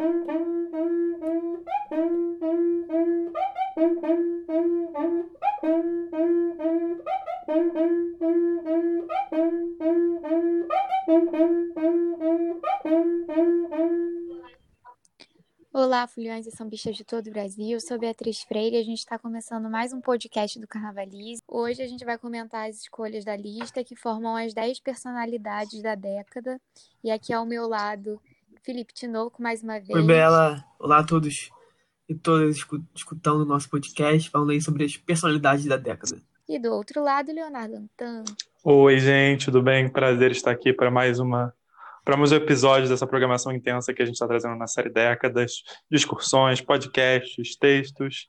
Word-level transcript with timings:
Olá, 0.00 0.08
fulhões 16.06 16.46
e 16.46 16.50
são 16.50 16.66
bichas 16.66 16.96
de 16.96 17.04
todo 17.04 17.26
o 17.26 17.30
Brasil. 17.30 17.68
Eu 17.68 17.80
sou 17.80 17.98
Beatriz 17.98 18.40
Freire 18.40 18.76
e 18.76 18.80
a 18.80 18.82
gente 18.82 19.00
está 19.00 19.18
começando 19.18 19.68
mais 19.68 19.92
um 19.92 20.00
podcast 20.00 20.58
do 20.58 20.66
Carnavalize. 20.66 21.42
Hoje 21.46 21.82
a 21.82 21.86
gente 21.86 22.06
vai 22.06 22.16
comentar 22.16 22.70
as 22.70 22.80
escolhas 22.80 23.22
da 23.22 23.36
lista 23.36 23.84
que 23.84 23.94
formam 23.94 24.34
as 24.34 24.54
10 24.54 24.80
personalidades 24.80 25.82
da 25.82 25.94
década. 25.94 26.58
E 27.04 27.10
aqui 27.10 27.34
ao 27.34 27.44
meu 27.44 27.68
lado, 27.68 28.18
Felipe 28.62 28.92
Tinoco, 28.92 29.42
mais 29.42 29.62
uma 29.62 29.80
vez. 29.80 29.90
Oi, 29.90 30.02
Bela. 30.02 30.62
Olá 30.78 30.98
a 30.98 31.04
todos 31.04 31.50
e 32.08 32.14
todas 32.14 32.56
escutando 32.94 33.40
o 33.40 33.44
nosso 33.44 33.70
podcast, 33.70 34.28
falando 34.28 34.50
aí 34.50 34.60
sobre 34.60 34.84
as 34.84 34.96
personalidades 34.96 35.64
da 35.64 35.76
década. 35.76 36.20
E 36.48 36.58
do 36.58 36.70
outro 36.70 37.02
lado, 37.02 37.32
Leonardo 37.32 37.76
Antan. 37.76 38.24
Oi, 38.62 38.98
gente, 38.98 39.46
tudo 39.46 39.62
bem? 39.62 39.88
Prazer 39.88 40.30
estar 40.30 40.50
aqui 40.50 40.72
para 40.72 40.90
mais 40.90 41.18
uma 41.18 41.54
para 42.04 42.16
mais 42.16 42.32
um 42.32 42.36
episódio 42.36 42.88
dessa 42.88 43.06
programação 43.06 43.52
intensa 43.52 43.94
que 43.94 44.02
a 44.02 44.04
gente 44.04 44.14
está 44.14 44.26
trazendo 44.26 44.56
na 44.56 44.66
série 44.66 44.90
Décadas, 44.90 45.62
discussões, 45.90 46.60
podcasts, 46.60 47.56
textos. 47.56 48.28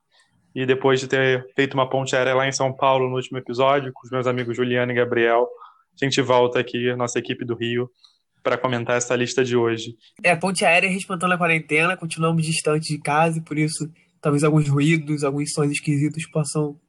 E 0.54 0.66
depois 0.66 1.00
de 1.00 1.08
ter 1.08 1.46
feito 1.56 1.74
uma 1.74 1.90
ponte 1.90 2.16
aérea 2.16 2.36
lá 2.36 2.48
em 2.48 2.52
São 2.52 2.74
Paulo 2.74 3.10
no 3.10 3.16
último 3.16 3.38
episódio, 3.38 3.92
com 3.94 4.06
os 4.06 4.12
meus 4.12 4.28
amigos 4.28 4.56
Juliana 4.56 4.92
e 4.92 4.96
Gabriel, 4.96 5.48
a 6.00 6.06
gente 6.06 6.22
volta 6.22 6.60
aqui, 6.60 6.94
nossa 6.96 7.20
equipe 7.20 7.46
do 7.46 7.56
Rio, 7.56 7.90
para 8.44 8.58
comentar 8.58 8.98
essa 8.98 9.16
lista 9.16 9.44
de 9.44 9.56
hoje. 9.56 9.96
É, 10.24 10.32
a 10.32 10.38
ponte 10.38 10.66
aérea 10.66 10.90
respeitando 10.90 11.34
a 11.34 11.38
quarentena, 11.38 11.96
continuamos 11.96 12.46
distantes 12.46 12.88
de 12.88 13.00
casa 13.00 13.38
e 13.38 13.42
por 13.42 13.58
isso 13.58 13.90
talvez 14.20 14.44
alguns 14.44 14.68
ruídos, 14.68 15.24
alguns 15.24 15.52
sons 15.52 15.72
esquisitos 15.72 16.30
possam 16.32 16.80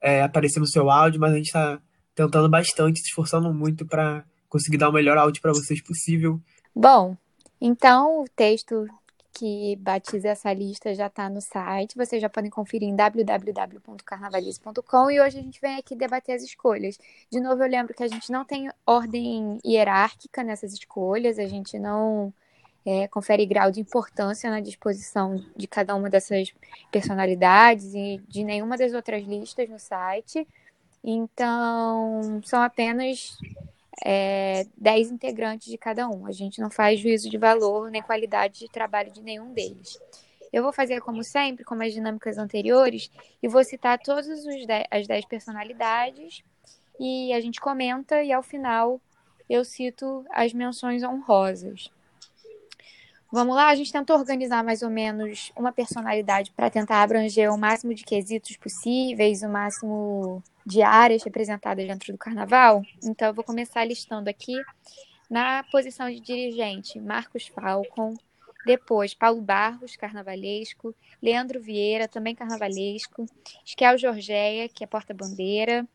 é, 0.00 0.22
aparecer 0.22 0.60
no 0.60 0.66
seu 0.66 0.90
áudio, 0.90 1.20
mas 1.20 1.32
a 1.32 1.36
gente 1.36 1.46
está 1.46 1.80
tentando 2.14 2.48
bastante, 2.48 3.00
se 3.00 3.08
esforçando 3.08 3.52
muito 3.52 3.86
para 3.86 4.24
conseguir 4.48 4.78
dar 4.78 4.88
o 4.88 4.92
melhor 4.92 5.16
áudio 5.16 5.40
para 5.40 5.52
vocês 5.52 5.82
possível. 5.82 6.40
Bom, 6.74 7.16
então 7.60 8.22
o 8.22 8.24
texto 8.34 8.86
que 9.40 9.74
batiza 9.76 10.28
essa 10.28 10.52
lista 10.52 10.94
já 10.94 11.06
está 11.06 11.30
no 11.30 11.40
site. 11.40 11.96
Vocês 11.96 12.20
já 12.20 12.28
podem 12.28 12.50
conferir 12.50 12.86
em 12.86 12.94
www.carnavalize.com 12.94 15.10
e 15.10 15.18
hoje 15.18 15.38
a 15.38 15.42
gente 15.42 15.58
vem 15.62 15.76
aqui 15.76 15.96
debater 15.96 16.34
as 16.34 16.42
escolhas. 16.42 16.98
De 17.30 17.40
novo, 17.40 17.62
eu 17.62 17.68
lembro 17.68 17.94
que 17.94 18.02
a 18.02 18.08
gente 18.08 18.30
não 18.30 18.44
tem 18.44 18.70
ordem 18.86 19.58
hierárquica 19.64 20.42
nessas 20.42 20.74
escolhas, 20.74 21.38
a 21.38 21.46
gente 21.46 21.78
não 21.78 22.30
é, 22.84 23.08
confere 23.08 23.46
grau 23.46 23.70
de 23.70 23.80
importância 23.80 24.50
na 24.50 24.60
disposição 24.60 25.42
de 25.56 25.66
cada 25.66 25.94
uma 25.94 26.10
dessas 26.10 26.52
personalidades 26.92 27.94
e 27.94 28.20
de 28.28 28.44
nenhuma 28.44 28.76
das 28.76 28.92
outras 28.92 29.24
listas 29.24 29.70
no 29.70 29.78
site. 29.78 30.46
Então, 31.02 32.42
são 32.44 32.60
apenas 32.60 33.38
é, 34.04 34.66
10 34.76 35.10
integrantes 35.10 35.70
de 35.70 35.78
cada 35.78 36.08
um. 36.08 36.26
A 36.26 36.32
gente 36.32 36.60
não 36.60 36.70
faz 36.70 37.00
juízo 37.00 37.28
de 37.28 37.38
valor 37.38 37.90
nem 37.90 38.02
qualidade 38.02 38.60
de 38.60 38.68
trabalho 38.68 39.12
de 39.12 39.22
nenhum 39.22 39.52
deles. 39.52 39.98
Eu 40.52 40.62
vou 40.62 40.72
fazer 40.72 41.00
como 41.00 41.22
sempre, 41.22 41.64
como 41.64 41.82
as 41.82 41.92
dinâmicas 41.92 42.36
anteriores, 42.36 43.10
e 43.42 43.48
vou 43.48 43.62
citar 43.62 43.98
todas 43.98 44.28
as 44.90 45.06
10 45.06 45.24
personalidades, 45.26 46.42
e 46.98 47.32
a 47.32 47.40
gente 47.40 47.60
comenta, 47.60 48.22
e 48.22 48.32
ao 48.32 48.42
final 48.42 49.00
eu 49.48 49.64
cito 49.64 50.24
as 50.30 50.52
menções 50.52 51.02
honrosas. 51.02 51.90
Vamos 53.32 53.54
lá, 53.54 53.68
a 53.68 53.74
gente 53.76 53.92
tentou 53.92 54.18
organizar 54.18 54.64
mais 54.64 54.82
ou 54.82 54.90
menos 54.90 55.52
uma 55.56 55.72
personalidade 55.72 56.50
para 56.50 56.68
tentar 56.68 57.00
abranger 57.00 57.52
o 57.52 57.56
máximo 57.56 57.94
de 57.94 58.04
quesitos 58.04 58.56
possíveis, 58.56 59.42
o 59.42 59.48
máximo 59.48 60.42
de 60.70 60.82
áreas 60.82 61.24
representadas 61.24 61.86
dentro 61.86 62.12
do 62.12 62.18
carnaval. 62.18 62.82
Então, 63.02 63.28
eu 63.28 63.34
vou 63.34 63.44
começar 63.44 63.84
listando 63.84 64.30
aqui 64.30 64.54
na 65.28 65.64
posição 65.70 66.08
de 66.08 66.20
dirigente, 66.20 67.00
Marcos 67.00 67.48
Falcon, 67.48 68.14
depois 68.64 69.14
Paulo 69.14 69.40
Barros, 69.40 69.96
carnavalesco, 69.96 70.94
Leandro 71.20 71.60
Vieira, 71.60 72.06
também 72.06 72.34
carnavalesco, 72.34 73.26
Esquel 73.64 73.98
Jorgeia, 73.98 74.68
que 74.68 74.84
é 74.84 74.86
porta-bandeira, 74.86 75.86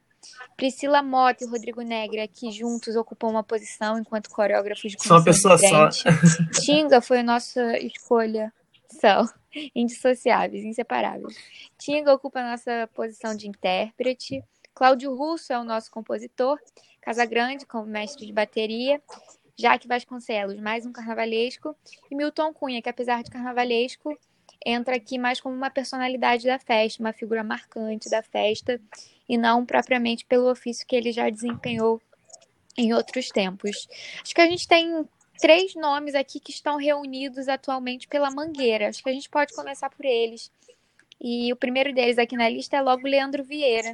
Priscila 0.58 1.02
Mota 1.04 1.44
e 1.44 1.48
Rodrigo 1.48 1.82
Negra, 1.82 2.28
que 2.28 2.52
juntos 2.52 2.96
ocupam 2.96 3.28
uma 3.28 3.44
posição 3.44 4.00
enquanto 4.00 4.30
coreógrafos 4.30 4.92
de 4.92 4.98
Só 5.02 5.16
uma 5.16 5.24
pessoa 5.24 5.58
só. 5.58 5.90
Tinga 6.64 7.02
foi 7.02 7.20
a 7.20 7.24
nossa 7.24 7.78
escolha. 7.78 8.52
São 9.00 9.28
indissociáveis, 9.76 10.64
inseparáveis. 10.64 11.36
Tinga 11.78 12.14
ocupa 12.14 12.40
a 12.40 12.52
nossa 12.52 12.90
posição 12.94 13.36
de 13.36 13.48
intérprete. 13.48 14.44
Cláudio 14.76 15.16
Russo 15.16 15.54
é 15.54 15.58
o 15.58 15.64
nosso 15.64 15.90
compositor. 15.90 16.60
Casagrande 17.00 17.66
como 17.66 17.86
mestre 17.86 18.26
de 18.26 18.34
bateria. 18.34 19.02
Jaque 19.58 19.88
Vasconcelos, 19.88 20.60
mais 20.60 20.86
um 20.86 20.92
carnavalesco. 20.92 21.74
E 22.12 22.16
Milton 22.16 22.54
Cunha, 22.54 22.82
que 22.82 22.90
apesar 22.90 23.24
de 23.24 23.32
carnavalesco, 23.32 24.20
entra 24.66 24.98
aqui 24.98 25.18
mais 25.18 25.40
como 25.40 25.56
uma 25.56 25.70
personalidade 25.70 26.46
da 26.46 26.60
festa, 26.60 27.02
uma 27.02 27.14
figura 27.14 27.42
marcante 27.42 28.10
da 28.10 28.22
festa 28.22 28.82
e 29.30 29.38
não 29.38 29.66
propriamente 29.66 30.26
pelo 30.26 30.52
ofício 30.52 30.86
que 30.86 30.96
ele 30.98 31.14
já 31.14 31.30
desempenhou 31.30 32.02
em 32.78 32.94
outros 32.94 33.30
tempos. 33.30 33.88
Acho 34.22 34.36
que 34.36 34.42
a 34.42 34.50
gente 34.50 34.68
tem 34.68 35.08
três 35.40 35.74
nomes 35.74 36.16
aqui 36.16 36.38
que 36.38 36.52
estão 36.52 36.76
reunidos 36.76 37.48
atualmente 37.48 38.10
pela 38.10 38.30
Mangueira. 38.30 38.90
Acho 38.90 39.02
que 39.02 39.10
a 39.10 39.14
gente 39.14 39.30
pode 39.30 39.54
começar 39.54 39.90
por 39.90 40.04
eles. 40.04 40.52
E 41.22 41.54
o 41.54 41.56
primeiro 41.56 41.94
deles 41.94 42.18
aqui 42.18 42.36
na 42.36 42.50
lista 42.50 42.76
é 42.76 42.82
logo 42.82 43.08
Leandro 43.08 43.42
Vieira, 43.42 43.94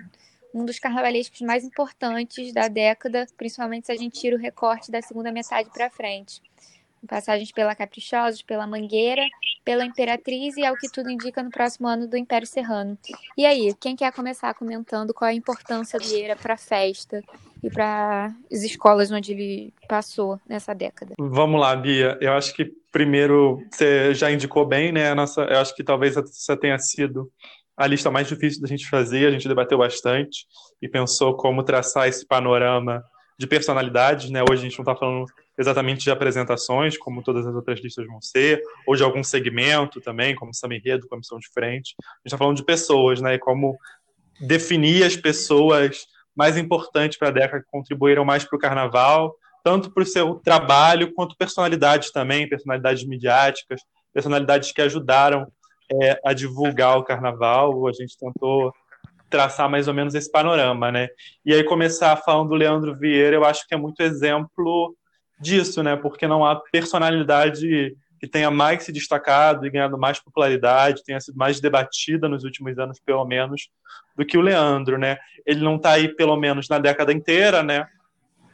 um 0.54 0.66
dos 0.66 0.80
carnavalescos 0.80 1.42
mais 1.42 1.64
importantes 1.64 2.54
da 2.54 2.68
década, 2.68 3.28
principalmente 3.38 3.88
se 3.88 3.92
a 3.92 3.98
gente 3.98 4.20
tira 4.20 4.36
o 4.36 4.40
recorte 4.40 4.92
da 4.92 5.02
segunda 5.02 5.32
metade 5.32 5.70
para 5.70 5.90
frente 5.90 6.42
passagens 7.08 7.52
pela 7.52 7.76
Caprichosos, 7.76 8.42
pela 8.42 8.68
Mangueira, 8.68 9.24
pela 9.64 9.86
Imperatriz 9.86 10.56
e, 10.58 10.66
ao 10.66 10.76
que 10.76 10.90
tudo 10.92 11.10
indica, 11.10 11.42
no 11.42 11.50
próximo 11.50 11.88
ano 11.88 12.08
do 12.08 12.18
Império 12.18 12.48
Serrano. 12.48 12.98
E 13.38 13.46
aí, 13.46 13.74
quem 13.80 13.96
quer 13.96 14.12
começar 14.12 14.54
comentando 14.54 15.14
qual 15.14 15.30
a 15.30 15.34
importância 15.34 16.00
do 16.00 16.06
Vieira 16.06 16.36
para 16.36 16.56
a 16.56 16.58
festa 16.58 17.22
e 17.64 17.70
para 17.70 18.34
as 18.52 18.64
escolas 18.64 19.12
onde 19.12 19.32
ele 19.32 19.74
passou 19.88 20.40
nessa 20.48 20.74
década? 20.74 21.14
Vamos 21.18 21.60
lá, 21.60 21.76
Bia. 21.76 22.18
Eu 22.22 22.34
acho 22.34 22.54
que 22.54 22.66
primeiro 22.92 23.64
você 23.72 24.14
já 24.14 24.32
indicou 24.32 24.66
bem, 24.66 24.92
né? 24.92 25.14
nossa, 25.14 25.42
eu 25.44 25.60
acho 25.60 25.74
que 25.76 25.84
talvez 25.84 26.18
essa 26.18 26.58
tenha 26.58 26.78
sido 26.78 27.32
a 27.82 27.88
lista 27.88 28.12
mais 28.12 28.28
difícil 28.28 28.62
da 28.62 28.68
gente 28.68 28.88
fazer. 28.88 29.28
A 29.28 29.32
gente 29.32 29.48
debateu 29.48 29.78
bastante 29.78 30.46
e 30.82 30.88
pensou 30.88 31.36
como 31.36 31.64
traçar 31.64 32.08
esse 32.08 32.26
panorama 32.26 33.04
de 33.38 33.48
personalidades, 33.48 34.30
né? 34.30 34.42
Hoje 34.44 34.62
a 34.62 34.70
gente 34.70 34.78
não 34.78 34.84
está 34.84 34.96
falando 34.96 35.26
exatamente 35.58 36.04
de 36.04 36.12
apresentações, 36.12 36.98
como 36.98 37.24
todas 37.24 37.46
as 37.46 37.56
outras 37.56 37.80
listas 37.80 38.06
vão 38.06 38.22
ser, 38.22 38.62
ou 38.86 38.96
de 38.96 39.04
algum 39.04 39.24
segmento 39.24 40.00
também, 40.00 40.36
como 40.36 40.54
Samba 40.54 40.76
Enredo, 40.76 41.08
Comissão 41.08 41.40
de 41.40 41.50
Frente. 41.52 41.96
A 42.00 42.04
gente 42.04 42.26
está 42.28 42.38
falando 42.38 42.58
de 42.58 42.64
pessoas, 42.64 43.20
né? 43.20 43.34
E 43.34 43.40
como 43.40 43.78
definir 44.40 45.04
as 45.04 45.16
pessoas 45.16 46.06
mais 46.36 46.56
importantes 46.58 47.18
para 47.18 47.30
a 47.30 47.32
década 47.32 47.64
que 47.64 47.72
contribuíram 47.72 48.24
mais 48.24 48.44
para 48.44 48.58
o 48.58 48.60
carnaval, 48.60 49.36
tanto 49.64 49.92
para 49.92 50.04
o 50.04 50.06
seu 50.06 50.36
trabalho 50.36 51.14
quanto 51.14 51.36
personalidades 51.36 52.12
também, 52.12 52.48
personalidades 52.48 53.04
midiáticas, 53.06 53.82
personalidades 54.14 54.72
que 54.72 54.82
ajudaram 54.82 55.52
é, 56.02 56.20
a 56.24 56.34
divulgar 56.34 56.98
o 56.98 57.04
carnaval. 57.04 57.88
A 57.88 57.92
gente 57.92 58.18
tentou 58.18 58.74
traçar 59.30 59.70
mais 59.70 59.88
ou 59.88 59.94
menos 59.94 60.14
esse 60.14 60.30
panorama, 60.30 60.92
né? 60.92 61.08
E 61.46 61.54
aí 61.54 61.64
começar 61.64 62.16
falando 62.18 62.50
do 62.50 62.56
Leandro 62.56 62.96
Vieira, 62.96 63.36
eu 63.36 63.46
acho 63.46 63.68
que 63.68 63.74
é 63.74 63.78
muito 63.78 64.02
exemplo 64.02 64.96
disso, 65.40 65.82
né? 65.82 65.96
Porque 65.96 66.28
não 66.28 66.46
há 66.46 66.56
personalidade 66.56 67.96
que 68.20 68.28
tenha 68.28 68.52
mais 68.52 68.84
se 68.84 68.92
destacado 68.92 69.66
e 69.66 69.70
ganhado 69.72 69.98
mais 69.98 70.20
popularidade, 70.20 71.04
tenha 71.04 71.20
sido 71.20 71.36
mais 71.36 71.60
debatida 71.60 72.30
nos 72.30 72.44
últimos 72.44 72.78
anos, 72.78 73.00
pelo 73.04 73.26
menos, 73.26 73.70
do 74.16 74.24
que 74.24 74.38
o 74.38 74.42
Leandro, 74.42 74.98
né? 75.00 75.18
Ele 75.44 75.64
não 75.64 75.78
está 75.78 75.94
aí, 75.94 76.08
pelo 76.08 76.36
menos, 76.36 76.70
na 76.70 76.78
década 76.78 77.12
inteira, 77.12 77.64
né? 77.64 77.88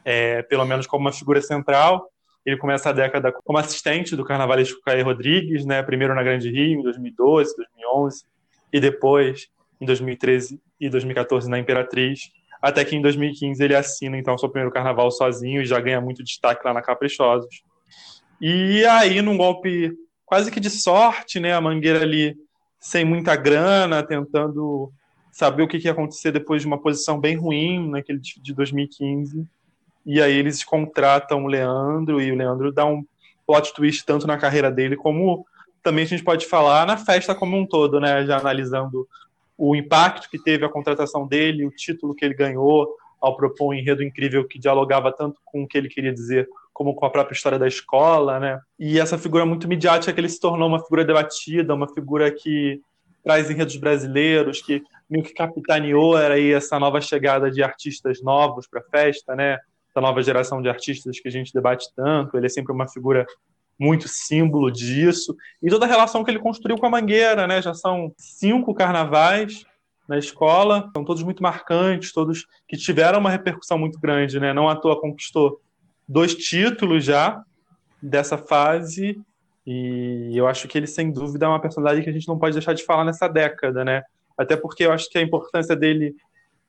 É, 0.06 0.42
pelo 0.44 0.64
menos 0.64 0.88
como 0.88 1.06
uma 1.06 1.12
figura 1.12 1.42
central. 1.42 2.10
Ele 2.48 2.58
começa 2.58 2.90
a 2.90 2.94
década 2.94 3.32
como 3.32 3.60
assistente 3.60 4.16
do 4.16 4.26
carnavalesco 4.26 4.82
Caio 4.82 5.06
Rodrigues, 5.06 5.66
né? 5.66 5.84
Primeiro 5.84 6.16
na 6.16 6.24
Grande 6.24 6.50
Rio, 6.50 6.80
em 6.80 6.82
2012, 6.82 7.56
2011, 7.56 8.26
e 8.72 8.80
depois, 8.80 9.50
em 9.80 9.86
2013 9.86 10.60
e 10.80 10.90
2014, 10.90 11.50
na 11.50 11.60
Imperatriz 11.60 12.32
até 12.62 12.84
que 12.84 12.96
em 12.96 13.02
2015 13.02 13.64
ele 13.64 13.76
assina 13.76 14.18
então 14.18 14.38
seu 14.38 14.50
primeiro 14.50 14.74
carnaval 14.74 15.12
sozinho 15.12 15.62
e 15.62 15.66
já 15.66 15.80
ganha 15.80 16.02
muito 16.02 16.24
destaque 16.24 16.66
lá 16.66 16.74
na 16.74 16.82
Caprichosos. 16.82 17.62
E 18.42 18.86
aí, 18.86 19.22
num 19.22 19.38
golpe 19.38 19.92
quase 20.26 20.52
que 20.52 20.60
de 20.60 20.70
sorte, 20.70 21.40
né, 21.40 21.54
a 21.54 21.62
Mangueira 21.62 22.02
ali 22.02 22.36
sem 22.80 23.06
muita 23.06 23.36
grana, 23.36 24.04
tentando 24.04 24.92
saber 25.32 25.64
o 25.64 25.68
que 25.68 25.78
ia 25.78 25.92
acontecer 25.92 26.32
depois 26.32 26.62
de 26.62 26.68
uma 26.68 26.80
posição 26.80 27.20
bem 27.20 27.36
ruim 27.36 27.90
naquele 27.90 28.20
de 28.20 28.54
2015. 28.54 29.46
E 30.08 30.22
aí 30.22 30.38
eles 30.38 30.64
contratam 30.64 31.44
o 31.44 31.48
Leandro 31.48 32.22
e 32.22 32.32
o 32.32 32.36
Leandro 32.36 32.72
dá 32.72 32.86
um 32.86 33.06
plot 33.46 33.74
twist 33.74 34.06
tanto 34.06 34.26
na 34.26 34.38
carreira 34.38 34.72
dele 34.72 34.96
como 34.96 35.46
também 35.84 36.06
a 36.06 36.08
gente 36.08 36.24
pode 36.24 36.46
falar 36.46 36.88
na 36.88 36.96
festa 36.96 37.36
como 37.36 37.58
um 37.58 37.66
todo, 37.66 38.00
né? 38.00 38.26
Já 38.26 38.40
analisando 38.40 39.06
o 39.58 39.76
impacto 39.76 40.30
que 40.30 40.42
teve 40.42 40.66
a 40.66 40.70
contratação 40.70 41.28
dele, 41.28 41.66
o 41.66 41.72
título 41.72 42.16
que 42.16 42.24
ele 42.24 42.34
ganhou 42.34 42.88
ao 43.20 43.36
propor 43.36 43.70
um 43.70 43.74
enredo 43.74 44.02
incrível 44.02 44.48
que 44.48 44.60
dialogava 44.60 45.12
tanto 45.12 45.42
com 45.44 45.64
o 45.64 45.68
que 45.68 45.78
ele 45.78 45.90
queria 45.90 46.14
dizer 46.14 46.48
como 46.72 46.94
com 46.96 47.06
a 47.06 47.10
própria 47.10 47.36
história 47.36 47.60
da 47.60 47.68
escola, 47.68 48.40
né? 48.40 48.62
E 48.80 49.00
essa 49.00 49.18
figura 49.18 49.46
muito 49.46 49.68
midiática 49.68 50.14
que 50.14 50.20
ele 50.20 50.30
se 50.30 50.40
tornou 50.40 50.70
uma 50.70 50.82
figura 50.82 51.04
debatida, 51.04 51.74
uma 51.74 51.92
figura 51.92 52.32
que 52.32 52.80
traz 53.24 53.50
enredos 53.50 53.76
brasileiros, 53.76 54.62
que 54.62 54.84
meio 55.10 55.24
que 55.24 55.34
capitaneou 55.34 56.18
era 56.18 56.36
aí 56.36 56.54
essa 56.54 56.80
nova 56.80 57.02
chegada 57.02 57.52
de 57.52 57.62
artistas 57.62 58.22
novos 58.22 58.68
para 58.68 58.80
a 58.80 58.84
festa, 58.84 59.36
né? 59.36 59.58
Essa 59.98 60.02
nova 60.02 60.22
geração 60.22 60.62
de 60.62 60.70
artistas 60.70 61.20
que 61.20 61.28
a 61.28 61.32
gente 61.32 61.52
debate 61.52 61.88
tanto. 61.96 62.38
Ele 62.38 62.46
é 62.46 62.50
sempre 62.50 62.72
uma 62.72 62.88
figura 62.88 63.26
muito 63.80 64.08
símbolo 64.08 64.72
disso. 64.72 65.36
E 65.62 65.72
toda 65.72 65.86
a 65.86 65.90
relação 65.90 66.24
que 66.24 66.30
ele 66.30 66.38
construiu 66.38 66.78
com 66.78 66.86
a 66.86 66.90
Mangueira, 66.90 67.48
né? 67.48 67.60
Já 67.64 67.74
são 67.74 68.14
cinco 68.16 68.76
carnavais 68.76 69.66
na 70.08 70.20
escola, 70.20 70.88
são 70.96 71.04
todos 71.04 71.24
muito 71.24 71.42
marcantes, 71.42 72.14
todos 72.14 72.46
que 72.68 72.78
tiveram 72.78 73.18
uma 73.18 73.32
repercussão 73.32 73.80
muito 73.80 74.00
grande, 74.00 74.40
né? 74.40 74.54
Não 74.54 74.70
à 74.70 74.76
toa 74.76 75.02
conquistou 75.02 75.60
dois 76.08 76.36
títulos 76.36 77.04
já 77.04 77.42
dessa 78.00 78.38
fase 78.38 79.20
e 79.66 80.32
eu 80.36 80.48
acho 80.48 80.68
que 80.68 80.78
ele 80.78 80.86
sem 80.86 81.12
dúvida 81.12 81.48
é 81.48 81.50
uma 81.50 81.60
personalidade 81.60 82.04
que 82.04 82.10
a 82.12 82.14
gente 82.14 82.28
não 82.28 82.38
pode 82.38 82.54
deixar 82.54 82.74
de 82.74 82.84
falar 82.84 83.04
nessa 83.04 83.28
década, 83.28 83.84
né? 83.84 84.04
Até 84.38 84.56
porque 84.56 84.86
eu 84.86 84.92
acho 84.92 85.10
que 85.10 85.18
a 85.18 85.24
importância 85.24 85.76
dele 85.76 86.16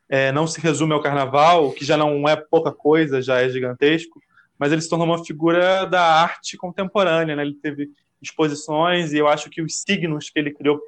é, 0.08 0.32
não 0.32 0.46
se 0.46 0.60
resume 0.60 0.92
ao 0.92 1.02
carnaval, 1.02 1.72
que 1.72 1.84
já 1.84 1.96
não 1.96 2.28
é 2.28 2.36
pouca 2.36 2.72
coisa, 2.72 3.20
já 3.20 3.40
é 3.40 3.48
gigantesco, 3.48 4.20
mas 4.58 4.72
ele 4.72 4.80
se 4.80 4.88
tornou 4.88 5.06
uma 5.06 5.24
figura 5.24 5.84
da 5.84 6.02
arte 6.02 6.56
contemporânea, 6.56 7.36
né? 7.36 7.42
Ele 7.42 7.54
teve 7.54 7.90
exposições 8.20 9.12
e 9.12 9.18
eu 9.18 9.28
acho 9.28 9.48
que 9.48 9.62
os 9.62 9.80
signos 9.80 10.30
que 10.30 10.38
ele 10.38 10.52
criou 10.52 10.80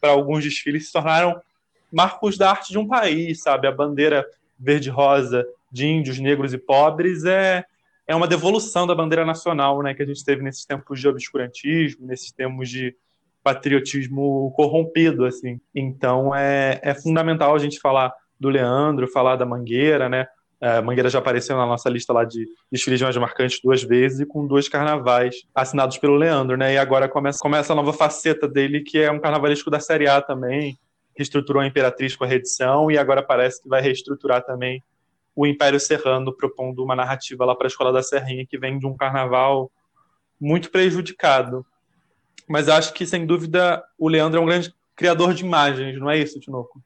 para 0.00 0.10
alguns 0.10 0.42
desfiles 0.42 0.86
se 0.86 0.92
tornaram 0.92 1.38
marcos 1.92 2.38
da 2.38 2.50
arte 2.50 2.72
de 2.72 2.78
um 2.78 2.86
país, 2.86 3.42
sabe? 3.42 3.66
A 3.66 3.72
bandeira 3.72 4.24
verde-rosa 4.58 5.46
de 5.70 5.86
índios, 5.86 6.18
negros 6.18 6.54
e 6.54 6.58
pobres 6.58 7.24
é 7.24 7.64
é 8.06 8.14
uma 8.14 8.28
devolução 8.28 8.86
da 8.86 8.94
bandeira 8.94 9.24
nacional, 9.24 9.82
né, 9.82 9.94
que 9.94 10.02
a 10.02 10.06
gente 10.06 10.22
teve 10.22 10.42
nesses 10.42 10.64
tempos 10.66 11.00
de 11.00 11.08
obscurantismo, 11.08 12.06
nesses 12.06 12.30
tempos 12.30 12.68
de 12.68 12.94
patriotismo 13.42 14.52
corrompido, 14.54 15.24
assim. 15.24 15.60
Então 15.74 16.34
é, 16.34 16.80
é 16.82 16.94
fundamental 16.94 17.54
a 17.54 17.58
gente 17.58 17.80
falar 17.80 18.12
do 18.44 18.50
Leandro, 18.50 19.08
falar 19.08 19.36
da 19.36 19.46
Mangueira, 19.46 20.08
né? 20.08 20.26
A 20.60 20.80
Mangueira 20.80 21.08
já 21.08 21.18
apareceu 21.18 21.56
na 21.56 21.66
nossa 21.66 21.88
lista 21.88 22.12
lá 22.12 22.24
de 22.24 22.46
desfiles 22.70 23.00
mais 23.00 23.16
marcantes 23.16 23.60
duas 23.62 23.82
vezes 23.82 24.20
e 24.20 24.26
com 24.26 24.46
dois 24.46 24.68
carnavais 24.68 25.36
assinados 25.54 25.98
pelo 25.98 26.16
Leandro, 26.16 26.56
né? 26.56 26.74
E 26.74 26.78
agora 26.78 27.08
começa, 27.08 27.38
começa 27.40 27.72
a 27.72 27.76
nova 27.76 27.92
faceta 27.92 28.46
dele, 28.46 28.80
que 28.80 28.98
é 28.98 29.10
um 29.10 29.18
carnavalesco 29.18 29.70
da 29.70 29.80
Série 29.80 30.06
A 30.06 30.20
também. 30.20 30.78
Reestruturou 31.16 31.62
a 31.62 31.66
Imperatriz 31.66 32.14
com 32.16 32.24
a 32.24 32.26
reedição 32.26 32.90
e 32.90 32.98
agora 32.98 33.22
parece 33.22 33.62
que 33.62 33.68
vai 33.68 33.80
reestruturar 33.80 34.42
também 34.44 34.82
o 35.34 35.46
Império 35.46 35.80
Serrano 35.80 36.32
propondo 36.36 36.82
uma 36.84 36.94
narrativa 36.94 37.44
lá 37.44 37.54
para 37.54 37.66
a 37.66 37.68
Escola 37.68 37.92
da 37.92 38.02
Serrinha 38.02 38.46
que 38.46 38.58
vem 38.58 38.78
de 38.78 38.86
um 38.86 38.96
carnaval 38.96 39.70
muito 40.40 40.70
prejudicado. 40.70 41.64
Mas 42.48 42.68
acho 42.68 42.92
que, 42.92 43.06
sem 43.06 43.24
dúvida, 43.24 43.82
o 43.98 44.08
Leandro 44.08 44.38
é 44.38 44.42
um 44.42 44.46
grande 44.46 44.72
criador 44.94 45.34
de 45.34 45.44
imagens, 45.44 45.98
não 45.98 46.10
é 46.10 46.18
isso, 46.18 46.38
Tinoco? 46.38 46.82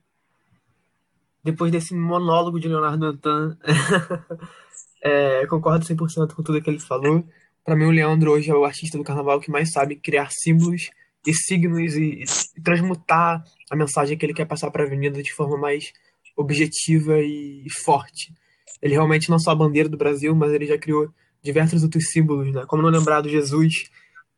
Depois 1.43 1.71
desse 1.71 1.95
monólogo 1.95 2.59
de 2.59 2.69
Leonardo 2.69 3.07
Antan, 3.07 3.57
é, 5.03 5.47
concordo 5.47 5.85
100% 5.85 6.35
com 6.35 6.43
tudo 6.43 6.61
que 6.61 6.69
ele 6.69 6.81
falou. 6.81 7.25
Para 7.65 7.77
mim, 7.77 7.85
o 7.85 7.91
Leandro 7.91 8.33
hoje 8.33 8.51
é 8.51 8.55
o 8.55 8.65
artista 8.65 8.99
do 8.99 9.05
carnaval 9.05 9.41
que 9.41 9.51
mais 9.51 9.71
sabe 9.71 9.97
criar 9.97 10.31
símbolos 10.31 10.91
e 11.27 11.35
signos 11.35 11.95
e, 11.95 12.25
e 12.57 12.63
transmutar 12.63 13.45
a 13.71 13.77
mensagem 13.77 14.17
que 14.17 14.25
ele 14.25 14.35
quer 14.35 14.47
passar 14.47 14.71
para 14.71 14.83
a 14.83 14.87
avenida 14.87 15.23
de 15.23 15.33
forma 15.33 15.57
mais 15.57 15.93
objetiva 16.37 17.19
e 17.19 17.67
forte. 17.85 18.33
Ele 18.81 18.95
realmente 18.95 19.29
não 19.29 19.39
só 19.39 19.51
a 19.51 19.55
bandeira 19.55 19.89
do 19.89 19.97
Brasil, 19.97 20.35
mas 20.35 20.53
ele 20.53 20.67
já 20.67 20.79
criou 20.79 21.13
diversos 21.43 21.83
outros 21.83 22.11
símbolos, 22.11 22.53
né? 22.53 22.65
Como 22.67 22.83
não 22.83 22.91
lembrar 22.91 23.21
do 23.21 23.29
Jesus 23.29 23.91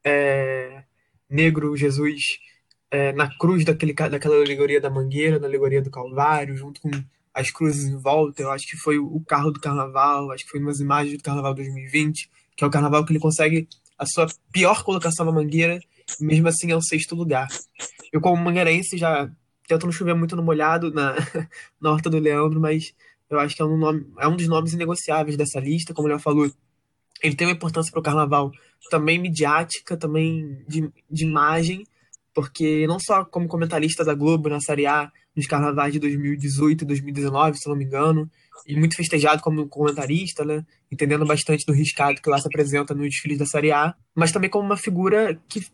é, 0.04 0.84
negro, 1.28 1.76
Jesus 1.76 2.22
é, 2.90 3.12
na 3.12 3.28
cruz 3.38 3.64
daquele, 3.64 3.92
daquela 3.92 4.36
alegoria 4.36 4.80
da 4.80 4.90
Mangueira, 4.90 5.38
na 5.38 5.46
alegoria 5.46 5.80
do 5.80 5.90
Calvário, 5.90 6.56
junto 6.56 6.80
com 6.80 6.90
as 7.32 7.50
cruzes 7.50 7.86
em 7.86 7.96
volta. 7.96 8.42
Eu 8.42 8.50
acho 8.50 8.66
que 8.66 8.76
foi 8.76 8.98
o 8.98 9.20
carro 9.20 9.50
do 9.50 9.60
Carnaval, 9.60 10.32
acho 10.32 10.44
que 10.44 10.50
foi 10.50 10.60
umas 10.60 10.80
imagens 10.80 11.16
do 11.16 11.22
Carnaval 11.22 11.54
2020, 11.54 12.30
que 12.56 12.64
é 12.64 12.66
o 12.66 12.70
Carnaval 12.70 13.04
que 13.04 13.12
ele 13.12 13.20
consegue 13.20 13.68
a 13.98 14.06
sua 14.06 14.26
pior 14.50 14.82
colocação 14.82 15.26
na 15.26 15.32
Mangueira, 15.32 15.78
mesmo 16.20 16.48
assim 16.48 16.72
é 16.72 16.76
o 16.76 16.82
sexto 16.82 17.14
lugar. 17.14 17.48
Eu, 18.12 18.20
como 18.20 18.42
mangueirense, 18.42 18.96
já 18.96 19.30
tento 19.68 19.84
não 19.84 19.92
chover 19.92 20.14
muito 20.14 20.34
no 20.34 20.42
molhado 20.42 20.92
na, 20.92 21.14
na 21.80 21.92
Horta 21.92 22.10
do 22.10 22.18
Leandro, 22.18 22.58
mas 22.58 22.94
eu 23.28 23.38
acho 23.38 23.54
que 23.54 23.62
é 23.62 23.64
um, 23.64 23.76
nome, 23.76 24.06
é 24.18 24.26
um 24.26 24.34
dos 24.34 24.48
nomes 24.48 24.72
inegociáveis 24.72 25.36
dessa 25.36 25.60
lista, 25.60 25.94
como 25.94 26.08
ele 26.08 26.18
falou. 26.18 26.50
Ele 27.22 27.36
tem 27.36 27.46
uma 27.46 27.52
importância 27.52 27.92
para 27.92 28.00
o 28.00 28.02
carnaval 28.02 28.50
também 28.90 29.18
midiática, 29.18 29.96
também 29.96 30.64
de, 30.66 30.90
de 31.08 31.24
imagem, 31.24 31.86
porque 32.34 32.86
não 32.86 32.98
só 33.00 33.24
como 33.24 33.48
comentarista 33.48 34.04
da 34.04 34.14
Globo 34.14 34.48
na 34.48 34.60
Série 34.60 34.86
A, 34.86 35.10
nos 35.34 35.46
carnavais 35.46 35.92
de 35.92 35.98
2018 35.98 36.82
e 36.82 36.86
2019, 36.86 37.58
se 37.58 37.68
não 37.68 37.76
me 37.76 37.84
engano, 37.84 38.30
e 38.66 38.76
muito 38.76 38.96
festejado 38.96 39.42
como 39.42 39.66
comentarista, 39.68 40.44
né? 40.44 40.64
Entendendo 40.90 41.24
bastante 41.24 41.64
do 41.64 41.72
riscado 41.72 42.20
que 42.20 42.30
lá 42.30 42.38
se 42.38 42.46
apresenta 42.46 42.94
nos 42.94 43.08
desfiles 43.08 43.38
da 43.38 43.46
Série 43.46 43.72
A, 43.72 43.94
mas 44.14 44.32
também 44.32 44.50
como 44.50 44.66
uma 44.66 44.76
figura 44.76 45.40
que 45.48 45.64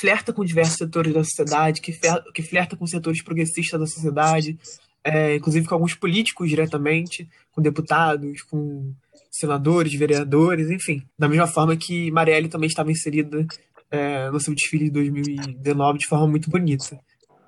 flerta 0.00 0.32
com 0.32 0.44
diversos 0.44 0.76
setores 0.76 1.12
da 1.12 1.22
sociedade, 1.22 1.80
que, 1.80 1.92
que 2.34 2.42
flerta 2.42 2.76
com 2.76 2.86
setores 2.86 3.22
progressistas 3.22 3.78
da 3.78 3.86
sociedade, 3.86 4.58
é, 5.04 5.36
inclusive 5.36 5.66
com 5.66 5.74
alguns 5.74 5.94
políticos 5.94 6.48
diretamente, 6.48 7.28
com 7.50 7.60
deputados, 7.60 8.42
com 8.42 8.94
senadores, 9.30 9.94
vereadores, 9.94 10.70
enfim. 10.70 11.02
Da 11.18 11.28
mesma 11.28 11.46
forma 11.46 11.76
que 11.76 12.10
Marielle 12.10 12.48
também 12.48 12.68
estava 12.68 12.90
inserida 12.90 13.46
é, 13.92 14.28
no 14.30 14.40
seu 14.40 14.52
desfile 14.54 14.86
de 14.86 14.90
2019 14.90 15.98
de 15.98 16.08
forma 16.08 16.26
muito 16.26 16.50
bonita. 16.50 16.98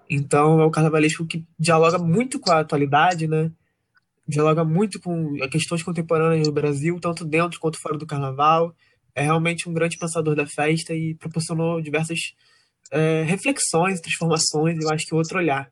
Então 0.09 0.61
é 0.61 0.65
o 0.65 0.71
carnavalesco 0.71 1.27
que 1.27 1.45
dialoga 1.59 1.99
muito 1.99 2.39
com 2.39 2.53
a 2.53 2.61
atualidade, 2.61 3.27
né? 3.27 3.51
Dialoga 4.29 4.65
muito 4.65 5.01
com 5.01 5.35
questões 5.51 5.83
contemporâneas 5.83 6.47
do 6.47 6.53
Brasil, 6.53 7.01
tanto 7.01 7.25
dentro 7.25 7.59
quanto 7.59 7.81
fora 7.81 7.99
do 7.99 8.07
carnaval 8.07 8.75
é 9.15 9.23
realmente 9.23 9.69
um 9.69 9.73
grande 9.73 9.97
pensador 9.97 10.35
da 10.35 10.47
festa 10.47 10.93
e 10.93 11.15
proporcionou 11.15 11.81
diversas 11.81 12.19
é, 12.91 13.23
reflexões, 13.23 14.01
transformações, 14.01 14.79
eu 14.83 14.91
acho 14.91 15.07
que 15.07 15.15
outro 15.15 15.39
olhar. 15.39 15.71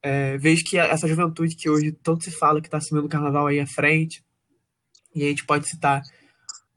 É, 0.00 0.38
vejo 0.38 0.62
que 0.64 0.78
essa 0.78 1.08
juventude 1.08 1.56
que 1.56 1.68
hoje 1.68 1.92
tanto 2.02 2.22
se 2.22 2.30
fala 2.30 2.60
que 2.60 2.68
está 2.68 2.78
assumindo 2.78 3.06
o 3.06 3.10
carnaval 3.10 3.48
aí 3.48 3.58
à 3.58 3.66
frente, 3.66 4.22
e 5.14 5.24
a 5.24 5.28
gente 5.28 5.44
pode 5.44 5.68
citar 5.68 6.00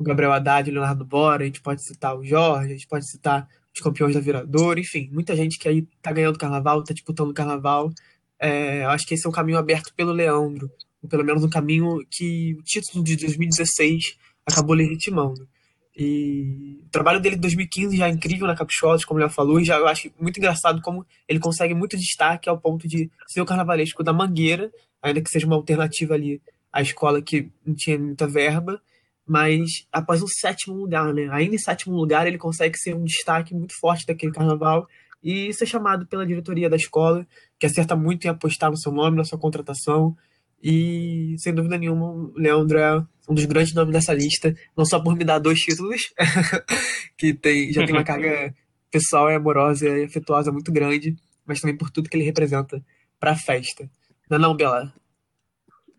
o 0.01 0.03
Gabriel 0.03 0.33
Haddad 0.33 0.69
o 0.69 0.73
Leonardo 0.73 1.05
Bora, 1.05 1.43
a 1.43 1.45
gente 1.45 1.61
pode 1.61 1.83
citar 1.83 2.17
o 2.17 2.23
Jorge, 2.23 2.71
a 2.73 2.73
gente 2.73 2.87
pode 2.87 3.09
citar 3.09 3.47
os 3.73 3.79
campeões 3.79 4.13
da 4.13 4.19
Viradora, 4.19 4.79
enfim, 4.79 5.09
muita 5.11 5.35
gente 5.35 5.57
que 5.57 5.67
aí 5.67 5.87
está 5.95 6.11
ganhando 6.11 6.37
carnaval, 6.37 6.81
está 6.81 6.93
disputando 6.93 7.33
carnaval. 7.33 7.91
É, 8.39 8.83
eu 8.83 8.89
acho 8.89 9.05
que 9.05 9.13
esse 9.13 9.25
é 9.25 9.29
um 9.29 9.33
caminho 9.33 9.57
aberto 9.57 9.93
pelo 9.95 10.11
Leandro, 10.11 10.69
ou 11.01 11.07
pelo 11.07 11.23
menos 11.23 11.43
um 11.43 11.49
caminho 11.49 12.05
que 12.09 12.55
o 12.59 12.63
título 12.63 13.03
de 13.03 13.15
2016 13.15 14.17
acabou 14.45 14.75
legitimando. 14.75 15.47
E 15.95 16.81
o 16.85 16.89
trabalho 16.89 17.21
dele 17.21 17.35
de 17.35 17.41
2015 17.41 17.95
já 17.95 18.07
é 18.07 18.11
incrível 18.11 18.47
na 18.47 18.55
Caprichosos, 18.55 19.05
como 19.05 19.19
ele 19.19 19.27
já 19.27 19.33
falou, 19.33 19.59
e 19.59 19.63
já 19.63 19.77
eu 19.77 19.87
acho 19.87 20.11
muito 20.19 20.37
engraçado 20.37 20.81
como 20.81 21.05
ele 21.27 21.39
consegue 21.39 21.73
muito 21.73 21.95
destaque 21.95 22.49
ao 22.49 22.59
ponto 22.59 22.87
de 22.87 23.09
ser 23.27 23.41
o 23.41 23.45
carnavalesco 23.45 24.03
da 24.03 24.11
Mangueira, 24.11 24.71
ainda 25.01 25.21
que 25.21 25.29
seja 25.29 25.45
uma 25.45 25.55
alternativa 25.55 26.15
ali 26.15 26.41
à 26.73 26.81
escola 26.81 27.21
que 27.21 27.49
não 27.65 27.75
tinha 27.75 27.99
muita 27.99 28.27
verba, 28.27 28.81
mas 29.25 29.85
após 29.91 30.21
um 30.21 30.27
sétimo 30.27 30.75
lugar, 30.75 31.13
né? 31.13 31.29
Ainda 31.31 31.55
em 31.55 31.59
sétimo 31.59 31.95
lugar, 31.95 32.27
ele 32.27 32.37
consegue 32.37 32.77
ser 32.77 32.95
um 32.95 33.03
destaque 33.03 33.53
muito 33.53 33.73
forte 33.79 34.05
daquele 34.05 34.31
carnaval 34.31 34.87
e 35.23 35.53
ser 35.53 35.65
chamado 35.65 36.07
pela 36.07 36.25
diretoria 36.25 36.69
da 36.69 36.75
escola, 36.75 37.25
que 37.59 37.65
acerta 37.65 37.95
muito 37.95 38.25
em 38.25 38.29
apostar 38.29 38.71
no 38.71 38.77
seu 38.77 38.91
nome, 38.91 39.17
na 39.17 39.23
sua 39.23 39.37
contratação. 39.37 40.15
E, 40.63 41.35
sem 41.39 41.53
dúvida 41.53 41.77
nenhuma, 41.77 42.05
o 42.05 42.33
Leandro 42.35 42.77
é 42.77 42.97
um 43.29 43.33
dos 43.33 43.45
grandes 43.45 43.73
nomes 43.73 43.93
dessa 43.93 44.13
lista, 44.13 44.55
não 44.75 44.85
só 44.85 44.99
por 44.99 45.15
me 45.15 45.23
dar 45.23 45.39
dois 45.39 45.59
títulos, 45.59 46.01
que 47.17 47.33
tem, 47.33 47.71
já 47.71 47.85
tem 47.85 47.95
uma 47.95 48.03
carga 48.03 48.53
pessoal 48.91 49.31
e 49.31 49.35
amorosa 49.35 49.87
e 49.87 50.03
afetuosa 50.03 50.51
muito 50.51 50.71
grande, 50.71 51.15
mas 51.45 51.61
também 51.61 51.77
por 51.77 51.89
tudo 51.89 52.09
que 52.09 52.17
ele 52.17 52.25
representa 52.25 52.83
para 53.19 53.31
a 53.31 53.35
festa. 53.35 53.89
Não 54.29 54.37
é 54.37 54.39
não, 54.39 54.55
Bela? 54.55 54.93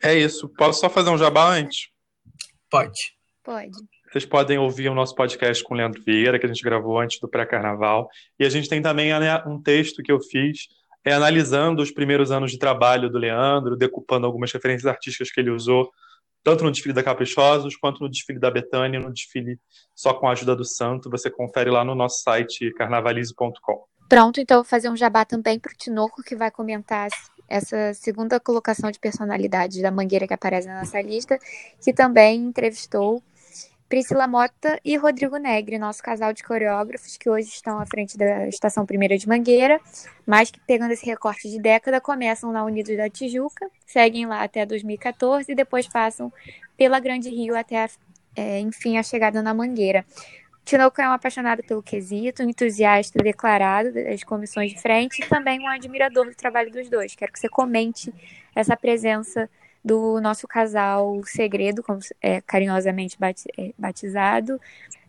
É 0.03 0.19
isso. 0.19 0.49
Posso 0.49 0.81
só 0.81 0.91
fazer 0.91 1.11
um 1.11 1.19
jabá 1.19 1.55
antes? 1.55 1.91
Pode. 2.73 3.15
Pode. 3.45 3.77
Vocês 4.11 4.25
podem 4.25 4.57
ouvir 4.57 4.89
o 4.89 4.95
nosso 4.95 5.15
podcast 5.15 5.63
com 5.63 5.75
o 5.75 5.77
Leandro 5.77 6.03
Vieira, 6.03 6.39
que 6.39 6.47
a 6.47 6.49
gente 6.49 6.63
gravou 6.63 6.99
antes 6.99 7.21
do 7.21 7.29
pré-carnaval. 7.29 8.09
E 8.39 8.47
a 8.47 8.49
gente 8.49 8.67
tem 8.67 8.81
também 8.81 9.11
né, 9.11 9.43
um 9.47 9.61
texto 9.61 10.03
que 10.03 10.11
eu 10.11 10.19
fiz 10.19 10.69
é, 11.05 11.13
analisando 11.13 11.83
os 11.83 11.91
primeiros 11.91 12.31
anos 12.31 12.51
de 12.51 12.59
trabalho 12.59 13.11
do 13.11 13.19
Leandro, 13.19 13.77
decupando 13.77 14.27
algumas 14.27 14.51
referências 14.51 14.87
artísticas 14.87 15.31
que 15.31 15.39
ele 15.39 15.51
usou 15.51 15.93
tanto 16.43 16.65
no 16.65 16.73
desfile 16.73 16.95
da 16.95 17.03
Caprichosos, 17.03 17.77
quanto 17.77 18.01
no 18.01 18.09
desfile 18.09 18.39
da 18.41 18.51
Betânia, 18.51 18.99
no 18.99 19.13
desfile 19.13 19.61
só 19.95 20.15
com 20.15 20.27
a 20.27 20.33
ajuda 20.33 20.57
do 20.57 20.65
santo. 20.65 21.11
Você 21.11 21.31
confere 21.31 21.71
lá 21.71 21.85
no 21.85 21.95
nosso 21.95 22.23
site 22.23 22.73
carnavalize.com. 22.73 23.85
Pronto, 24.09 24.41
então 24.41 24.59
vou 24.59 24.65
fazer 24.65 24.91
um 24.91 24.97
jabá 24.97 25.25
também 25.25 25.59
para 25.59 25.73
o 25.73 25.77
Tinoco, 25.77 26.23
que 26.23 26.37
vai 26.37 26.51
comentar 26.51 27.09
essa 27.53 27.93
segunda 27.93 28.41
colocação 28.41 28.91
de 28.91 28.99
personalidade 28.99 29.83
da 29.83 29.91
Mangueira 29.91 30.27
que 30.27 30.33
aparece 30.33 30.67
na 30.67 30.81
nossa 30.81 31.01
lista, 31.03 31.39
que 31.81 31.93
também 31.93 32.41
entrevistou 32.41 33.23
Priscila 33.91 34.27
Mota 34.27 34.81
e 34.83 34.97
Rodrigo 34.97 35.37
Negre, 35.37 35.79
nosso 35.79 36.03
casal 36.03 36.33
de 36.33 36.43
coreógrafos 36.43 37.19
que 37.19 37.29
hoje 37.29 37.49
estão 37.49 37.79
à 37.79 37.85
frente 37.85 38.17
da 38.17 38.49
Estação 38.49 38.87
Primeira 38.87 39.19
de 39.19 39.29
Mangueira, 39.29 39.79
mas 40.27 40.51
que 40.51 40.59
pegando 40.61 40.93
esse 40.93 41.05
recorte 41.05 41.51
de 41.51 41.61
década 41.61 42.01
começam 42.01 42.51
na 42.51 42.65
Unidos 42.65 42.97
da 42.97 43.11
Tijuca, 43.11 43.71
seguem 43.87 44.25
lá 44.25 44.43
até 44.43 44.65
2014 44.65 45.53
e 45.53 45.55
depois 45.55 45.87
passam 45.87 46.33
pela 46.75 46.99
Grande 47.01 47.29
Rio 47.29 47.55
até, 47.55 47.87
é, 48.35 48.61
enfim, 48.61 48.97
a 48.97 49.03
chegada 49.03 49.43
na 49.43 49.53
Mangueira. 49.53 50.07
Tinoco 50.65 51.01
é 51.01 51.09
um 51.09 51.13
apaixonado 51.13 51.63
pelo 51.63 51.83
quesito, 51.83 52.43
um 52.43 52.49
entusiasta 52.49 53.19
declarado 53.23 53.93
das 53.93 54.23
comissões 54.23 54.73
de 54.73 54.81
frente 54.81 55.23
e 55.23 55.27
também 55.27 55.61
um 55.61 55.69
admirador 55.69 56.27
do 56.27 56.35
trabalho 56.35 56.71
dos 56.71 56.89
dois. 56.89 57.15
Quero 57.15 57.33
que 57.33 57.39
você 57.39 57.49
comente 57.49 58.13
essa 58.55 58.77
presença 58.77 59.51
do 59.85 60.21
nosso 60.21 60.47
casal 60.47 61.21
segredo, 61.25 61.83
como 61.83 61.99
é 62.21 62.41
carinhosamente 62.41 63.17
é, 63.59 63.73
batizado, 63.77 64.61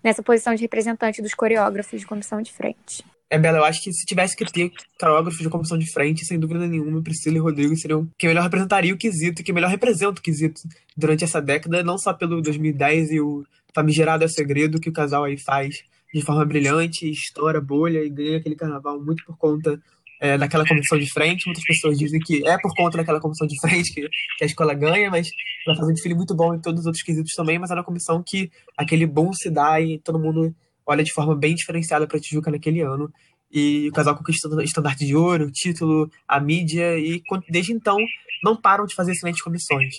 nessa 0.04 0.24
posição 0.24 0.56
de 0.56 0.62
representante 0.64 1.22
dos 1.22 1.34
coreógrafos 1.34 2.00
de 2.00 2.08
comissão 2.08 2.42
de 2.42 2.52
frente. 2.52 3.04
É, 3.34 3.40
Bela, 3.40 3.58
eu 3.58 3.64
acho 3.64 3.82
que 3.82 3.92
se 3.92 4.06
tivesse 4.06 4.36
que 4.36 4.46
ter 4.46 4.72
coreógrafos 5.00 5.42
de 5.42 5.50
comissão 5.50 5.76
de 5.76 5.92
frente, 5.92 6.24
sem 6.24 6.40
dúvida 6.40 6.68
nenhuma, 6.68 7.02
Priscila 7.02 7.38
e 7.38 7.40
Rodrigo 7.40 7.76
seriam 7.76 8.08
quem 8.16 8.30
melhor 8.30 8.44
representaria 8.44 8.94
o 8.94 8.98
quesito, 8.98 9.44
quem 9.44 9.56
melhor 9.56 9.72
representa 9.72 10.20
o 10.20 10.24
quesito 10.24 10.62
durante 10.96 11.24
essa 11.24 11.42
década, 11.42 11.84
não 11.84 11.98
só 11.98 12.14
pelo 12.14 12.44
2010 12.44 13.10
e 13.10 13.20
o 13.20 13.44
famigerado 13.74 14.24
é 14.24 14.28
segredo 14.28 14.80
que 14.80 14.88
o 14.88 14.94
casal 14.94 15.24
aí 15.24 15.36
faz 15.36 15.84
de 16.14 16.22
forma 16.22 16.46
brilhante, 16.46 17.10
estoura 17.10 17.60
bolha 17.60 18.04
e 18.04 18.10
ganha 18.12 18.38
aquele 18.38 18.56
carnaval 18.56 19.04
muito 19.04 19.26
por 19.26 19.36
conta 19.36 19.82
é, 20.22 20.38
daquela 20.38 20.64
comissão 20.64 21.00
de 21.00 21.12
frente. 21.12 21.48
Muitas 21.48 21.64
pessoas 21.64 21.98
dizem 21.98 22.20
que 22.20 22.48
é 22.48 22.56
por 22.60 22.72
conta 22.76 22.98
daquela 22.98 23.20
comissão 23.20 23.48
de 23.48 23.60
frente 23.60 23.92
que, 23.92 24.08
que 24.38 24.44
a 24.44 24.46
escola 24.46 24.76
ganha, 24.76 25.10
mas 25.10 25.32
ela 25.66 25.76
faz 25.76 25.90
um 25.90 25.92
desfile 25.92 26.14
muito 26.14 26.36
bom 26.36 26.54
em 26.54 26.60
todos 26.60 26.82
os 26.82 26.86
outros 26.86 27.04
quesitos 27.04 27.34
também, 27.34 27.58
mas 27.58 27.72
é 27.72 27.74
uma 27.74 27.84
comissão 27.84 28.22
que 28.22 28.52
aquele 28.78 29.08
bom 29.08 29.34
se 29.34 29.50
dá 29.50 29.82
e 29.82 29.98
todo 29.98 30.20
mundo 30.20 30.54
olha 30.86 31.04
de 31.04 31.14
forma 31.14 31.36
bem 31.36 31.56
diferenciada 31.56 32.08
para 32.08 32.20
Tijuca 32.20 32.52
naquele 32.52 32.82
ano. 32.82 33.12
E 33.52 33.88
o 33.90 33.92
casal 33.92 34.16
conquista 34.16 34.48
o 34.48 34.62
estandarte 34.62 35.06
de 35.06 35.16
ouro, 35.16 35.46
o 35.46 35.52
título, 35.52 36.10
a 36.28 36.40
mídia, 36.40 36.98
e 36.98 37.22
desde 37.50 37.72
então 37.72 37.98
não 38.44 38.56
param 38.56 38.86
de 38.86 38.96
fazer 38.96 39.12
excelentes 39.12 39.44
comissões. 39.44 39.94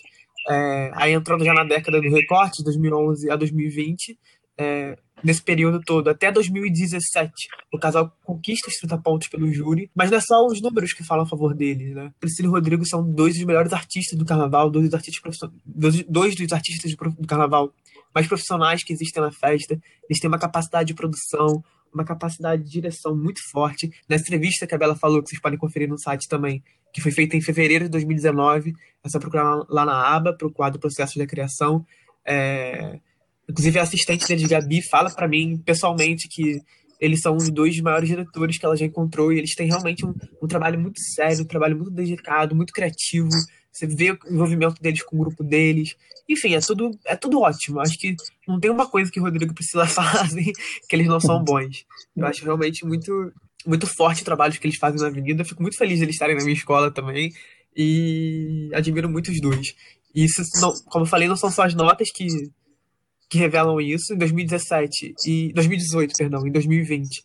É, 0.48 0.90
aí 0.94 1.12
entrando 1.12 1.44
já 1.44 1.54
na 1.54 1.64
década 1.64 2.00
do 2.00 2.10
recorte, 2.10 2.58
de 2.58 2.64
2011 2.64 3.30
a 3.30 3.36
2020, 3.36 4.18
é, 4.58 4.96
nesse 5.22 5.42
período 5.42 5.80
todo, 5.80 6.08
até 6.10 6.30
2017. 6.30 7.32
O 7.72 7.78
casal 7.78 8.14
conquista 8.22 8.68
os 8.68 8.76
30 8.76 8.98
pontos 8.98 9.28
pelo 9.28 9.50
júri, 9.52 9.90
mas 9.94 10.10
não 10.10 10.18
é 10.18 10.20
só 10.20 10.46
os 10.46 10.60
números 10.60 10.92
que 10.92 11.02
falam 11.02 11.24
a 11.24 11.28
favor 11.28 11.54
deles, 11.54 11.94
né? 11.94 12.12
Priscila 12.20 12.48
e 12.48 12.50
Rodrigo 12.50 12.86
são 12.86 13.02
dois 13.02 13.34
dos 13.34 13.44
melhores 13.44 13.72
artistas 13.72 14.18
do 14.18 14.24
carnaval, 14.24 14.70
dois 14.70 14.86
dos 14.86 14.94
artistas, 14.94 15.38
dois, 15.64 16.04
dois 16.04 16.34
dos 16.36 16.52
artistas 16.52 16.94
do 16.94 17.26
carnaval 17.26 17.72
mais 18.14 18.26
profissionais 18.26 18.82
que 18.82 18.92
existem 18.92 19.22
na 19.22 19.32
festa. 19.32 19.78
Eles 20.08 20.20
têm 20.20 20.28
uma 20.28 20.38
capacidade 20.38 20.88
de 20.88 20.94
produção, 20.94 21.62
uma 21.92 22.04
capacidade 22.04 22.62
de 22.62 22.70
direção 22.70 23.16
muito 23.16 23.40
forte. 23.50 23.90
Nessa 24.08 24.24
entrevista 24.24 24.66
que 24.66 24.74
a 24.74 24.78
Bela 24.78 24.96
falou, 24.96 25.22
que 25.22 25.30
vocês 25.30 25.40
podem 25.40 25.58
conferir 25.58 25.88
no 25.88 25.98
site 25.98 26.28
também, 26.28 26.62
que 26.92 27.00
foi 27.00 27.10
feita 27.10 27.36
em 27.36 27.40
fevereiro 27.40 27.84
de 27.84 27.90
2019, 27.90 28.72
é 29.02 29.08
só 29.08 29.18
procurar 29.18 29.64
lá 29.68 29.84
na 29.84 30.14
aba, 30.14 30.32
para 30.32 30.46
o 30.46 30.52
quadro 30.52 30.80
Processos 30.80 31.16
da 31.16 31.26
Criação. 31.26 31.84
É, 32.24 33.00
Inclusive, 33.48 33.78
a 33.78 33.82
assistente 33.82 34.26
deles, 34.26 34.48
Gabi, 34.48 34.82
fala 34.82 35.10
para 35.10 35.28
mim 35.28 35.58
pessoalmente 35.58 36.28
que 36.28 36.60
eles 37.00 37.20
são 37.20 37.36
os 37.36 37.50
dois 37.50 37.78
maiores 37.80 38.08
diretores 38.08 38.58
que 38.58 38.64
ela 38.64 38.76
já 38.76 38.86
encontrou 38.86 39.32
e 39.32 39.38
eles 39.38 39.54
têm 39.54 39.66
realmente 39.66 40.06
um, 40.06 40.14
um 40.42 40.46
trabalho 40.46 40.80
muito 40.80 41.00
sério, 41.00 41.42
um 41.42 41.46
trabalho 41.46 41.76
muito 41.76 41.90
dedicado, 41.90 42.56
muito 42.56 42.72
criativo. 42.72 43.28
Você 43.74 43.88
vê 43.88 44.12
o 44.12 44.18
envolvimento 44.30 44.80
deles 44.80 45.02
com 45.02 45.16
o 45.16 45.18
grupo 45.18 45.42
deles. 45.42 45.96
Enfim, 46.28 46.54
é 46.54 46.60
tudo, 46.60 46.96
é 47.04 47.16
tudo 47.16 47.40
ótimo. 47.40 47.80
Acho 47.80 47.98
que 47.98 48.14
não 48.46 48.60
tem 48.60 48.70
uma 48.70 48.88
coisa 48.88 49.10
que 49.10 49.18
o 49.18 49.22
Rodrigo 49.24 49.50
e 49.50 49.54
Priscila 49.54 49.84
fazem 49.88 50.52
que 50.88 50.94
eles 50.94 51.08
não 51.08 51.18
são 51.18 51.42
bons. 51.42 51.84
Eu 52.16 52.24
acho 52.24 52.44
realmente 52.44 52.86
muito, 52.86 53.32
muito 53.66 53.86
forte 53.88 54.22
o 54.22 54.24
trabalho 54.24 54.52
que 54.52 54.64
eles 54.64 54.78
fazem 54.78 55.00
na 55.00 55.08
Avenida. 55.08 55.44
fico 55.44 55.60
muito 55.60 55.76
feliz 55.76 55.98
de 55.98 56.04
eles 56.04 56.14
estarem 56.14 56.36
na 56.36 56.44
minha 56.44 56.54
escola 56.54 56.88
também. 56.88 57.32
E 57.76 58.70
admiro 58.72 59.10
muito 59.10 59.32
os 59.32 59.40
dois. 59.40 59.74
E 60.14 60.24
isso, 60.24 60.40
não, 60.60 60.72
como 60.84 61.04
eu 61.04 61.08
falei, 61.08 61.26
não 61.26 61.36
são 61.36 61.50
só 61.50 61.64
as 61.64 61.74
notas 61.74 62.12
que 62.12 62.28
que 63.28 63.38
revelam 63.38 63.80
isso 63.80 64.14
em 64.14 64.18
2017 64.18 65.14
e 65.26 65.52
2018, 65.54 66.12
perdão, 66.16 66.46
em 66.46 66.52
2020. 66.52 67.24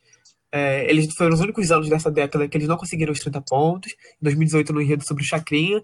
É, 0.51 0.89
eles 0.89 1.13
foram 1.15 1.35
os 1.35 1.39
únicos 1.39 1.71
anos 1.71 1.87
dessa 1.87 2.09
década 2.09 2.47
que 2.47 2.57
eles 2.57 2.67
não 2.67 2.77
conseguiram 2.77 3.13
os 3.13 3.19
30 3.19 3.41
pontos. 3.41 3.91
Em 3.91 4.23
2018 4.23 4.73
no 4.73 4.81
enredo 4.81 5.05
sobre 5.05 5.23
o 5.23 5.25
Chacrinha. 5.25 5.83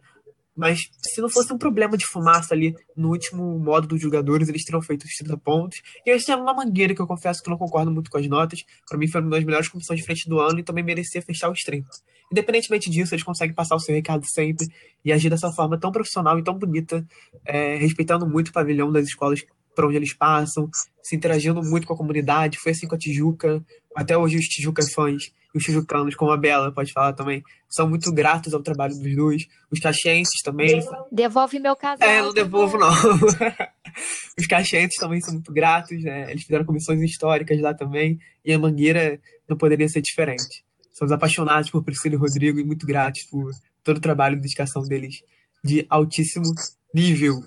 Mas 0.55 0.89
se 1.01 1.21
não 1.21 1.29
fosse 1.29 1.51
um 1.51 1.57
problema 1.57 1.97
de 1.97 2.05
fumaça 2.05 2.53
ali 2.53 2.73
no 2.95 3.09
último 3.09 3.59
modo 3.59 3.87
dos 3.87 4.01
jogadores, 4.01 4.47
eles 4.47 4.63
teriam 4.63 4.81
feito 4.81 5.03
os 5.03 5.11
30 5.11 5.37
pontos. 5.37 5.81
E 6.05 6.09
eles 6.09 6.23
tinham 6.23 6.41
uma 6.41 6.53
mangueira 6.53 6.95
que 6.95 7.01
eu 7.01 7.07
confesso 7.07 7.43
que 7.43 7.49
não 7.49 7.57
concordo 7.57 7.91
muito 7.91 8.09
com 8.09 8.17
as 8.17 8.27
notas. 8.27 8.63
Para 8.87 8.97
mim 8.97 9.07
foi 9.07 9.21
uma 9.21 9.31
das 9.31 9.43
melhores 9.43 9.67
comissões 9.67 9.99
de 9.99 10.05
frente 10.05 10.29
do 10.29 10.39
ano 10.39 10.59
e 10.59 10.63
também 10.63 10.83
merecia 10.83 11.21
fechar 11.21 11.51
os 11.51 11.61
30. 11.61 11.89
Independentemente 12.31 12.89
disso, 12.89 13.13
eles 13.13 13.23
conseguem 13.23 13.53
passar 13.53 13.75
o 13.75 13.79
seu 13.79 13.93
recado 13.93 14.25
sempre 14.25 14.67
e 15.03 15.11
agir 15.11 15.29
dessa 15.29 15.51
forma 15.51 15.77
tão 15.77 15.91
profissional 15.91 16.39
e 16.39 16.43
tão 16.43 16.57
bonita, 16.57 17.05
é, 17.45 17.75
respeitando 17.75 18.27
muito 18.27 18.49
o 18.49 18.53
pavilhão 18.53 18.91
das 18.91 19.05
escolas 19.07 19.43
para 19.75 19.85
onde 19.87 19.97
eles 19.97 20.13
passam, 20.13 20.69
se 21.03 21.15
interagindo 21.15 21.61
muito 21.61 21.85
com 21.85 21.93
a 21.93 21.97
comunidade. 21.97 22.57
Foi 22.57 22.71
assim 22.71 22.87
com 22.87 22.95
a 22.95 22.97
Tijuca. 22.97 23.63
Até 23.93 24.17
hoje 24.17 24.37
os 24.37 24.45
Tijuca 24.45 24.81
fãs 24.93 25.31
e 25.55 25.57
os 25.57 25.63
tijucanos, 25.63 26.15
como 26.15 26.31
a 26.31 26.37
Bela 26.37 26.69
pode 26.71 26.91
falar 26.91 27.13
também, 27.13 27.41
são 27.69 27.87
muito 27.87 28.11
gratos 28.13 28.53
ao 28.53 28.61
trabalho 28.61 28.93
dos 28.93 29.15
dois. 29.15 29.47
Os 29.71 29.79
caxienses 29.79 30.41
também. 30.43 30.83
Devolve 31.09 31.59
meu 31.59 31.75
casal. 31.75 32.07
É, 32.07 32.21
não 32.21 32.33
devolvo 32.33 32.77
não. 32.77 32.89
os 34.37 34.45
caxienses 34.47 34.97
também 34.99 35.21
são 35.21 35.33
muito 35.33 35.53
gratos, 35.53 36.03
né? 36.03 36.29
Eles 36.29 36.43
fizeram 36.43 36.65
comissões 36.65 37.01
históricas 37.01 37.59
lá 37.61 37.73
também. 37.73 38.19
E 38.43 38.51
a 38.51 38.59
Mangueira 38.59 39.17
não 39.47 39.55
poderia 39.55 39.87
ser 39.87 40.01
diferente. 40.01 40.63
Somos 40.91 41.13
apaixonados 41.13 41.69
por 41.69 41.83
Priscila 41.83 42.15
e 42.15 42.17
Rodrigo 42.17 42.59
e 42.59 42.63
muito 42.63 42.85
gratos 42.85 43.23
por 43.23 43.49
todo 43.81 43.97
o 43.97 44.01
trabalho 44.01 44.35
e 44.35 44.41
dedicação 44.41 44.81
deles 44.83 45.15
de 45.63 45.85
altíssimo 45.89 46.53
nível 46.93 47.41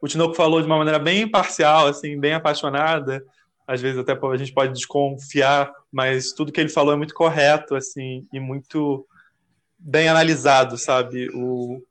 o 0.00 0.06
Tinoco 0.06 0.34
falou 0.34 0.60
de 0.60 0.66
uma 0.66 0.78
maneira 0.78 0.98
bem 0.98 1.22
imparcial, 1.22 1.88
assim, 1.88 2.18
bem 2.18 2.32
apaixonada. 2.32 3.24
Às 3.68 3.82
vezes 3.82 3.98
até 3.98 4.12
a 4.12 4.36
gente 4.36 4.54
pode 4.54 4.72
desconfiar, 4.72 5.70
mas 5.92 6.32
tudo 6.32 6.50
que 6.50 6.58
ele 6.58 6.70
falou 6.70 6.94
é 6.94 6.96
muito 6.96 7.12
correto, 7.12 7.76
assim, 7.76 8.26
e 8.32 8.40
muito 8.40 9.06
bem 9.78 10.08
analisado, 10.08 10.78
sabe? 10.78 11.28
O 11.34 11.82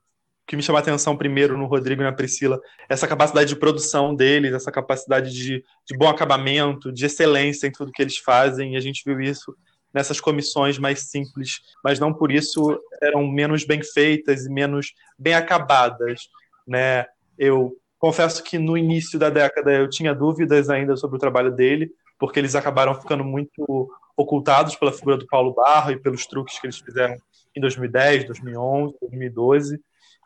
que 0.47 0.55
me 0.55 0.63
chama 0.63 0.79
a 0.79 0.81
atenção 0.81 1.15
primeiro 1.15 1.55
no 1.55 1.67
Rodrigo 1.67 2.01
e 2.01 2.05
na 2.05 2.11
Priscila, 2.11 2.59
essa 2.89 3.07
capacidade 3.07 3.49
de 3.49 3.55
produção 3.55 4.15
deles, 4.15 4.53
essa 4.53 4.71
capacidade 4.71 5.31
de, 5.31 5.63
de 5.85 5.97
bom 5.97 6.07
acabamento, 6.07 6.91
de 6.91 7.05
excelência 7.05 7.67
em 7.67 7.71
tudo 7.71 7.91
que 7.91 8.01
eles 8.01 8.17
fazem, 8.17 8.73
e 8.73 8.77
a 8.77 8.79
gente 8.79 9.03
viu 9.05 9.21
isso 9.21 9.55
nessas 9.93 10.19
comissões 10.19 10.79
mais 10.79 11.09
simples, 11.11 11.61
mas 11.83 11.99
não 11.99 12.11
por 12.11 12.31
isso 12.31 12.79
eram 13.01 13.27
menos 13.27 13.65
bem 13.65 13.83
feitas 13.83 14.45
e 14.45 14.49
menos 14.49 14.93
bem 15.19 15.35
acabadas, 15.35 16.29
né? 16.65 17.05
Eu 17.37 17.77
Confesso 17.99 18.43
que 18.43 18.57
no 18.57 18.77
início 18.77 19.17
da 19.17 19.29
década 19.29 19.71
eu 19.73 19.89
tinha 19.89 20.13
dúvidas 20.13 20.69
ainda 20.69 20.95
sobre 20.95 21.17
o 21.17 21.19
trabalho 21.19 21.51
dele, 21.51 21.91
porque 22.19 22.39
eles 22.39 22.55
acabaram 22.55 22.93
ficando 22.93 23.23
muito 23.23 23.89
ocultados 24.15 24.75
pela 24.75 24.91
figura 24.91 25.17
do 25.17 25.27
Paulo 25.27 25.53
Barro 25.53 25.91
e 25.91 25.99
pelos 25.99 26.25
truques 26.25 26.59
que 26.59 26.67
eles 26.67 26.79
fizeram 26.79 27.15
em 27.55 27.61
2010, 27.61 28.25
2011, 28.25 28.95
2012. 29.01 29.79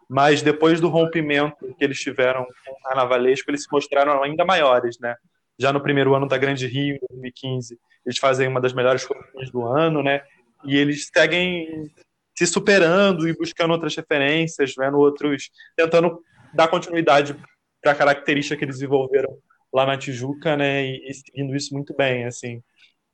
Mas 0.09 0.41
depois 0.41 0.81
do 0.81 0.89
rompimento 0.89 1.73
que 1.77 1.83
eles 1.83 1.99
tiveram 1.99 2.45
com 2.65 2.71
o 2.73 2.81
carnavalesco, 2.83 3.49
eles 3.49 3.63
se 3.63 3.71
mostraram 3.71 4.21
ainda 4.21 4.43
maiores, 4.43 4.99
né? 4.99 5.15
Já 5.57 5.71
no 5.71 5.81
primeiro 5.81 6.13
ano 6.13 6.27
da 6.27 6.37
Grande 6.37 6.67
Rio, 6.67 6.95
em 6.95 7.07
2015, 7.09 7.79
eles 8.05 8.17
fazem 8.17 8.47
uma 8.47 8.59
das 8.59 8.73
melhores 8.73 9.05
competições 9.05 9.49
do 9.51 9.65
ano, 9.65 10.03
né? 10.03 10.21
E 10.65 10.75
eles 10.75 11.09
seguem 11.13 11.89
se 12.35 12.45
superando 12.45 13.27
e 13.27 13.35
buscando 13.37 13.71
outras 13.71 13.95
referências, 13.95 14.73
vendo 14.77 14.97
outros, 14.97 15.49
tentando 15.75 16.19
dar 16.53 16.67
continuidade 16.67 17.35
para 17.81 17.91
a 17.91 17.95
característica 17.95 18.57
que 18.57 18.63
eles 18.63 18.75
desenvolveram 18.75 19.37
lá 19.73 19.85
na 19.85 19.97
Tijuca, 19.97 20.55
né, 20.55 20.85
e, 20.85 21.09
e 21.09 21.13
seguindo 21.13 21.55
isso 21.55 21.73
muito 21.73 21.95
bem, 21.95 22.25
assim. 22.25 22.61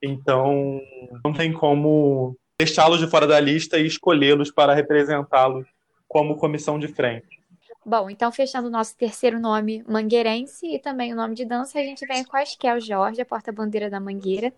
Então, 0.01 0.79
não 1.23 1.33
tem 1.33 1.53
como 1.53 2.35
deixá-los 2.59 2.99
de 2.99 3.07
fora 3.07 3.27
da 3.27 3.39
lista 3.39 3.77
e 3.77 3.85
escolhê-los 3.85 4.51
para 4.51 4.73
representá-los 4.73 5.67
como 6.07 6.37
comissão 6.37 6.79
de 6.79 6.87
frente. 6.87 7.37
Bom, 7.85 8.09
então 8.09 8.31
fechando 8.31 8.67
o 8.67 8.71
nosso 8.71 8.97
terceiro 8.97 9.39
nome 9.39 9.83
mangueirense 9.87 10.67
e 10.67 10.79
também 10.79 11.13
o 11.13 11.15
nome 11.15 11.35
de 11.35 11.45
dança, 11.45 11.79
a 11.79 11.83
gente 11.83 12.05
vem 12.05 12.23
com 12.23 12.35
a 12.35 12.43
Esquel 12.43 12.81
Jorge, 12.81 13.21
a 13.21 13.25
porta-bandeira 13.25 13.89
da 13.89 13.99
Mangueira, 13.99 14.51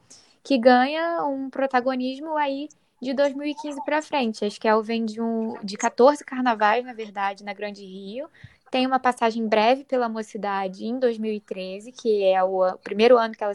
que 0.43 0.57
ganha 0.57 1.23
um 1.25 1.49
protagonismo 1.49 2.35
aí 2.35 2.69
de 3.01 3.13
2015 3.13 3.83
para 3.85 4.01
frente. 4.01 4.43
A 4.43 4.47
Esquel 4.47 4.81
vem 4.81 5.05
de, 5.05 5.21
um, 5.21 5.53
de 5.63 5.77
14 5.77 6.23
carnavais, 6.25 6.83
na 6.83 6.93
verdade, 6.93 7.43
na 7.43 7.53
Grande 7.53 7.85
Rio, 7.85 8.27
tem 8.71 8.85
uma 8.85 8.99
passagem 8.99 9.47
breve 9.47 9.83
pela 9.83 10.07
mocidade 10.07 10.85
em 10.85 10.99
2013, 10.99 11.91
que 11.91 12.23
é 12.23 12.43
o 12.43 12.77
primeiro 12.83 13.17
ano 13.17 13.33
que 13.33 13.43
ela 13.43 13.53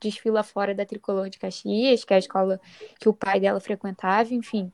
desfila 0.00 0.42
fora 0.42 0.74
da 0.74 0.84
Tricolor 0.84 1.28
de 1.28 1.38
Caxias, 1.38 2.04
que 2.04 2.12
é 2.12 2.16
a 2.16 2.20
escola 2.20 2.60
que 2.98 3.08
o 3.08 3.14
pai 3.14 3.40
dela 3.40 3.60
frequentava, 3.60 4.32
enfim. 4.34 4.70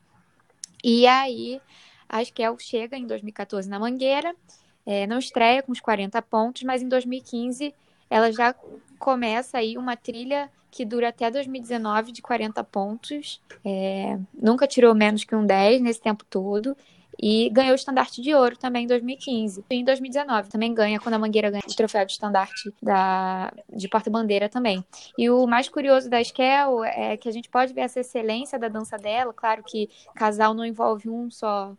E 0.83 1.07
aí, 1.07 1.61
a 2.09 2.23
Esquel 2.23 2.57
chega 2.59 2.97
em 2.97 3.07
2014 3.07 3.69
na 3.69 3.79
Mangueira, 3.79 4.35
é, 4.85 5.07
não 5.07 5.19
estreia 5.19 5.63
com 5.63 5.73
os 5.73 5.81
40 5.81 6.21
pontos, 6.23 6.63
mas 6.65 6.83
em 6.83 6.89
2015 6.89 7.75
ela 8.11 8.31
já 8.33 8.55
começa 8.99 9.59
aí 9.59 9.79
uma 9.79 9.97
trilha 9.97 10.51
que 10.71 10.85
dura 10.85 11.09
até 11.09 11.31
2019 11.31 12.13
de 12.13 12.21
40 12.21 12.65
pontos. 12.65 13.41
É, 13.65 14.19
nunca 14.35 14.67
tirou 14.67 14.95
menos 14.95 15.25
que 15.25 15.35
um 15.35 15.47
10 15.47 15.81
nesse 15.81 16.01
tempo 16.01 16.25
todo. 16.29 16.77
E 17.23 17.49
ganhou 17.51 17.73
o 17.73 17.77
estandarte 17.77 18.21
de 18.21 18.35
ouro 18.35 18.57
também 18.57 18.83
em 18.83 18.87
2015. 18.89 19.65
E 19.71 19.77
em 19.77 19.85
2019 19.85 20.49
também 20.49 20.75
ganha, 20.75 20.99
quando 20.99 21.15
a 21.15 21.19
Mangueira 21.19 21.51
ganha 21.51 21.63
o 21.65 21.77
troféu 21.77 22.05
de 22.05 22.13
estandarte 22.13 22.75
da, 22.83 23.53
de 23.73 23.89
porta-bandeira 23.89 24.49
também. 24.49 24.85
E 25.17 25.31
o 25.31 25.47
mais 25.47 25.69
curioso 25.69 26.11
da 26.11 26.21
Esquel 26.21 26.83
é 26.85 27.17
que 27.17 27.29
a 27.29 27.33
gente 27.33 27.49
pode 27.49 27.73
ver 27.73 27.83
essa 27.83 28.01
excelência 28.01 28.59
da 28.59 28.67
dança 28.67 28.99
dela. 28.99 29.33
Claro 29.33 29.63
que 29.63 29.89
casal 30.17 30.53
não 30.53 30.65
envolve 30.65 31.09
um 31.09 31.31
só 31.31 31.77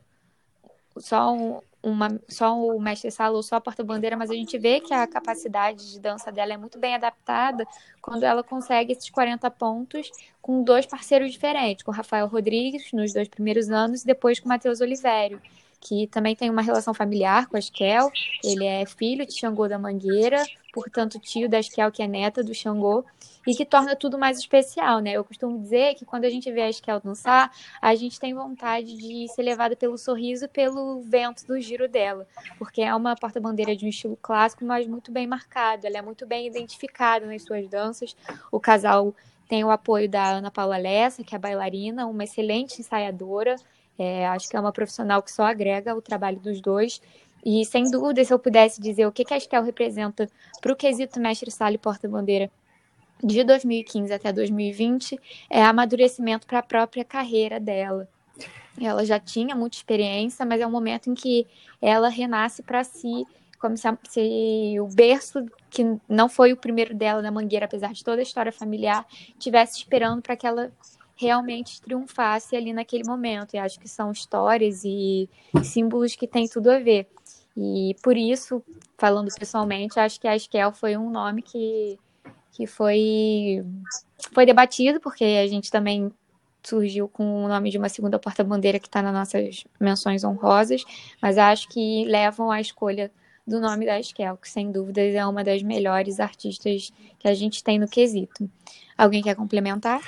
só 0.97 1.33
um, 1.33 1.59
uma, 1.83 2.19
só 2.29 2.57
o 2.57 2.79
mestre 2.81 3.11
sala 3.11 3.35
ou 3.35 3.43
só 3.43 3.57
a 3.57 3.61
porta-bandeira, 3.61 4.15
mas 4.15 4.31
a 4.31 4.33
gente 4.33 4.57
vê 4.57 4.79
que 4.79 4.93
a 4.93 5.05
capacidade 5.05 5.91
de 5.91 5.99
dança 5.99 6.31
dela 6.31 6.53
é 6.53 6.57
muito 6.57 6.79
bem 6.79 6.95
adaptada 6.95 7.67
quando 8.01 8.23
ela 8.23 8.41
consegue 8.41 8.93
esses 8.93 9.09
40 9.09 9.51
pontos 9.51 10.09
com 10.41 10.63
dois 10.63 10.85
parceiros 10.85 11.31
diferentes, 11.31 11.83
com 11.83 11.91
Rafael 11.91 12.27
Rodrigues 12.27 12.91
nos 12.93 13.13
dois 13.13 13.27
primeiros 13.27 13.69
anos 13.69 14.03
e 14.03 14.05
depois 14.05 14.39
com 14.39 14.47
Matheus 14.47 14.79
Oliveira 14.79 15.41
que 15.85 16.07
também 16.07 16.33
tem 16.33 16.49
uma 16.49 16.61
relação 16.61 16.93
familiar 16.93 17.47
com 17.47 17.57
a 17.57 17.59
Esquel. 17.59 18.09
Ele 18.41 18.65
é 18.65 18.85
filho 18.85 19.25
de 19.25 19.33
Xangô 19.33 19.67
da 19.67 19.77
Mangueira, 19.77 20.41
portanto, 20.73 21.19
tio 21.19 21.47
da 21.47 21.59
Esquel, 21.59 21.91
que 21.91 22.01
é 22.01 22.07
neta 22.07 22.43
do 22.43 22.53
Xangô, 22.53 23.05
e 23.45 23.53
que 23.53 23.63
torna 23.63 23.95
tudo 23.95 24.17
mais 24.17 24.39
especial, 24.39 24.99
né? 24.99 25.11
Eu 25.11 25.23
costumo 25.23 25.59
dizer 25.59 25.93
que 25.93 26.03
quando 26.03 26.25
a 26.25 26.29
gente 26.29 26.51
vê 26.51 26.61
a 26.61 26.69
Esquel 26.69 26.99
dançar, 26.99 27.51
a 27.79 27.93
gente 27.93 28.19
tem 28.19 28.33
vontade 28.33 28.97
de 28.97 29.27
ser 29.29 29.43
levada 29.43 29.75
pelo 29.75 29.97
sorriso, 29.97 30.49
pelo 30.49 31.01
vento 31.01 31.45
do 31.45 31.59
giro 31.61 31.87
dela, 31.87 32.27
porque 32.57 32.81
é 32.81 32.93
uma 32.95 33.15
porta-bandeira 33.15 33.75
de 33.75 33.85
um 33.85 33.89
estilo 33.89 34.17
clássico, 34.19 34.65
mas 34.65 34.87
muito 34.87 35.11
bem 35.11 35.27
marcado. 35.27 35.85
Ela 35.85 35.99
é 35.99 36.01
muito 36.01 36.25
bem 36.25 36.47
identificada 36.47 37.27
nas 37.27 37.43
suas 37.43 37.67
danças. 37.69 38.15
O 38.51 38.59
casal 38.59 39.13
tem 39.47 39.63
o 39.63 39.69
apoio 39.69 40.09
da 40.09 40.25
Ana 40.25 40.49
Paula 40.49 40.77
Lessa, 40.77 41.23
que 41.23 41.35
é 41.35 41.37
bailarina, 41.37 42.07
uma 42.07 42.23
excelente 42.23 42.81
ensaiadora, 42.81 43.55
é, 43.97 44.27
acho 44.27 44.49
que 44.49 44.55
é 44.55 44.59
uma 44.59 44.71
profissional 44.71 45.21
que 45.21 45.31
só 45.31 45.43
agrega 45.43 45.95
o 45.95 46.01
trabalho 46.01 46.39
dos 46.39 46.59
dois. 46.61 47.01
E, 47.45 47.65
sem 47.65 47.89
dúvida, 47.89 48.23
se 48.23 48.33
eu 48.33 48.39
pudesse 48.39 48.79
dizer 48.79 49.05
o 49.05 49.11
que, 49.11 49.25
que 49.25 49.33
a 49.33 49.37
Estel 49.37 49.63
representa 49.63 50.29
para 50.61 50.71
o 50.71 50.75
quesito 50.75 51.19
mestre 51.19 51.51
sala 51.51 51.73
e 51.73 51.77
porta-bandeira 51.77 52.49
de 53.21 53.43
2015 53.43 54.13
até 54.13 54.31
2020, 54.31 55.19
é 55.49 55.63
amadurecimento 55.63 56.47
para 56.47 56.59
a 56.59 56.63
própria 56.63 57.03
carreira 57.03 57.59
dela. 57.59 58.07
Ela 58.81 59.05
já 59.05 59.19
tinha 59.19 59.55
muita 59.55 59.77
experiência, 59.77 60.45
mas 60.45 60.59
é 60.59 60.67
um 60.67 60.71
momento 60.71 61.09
em 61.09 61.13
que 61.13 61.45
ela 61.81 62.09
renasce 62.09 62.63
para 62.63 62.83
si, 62.83 63.25
como 63.59 63.77
se, 63.77 63.87
se, 64.09 64.79
o 64.79 64.87
berço, 64.87 65.45
que 65.69 65.97
não 66.09 66.27
foi 66.27 66.51
o 66.51 66.57
primeiro 66.57 66.93
dela 66.93 67.21
na 67.21 67.31
Mangueira, 67.31 67.65
apesar 67.65 67.93
de 67.93 68.03
toda 68.03 68.19
a 68.19 68.23
história 68.23 68.51
familiar, 68.51 69.05
tivesse 69.37 69.77
esperando 69.77 70.21
para 70.21 70.35
que 70.35 70.47
ela 70.47 70.71
realmente 71.15 71.81
triunfasse 71.81 72.55
ali 72.55 72.73
naquele 72.73 73.03
momento. 73.05 73.53
E 73.53 73.57
acho 73.57 73.79
que 73.79 73.87
são 73.87 74.11
histórias 74.11 74.83
e 74.83 75.29
símbolos 75.63 76.15
que 76.15 76.27
têm 76.27 76.47
tudo 76.47 76.71
a 76.71 76.79
ver. 76.79 77.07
E 77.55 77.95
por 78.01 78.17
isso, 78.17 78.63
falando 78.97 79.29
pessoalmente, 79.37 79.99
acho 79.99 80.19
que 80.19 80.27
a 80.27 80.35
Esquel 80.35 80.71
foi 80.71 80.97
um 80.97 81.09
nome 81.09 81.41
que, 81.41 81.99
que 82.51 82.65
foi, 82.65 83.63
foi 84.33 84.45
debatido, 84.45 84.99
porque 84.99 85.23
a 85.23 85.47
gente 85.47 85.69
também 85.69 86.11
surgiu 86.63 87.07
com 87.07 87.43
o 87.43 87.47
nome 87.47 87.69
de 87.69 87.77
uma 87.77 87.89
segunda 87.89 88.17
porta-bandeira 88.17 88.79
que 88.79 88.87
está 88.87 89.01
nas 89.01 89.13
nossas 89.13 89.65
menções 89.79 90.23
honrosas, 90.23 90.83
mas 91.21 91.37
acho 91.37 91.67
que 91.67 92.05
levam 92.05 92.49
à 92.49 92.59
escolha 92.61 93.11
do 93.45 93.59
nome 93.59 93.85
da 93.85 93.99
Esquel, 93.99 94.37
que 94.37 94.49
sem 94.49 94.71
dúvidas 94.71 95.13
é 95.13 95.25
uma 95.25 95.43
das 95.43 95.61
melhores 95.61 96.19
artistas 96.19 96.91
que 97.19 97.27
a 97.27 97.33
gente 97.33 97.63
tem 97.63 97.77
no 97.77 97.87
quesito. 97.87 98.49
Alguém 98.97 99.21
quer 99.21 99.35
complementar? 99.35 100.01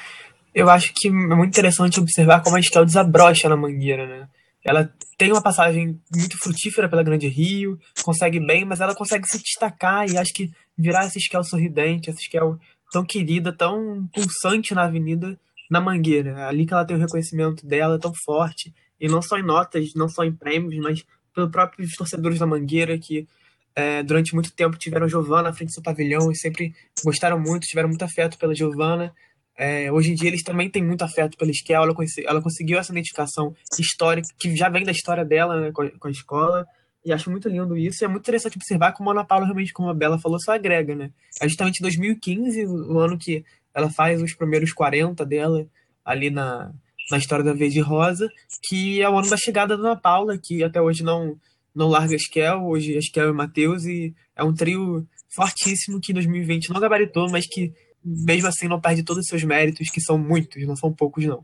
eu 0.55 0.69
acho 0.69 0.93
que 0.95 1.09
é 1.09 1.11
muito 1.11 1.49
interessante 1.49 1.99
observar 1.99 2.41
como 2.41 2.55
a 2.55 2.59
Estel 2.59 2.85
desabrocha 2.85 3.49
na 3.49 3.57
Mangueira, 3.57 4.07
né? 4.07 4.27
Ela 4.65 4.91
tem 5.15 5.31
uma 5.31 5.43
passagem 5.43 6.01
muito 6.13 6.37
frutífera 6.39 6.89
pela 6.89 7.03
Grande 7.03 7.27
Rio, 7.27 7.79
consegue 8.03 8.39
bem, 8.39 8.65
mas 8.65 8.81
ela 8.81 8.95
consegue 8.95 9.27
se 9.27 9.37
destacar 9.37 10.09
e 10.09 10.17
acho 10.17 10.33
que 10.33 10.49
virar 10.75 11.05
essa 11.05 11.19
Esquel 11.19 11.43
sorridente, 11.43 12.09
essa 12.09 12.19
Esquel 12.19 12.57
tão 12.91 13.05
querida, 13.05 13.53
tão 13.53 14.09
pulsante 14.11 14.73
na 14.73 14.85
avenida, 14.85 15.39
na 15.69 15.79
Mangueira. 15.79 16.31
É 16.31 16.43
ali 16.45 16.65
que 16.65 16.73
ela 16.73 16.83
tem 16.83 16.97
o 16.97 16.99
reconhecimento 16.99 17.65
dela 17.65 17.99
tão 17.99 18.11
forte, 18.25 18.73
e 18.99 19.07
não 19.07 19.21
só 19.21 19.37
em 19.37 19.43
notas, 19.43 19.93
não 19.95 20.09
só 20.09 20.23
em 20.23 20.33
prêmios, 20.33 20.75
mas 20.77 21.05
pelos 21.33 21.51
próprios 21.51 21.91
torcedores 21.93 22.39
da 22.39 22.47
Mangueira 22.47 22.97
que 22.97 23.27
é, 23.75 24.01
durante 24.01 24.33
muito 24.33 24.51
tempo 24.53 24.77
tiveram 24.77 25.07
Giovana 25.07 25.49
à 25.49 25.53
frente 25.53 25.69
do 25.69 25.73
seu 25.73 25.83
pavilhão 25.83 26.31
e 26.31 26.35
sempre 26.35 26.73
gostaram 27.03 27.39
muito, 27.39 27.67
tiveram 27.67 27.89
muito 27.89 28.05
afeto 28.05 28.37
pela 28.37 28.55
Giovana. 28.55 29.13
É, 29.57 29.89
hoje 29.91 30.11
em 30.11 30.15
dia 30.15 30.27
eles 30.27 30.43
também 30.43 30.69
têm 30.69 30.83
muito 30.83 31.03
afeto 31.03 31.37
pela 31.37 31.49
escola, 31.49 31.85
ela, 31.85 31.95
ela 32.27 32.41
conseguiu 32.41 32.77
essa 32.77 32.91
identificação 32.91 33.55
histórica, 33.79 34.27
que 34.37 34.55
já 34.55 34.67
vem 34.67 34.83
da 34.83 34.91
história 34.91 35.23
dela 35.23 35.59
né, 35.61 35.71
com, 35.71 35.81
a, 35.81 35.91
com, 35.91 36.07
a, 36.09 36.11
escola, 36.11 36.67
e 37.05 37.13
acho 37.13 37.31
muito 37.31 37.47
lindo 37.47 37.77
isso, 37.77 38.03
e 38.03 38.05
é 38.05 38.07
muito 38.07 38.23
interessante 38.23 38.57
observar 38.57 38.91
como 38.91 39.09
a 39.09 39.13
Ana 39.13 39.23
Paula 39.23 39.45
realmente, 39.45 39.71
como 39.71 39.89
a 39.89 39.93
Bela 39.93 40.19
falou, 40.19 40.37
só 40.41 40.53
agrega, 40.53 40.93
né? 40.93 41.11
É 41.39 41.47
justamente 41.47 41.81
2015, 41.81 42.65
o 42.65 42.99
ano 42.99 43.17
que 43.17 43.45
ela 43.73 43.89
faz 43.89 44.21
os 44.21 44.33
primeiros 44.33 44.73
40 44.73 45.25
dela, 45.25 45.65
ali 46.03 46.29
na, 46.29 46.73
na 47.09 47.17
história 47.17 47.45
da 47.45 47.53
Verde 47.53 47.79
Rosa, 47.79 48.29
que 48.63 49.01
é 49.01 49.09
o 49.09 49.17
ano 49.17 49.29
da 49.29 49.37
chegada 49.37 49.77
da 49.77 49.83
Ana 49.83 49.95
Paula, 49.95 50.37
que 50.37 50.63
até 50.63 50.81
hoje 50.81 51.03
não, 51.03 51.37
não 51.73 51.87
larga 51.87 52.13
a 52.13 52.17
Esquel, 52.17 52.63
hoje 52.65 52.95
a 52.95 52.99
Esquel 52.99 53.29
e 53.29 53.33
Matheus, 53.33 53.85
e 53.85 54.13
é 54.35 54.43
um 54.43 54.53
trio 54.53 55.07
fortíssimo 55.29 55.99
que 56.01 56.11
em 56.11 56.15
2020 56.15 56.69
não 56.71 56.79
gabaritou, 56.79 57.29
mas 57.29 57.45
que 57.47 57.73
mesmo 58.05 58.47
assim 58.47 58.67
não 58.67 58.79
perde 58.79 59.03
todos 59.03 59.23
os 59.23 59.27
seus 59.27 59.43
méritos, 59.43 59.89
que 59.89 59.99
são 59.99 60.17
muitos, 60.17 60.65
não 60.67 60.75
são 60.75 60.93
poucos, 60.93 61.25
não. 61.25 61.43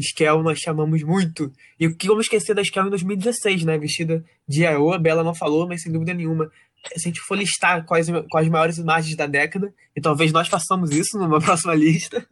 Skel 0.00 0.42
nós 0.42 0.58
chamamos 0.58 1.02
muito. 1.02 1.52
E 1.78 1.86
o 1.86 1.96
que 1.96 2.08
vamos 2.08 2.24
esquecer 2.24 2.54
da 2.54 2.62
Skel 2.62 2.86
em 2.86 2.90
2016, 2.90 3.64
né? 3.64 3.78
Vestida 3.78 4.24
de 4.48 4.66
Aô, 4.66 4.92
a 4.92 4.98
Bela 4.98 5.22
não 5.22 5.34
falou, 5.34 5.68
mas 5.68 5.82
sem 5.82 5.92
dúvida 5.92 6.12
nenhuma. 6.12 6.50
Se 6.96 7.08
a 7.08 7.08
gente 7.08 7.20
for 7.20 7.36
listar 7.36 7.84
quais, 7.86 8.08
quais 8.30 8.46
as 8.46 8.52
maiores 8.52 8.78
imagens 8.78 9.16
da 9.16 9.26
década, 9.26 9.72
e 9.96 10.00
talvez 10.00 10.32
nós 10.32 10.48
façamos 10.48 10.90
isso 10.90 11.16
numa 11.18 11.38
próxima 11.40 11.74
lista, 11.74 12.26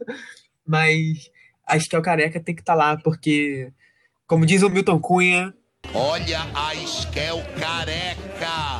mas 0.67 1.31
a 1.65 1.77
Skel 1.77 2.01
careca 2.01 2.39
tem 2.39 2.53
que 2.53 2.61
estar 2.61 2.73
tá 2.73 2.77
lá, 2.77 2.97
porque, 2.97 3.71
como 4.27 4.45
diz 4.45 4.61
o 4.61 4.69
Milton 4.69 4.99
Cunha. 4.99 5.53
Olha 5.93 6.41
a 6.53 6.75
Skel 6.75 7.41
careca! 7.57 8.72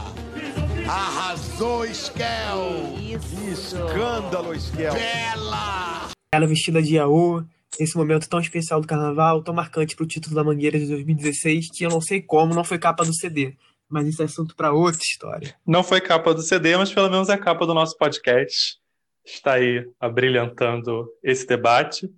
Arrasou, 1.53 1.85
Skel! 1.85 2.95
Que 2.97 3.51
escândalo, 3.51 4.55
Skel! 4.55 4.91
Bela! 4.91 6.09
Ela 6.33 6.47
vestida 6.47 6.81
de 6.81 6.95
Yaô, 6.95 7.43
esse 7.79 7.95
momento 7.95 8.27
tão 8.27 8.39
especial 8.39 8.81
do 8.81 8.87
carnaval, 8.87 9.43
tão 9.43 9.53
marcante 9.53 9.95
para 9.95 10.03
o 10.03 10.07
título 10.07 10.33
da 10.33 10.43
Mangueira 10.43 10.79
de 10.79 10.87
2016, 10.87 11.67
que 11.71 11.85
eu 11.85 11.91
não 11.91 12.01
sei 12.01 12.23
como 12.23 12.55
não 12.55 12.63
foi 12.63 12.79
capa 12.79 13.05
do 13.05 13.13
CD. 13.13 13.53
Mas 13.87 14.07
isso 14.07 14.23
é 14.23 14.25
assunto 14.25 14.55
para 14.55 14.73
outra 14.73 14.99
história. 14.99 15.55
Não 15.65 15.83
foi 15.83 16.01
capa 16.01 16.33
do 16.33 16.41
CD, 16.41 16.75
mas 16.75 16.91
pelo 16.91 17.09
menos 17.09 17.29
é 17.29 17.37
capa 17.37 17.67
do 17.67 17.73
nosso 17.75 17.95
podcast. 17.99 18.79
Está 19.23 19.53
aí 19.53 19.87
abrilhantando 19.99 21.07
esse 21.21 21.45
debate. 21.45 22.09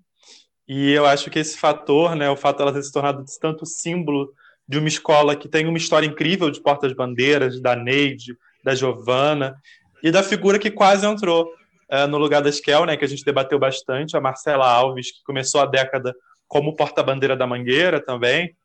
E 0.65 0.91
eu 0.91 1.06
acho 1.06 1.30
que 1.30 1.39
esse 1.39 1.58
fator, 1.58 2.15
né, 2.15 2.30
o 2.30 2.38
fato 2.38 2.60
dela 2.60 2.71
ter 2.71 2.84
se 2.84 2.91
tornado 2.91 3.26
tanto 3.41 3.65
símbolo 3.65 4.32
de 4.65 4.80
uma 4.80 4.88
escola 4.88 5.36
que 5.36 5.50
tem 5.50 5.67
uma 5.67 5.78
história 5.78 6.08
incrível 6.08 6.50
de 6.50 6.62
portas-bandeiras, 6.62 7.60
da 7.60 7.76
Neide, 7.76 8.34
da 8.65 8.73
Giovana 8.73 9.56
e 10.04 10.12
da 10.12 10.23
figura 10.23 10.58
que 10.58 10.71
quase 10.71 11.06
entrou 11.06 11.45
uh, 11.91 12.08
no 12.08 12.17
lugar 12.17 12.41
da 12.41 12.49
Esquel, 12.49 12.86
né, 12.86 12.97
que 12.97 13.06
a 13.06 13.08
gente 13.08 13.23
debateu 13.23 13.60
bastante, 13.60 14.17
a 14.17 14.21
Marcela 14.21 14.67
Alves, 14.67 15.12
que 15.12 15.23
começou 15.23 15.62
a 15.62 15.67
década 15.67 16.15
como 16.47 16.75
porta-bandeira 16.75 17.38
da 17.38 17.45
Mangueira 17.45 18.04
também, 18.04 18.56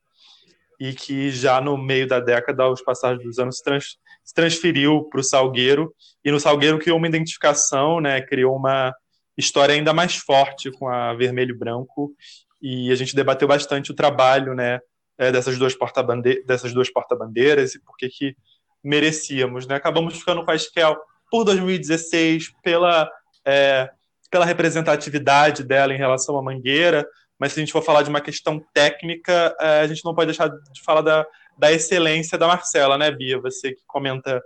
e 0.78 0.94
que 0.94 1.30
já 1.30 1.60
no 1.60 1.76
meio 1.76 2.08
da 2.08 2.18
década, 2.18 2.62
aos 2.62 2.80
passagens 2.80 3.22
dos 3.22 3.38
anos, 3.38 3.58
se, 3.58 3.62
trans, 3.62 3.98
se 4.24 4.34
transferiu 4.34 5.06
para 5.10 5.20
o 5.20 5.24
Salgueiro, 5.24 5.94
e 6.24 6.30
no 6.30 6.40
Salgueiro 6.40 6.78
criou 6.78 6.96
uma 6.96 7.08
identificação, 7.08 8.00
né, 8.00 8.22
criou 8.22 8.56
uma 8.56 8.94
história 9.36 9.74
ainda 9.74 9.92
mais 9.92 10.16
forte 10.16 10.70
com 10.72 10.88
a 10.88 11.12
vermelho 11.12 11.54
e 11.54 11.58
branco, 11.58 12.14
e 12.60 12.90
a 12.90 12.94
gente 12.94 13.14
debateu 13.14 13.46
bastante 13.46 13.90
o 13.90 13.94
trabalho 13.94 14.54
né, 14.54 14.80
eh, 15.18 15.30
dessas 15.30 15.58
duas 15.58 15.74
porta-bandeiras 15.74 17.74
e 17.74 17.80
por 17.80 17.96
que 17.96 18.34
merecíamos. 18.82 19.66
Né? 19.66 19.74
Acabamos 19.74 20.18
ficando 20.18 20.44
com 20.44 20.50
a 20.50 20.54
Esquel 20.54 20.96
por 21.30 21.44
2016, 21.44 22.52
pela, 22.62 23.10
é, 23.44 23.90
pela 24.30 24.44
representatividade 24.44 25.62
dela 25.62 25.94
em 25.94 25.98
relação 25.98 26.36
à 26.36 26.42
Mangueira, 26.42 27.06
mas 27.38 27.52
se 27.52 27.60
a 27.60 27.62
gente 27.62 27.72
for 27.72 27.82
falar 27.82 28.02
de 28.02 28.10
uma 28.10 28.20
questão 28.20 28.62
técnica, 28.74 29.56
é, 29.60 29.80
a 29.80 29.86
gente 29.86 30.04
não 30.04 30.14
pode 30.14 30.26
deixar 30.26 30.48
de 30.48 30.82
falar 30.84 31.00
da, 31.00 31.26
da 31.56 31.72
excelência 31.72 32.36
da 32.36 32.46
Marcela, 32.46 32.98
né, 32.98 33.10
Bia? 33.10 33.40
Você 33.40 33.72
que 33.72 33.82
comenta 33.86 34.42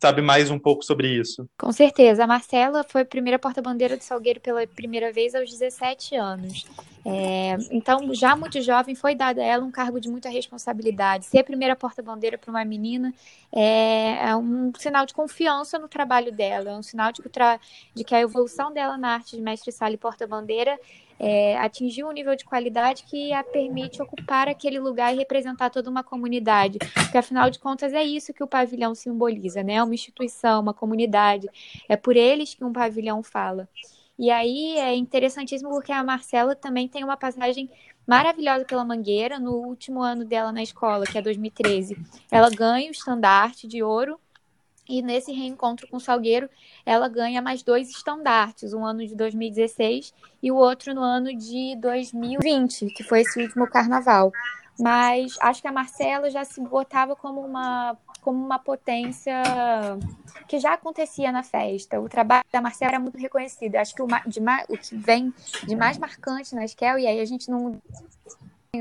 sabe 0.00 0.20
mais 0.20 0.50
um 0.50 0.58
pouco 0.58 0.84
sobre 0.84 1.08
isso. 1.08 1.48
Com 1.58 1.72
certeza. 1.72 2.24
A 2.24 2.26
Marcela 2.26 2.84
foi 2.84 3.02
a 3.02 3.04
primeira 3.04 3.38
porta-bandeira 3.38 3.96
do 3.96 4.02
Salgueiro 4.02 4.40
pela 4.40 4.66
primeira 4.66 5.12
vez 5.12 5.34
aos 5.34 5.50
17 5.50 6.16
anos. 6.16 6.66
É, 7.08 7.56
então, 7.70 8.12
já 8.12 8.34
muito 8.34 8.60
jovem, 8.60 8.96
foi 8.96 9.14
dado 9.14 9.38
a 9.38 9.44
ela 9.44 9.64
um 9.64 9.70
cargo 9.70 10.00
de 10.00 10.08
muita 10.08 10.28
responsabilidade. 10.28 11.26
Ser 11.26 11.38
a 11.38 11.44
primeira 11.44 11.76
porta-bandeira 11.76 12.36
para 12.36 12.50
uma 12.50 12.64
menina 12.64 13.14
é, 13.52 14.28
é, 14.28 14.34
um 14.34 14.72
sinal 14.76 15.06
de 15.06 15.14
confiança 15.14 15.78
no 15.78 15.86
trabalho 15.86 16.32
dela, 16.32 16.70
é 16.70 16.76
um 16.76 16.82
sinal 16.82 17.12
de 17.12 17.22
que, 17.22 17.30
de 17.94 18.02
que 18.02 18.12
a 18.12 18.20
evolução 18.20 18.72
dela 18.72 18.98
na 18.98 19.10
arte 19.10 19.36
de 19.36 19.42
mestre-sala 19.42 19.94
e 19.94 19.96
porta-bandeira 19.96 20.76
é, 21.16 21.56
atingiu 21.58 22.08
um 22.08 22.12
nível 22.12 22.34
de 22.34 22.44
qualidade 22.44 23.04
que 23.04 23.32
a 23.32 23.44
permite 23.44 24.02
ocupar 24.02 24.48
aquele 24.48 24.80
lugar 24.80 25.14
e 25.14 25.16
representar 25.16 25.70
toda 25.70 25.88
uma 25.88 26.02
comunidade. 26.02 26.78
Porque, 26.92 27.16
afinal 27.16 27.48
de 27.50 27.60
contas, 27.60 27.92
é 27.92 28.02
isso 28.02 28.34
que 28.34 28.42
o 28.42 28.48
pavilhão 28.48 28.96
simboliza, 28.96 29.62
né? 29.62 29.80
Uma 29.80 29.94
instituição, 29.94 30.60
uma 30.60 30.74
comunidade. 30.74 31.48
É 31.88 31.96
por 31.96 32.16
eles 32.16 32.52
que 32.52 32.64
um 32.64 32.72
pavilhão 32.72 33.22
fala. 33.22 33.68
E 34.18 34.30
aí 34.30 34.78
é 34.78 34.94
interessantíssimo 34.94 35.70
porque 35.70 35.92
a 35.92 36.02
Marcela 36.02 36.54
também 36.54 36.88
tem 36.88 37.04
uma 37.04 37.16
passagem 37.16 37.70
maravilhosa 38.06 38.64
pela 38.64 38.84
Mangueira 38.84 39.38
no 39.38 39.52
último 39.52 40.00
ano 40.00 40.24
dela 40.24 40.52
na 40.52 40.62
escola, 40.62 41.04
que 41.04 41.18
é 41.18 41.22
2013. 41.22 41.96
Ela 42.30 42.48
ganha 42.48 42.88
o 42.88 42.92
estandarte 42.92 43.66
de 43.66 43.82
ouro 43.82 44.18
e 44.88 45.02
nesse 45.02 45.32
reencontro 45.32 45.88
com 45.88 45.96
o 45.96 46.00
Salgueiro, 46.00 46.48
ela 46.84 47.08
ganha 47.08 47.42
mais 47.42 47.62
dois 47.62 47.90
estandartes, 47.90 48.72
um 48.72 48.84
ano 48.84 49.04
de 49.04 49.16
2016 49.16 50.14
e 50.42 50.52
o 50.52 50.56
outro 50.56 50.94
no 50.94 51.02
ano 51.02 51.36
de 51.36 51.76
2020, 51.76 52.86
que 52.94 53.02
foi 53.02 53.22
esse 53.22 53.42
último 53.42 53.68
carnaval. 53.68 54.30
Mas 54.78 55.36
acho 55.40 55.60
que 55.60 55.68
a 55.68 55.72
Marcela 55.72 56.30
já 56.30 56.44
se 56.44 56.60
botava 56.60 57.16
como 57.16 57.40
uma, 57.40 57.96
como 58.26 58.44
uma 58.44 58.58
potência 58.58 59.40
que 60.48 60.58
já 60.58 60.74
acontecia 60.74 61.30
na 61.30 61.44
festa. 61.44 62.00
O 62.00 62.08
trabalho 62.08 62.42
da 62.50 62.60
Marcela 62.60 62.90
era 62.90 62.98
muito 62.98 63.16
reconhecido. 63.16 63.76
Acho 63.76 63.94
que 63.94 64.02
o, 64.02 64.06
o 64.06 64.76
que 64.76 64.96
vem 64.96 65.32
de 65.64 65.76
mais 65.76 65.96
marcante 65.96 66.52
na 66.52 66.64
Esquel, 66.64 66.98
e 66.98 67.06
aí 67.06 67.20
a 67.20 67.24
gente 67.24 67.48
não 67.48 67.80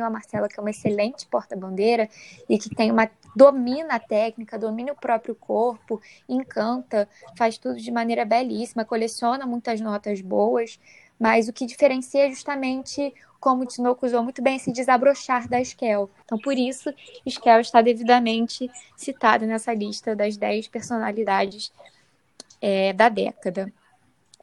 a 0.01 0.09
Marcela, 0.09 0.49
que 0.49 0.59
é 0.59 0.61
uma 0.61 0.71
excelente 0.71 1.27
porta-bandeira 1.27 2.09
e 2.49 2.57
que 2.57 2.73
tem 2.73 2.91
uma 2.91 3.09
domina 3.35 3.95
a 3.95 3.99
técnica, 3.99 4.57
domina 4.57 4.91
o 4.91 4.95
próprio 4.95 5.35
corpo, 5.35 6.01
encanta, 6.27 7.07
faz 7.37 7.57
tudo 7.57 7.77
de 7.77 7.91
maneira 7.91 8.25
belíssima, 8.25 8.83
coleciona 8.83 9.45
muitas 9.45 9.79
notas 9.79 10.21
boas, 10.21 10.79
mas 11.19 11.47
o 11.47 11.53
que 11.53 11.65
diferencia 11.65 12.25
é 12.25 12.29
justamente, 12.29 13.13
como 13.45 13.61
o 13.61 13.65
Tinoco 13.67 14.03
usou 14.03 14.23
muito 14.23 14.41
bem, 14.41 14.55
esse 14.55 14.71
desabrochar 14.71 15.47
da 15.47 15.61
Skel. 15.61 16.09
Então, 16.23 16.35
por 16.35 16.57
isso, 16.57 16.91
Skel 17.23 17.59
está 17.59 17.79
devidamente 17.79 18.71
citada 18.97 19.45
nessa 19.45 19.71
lista 19.71 20.15
das 20.15 20.35
10 20.35 20.67
personalidades 20.67 21.71
é, 22.59 22.91
da 22.91 23.07
década. 23.07 23.71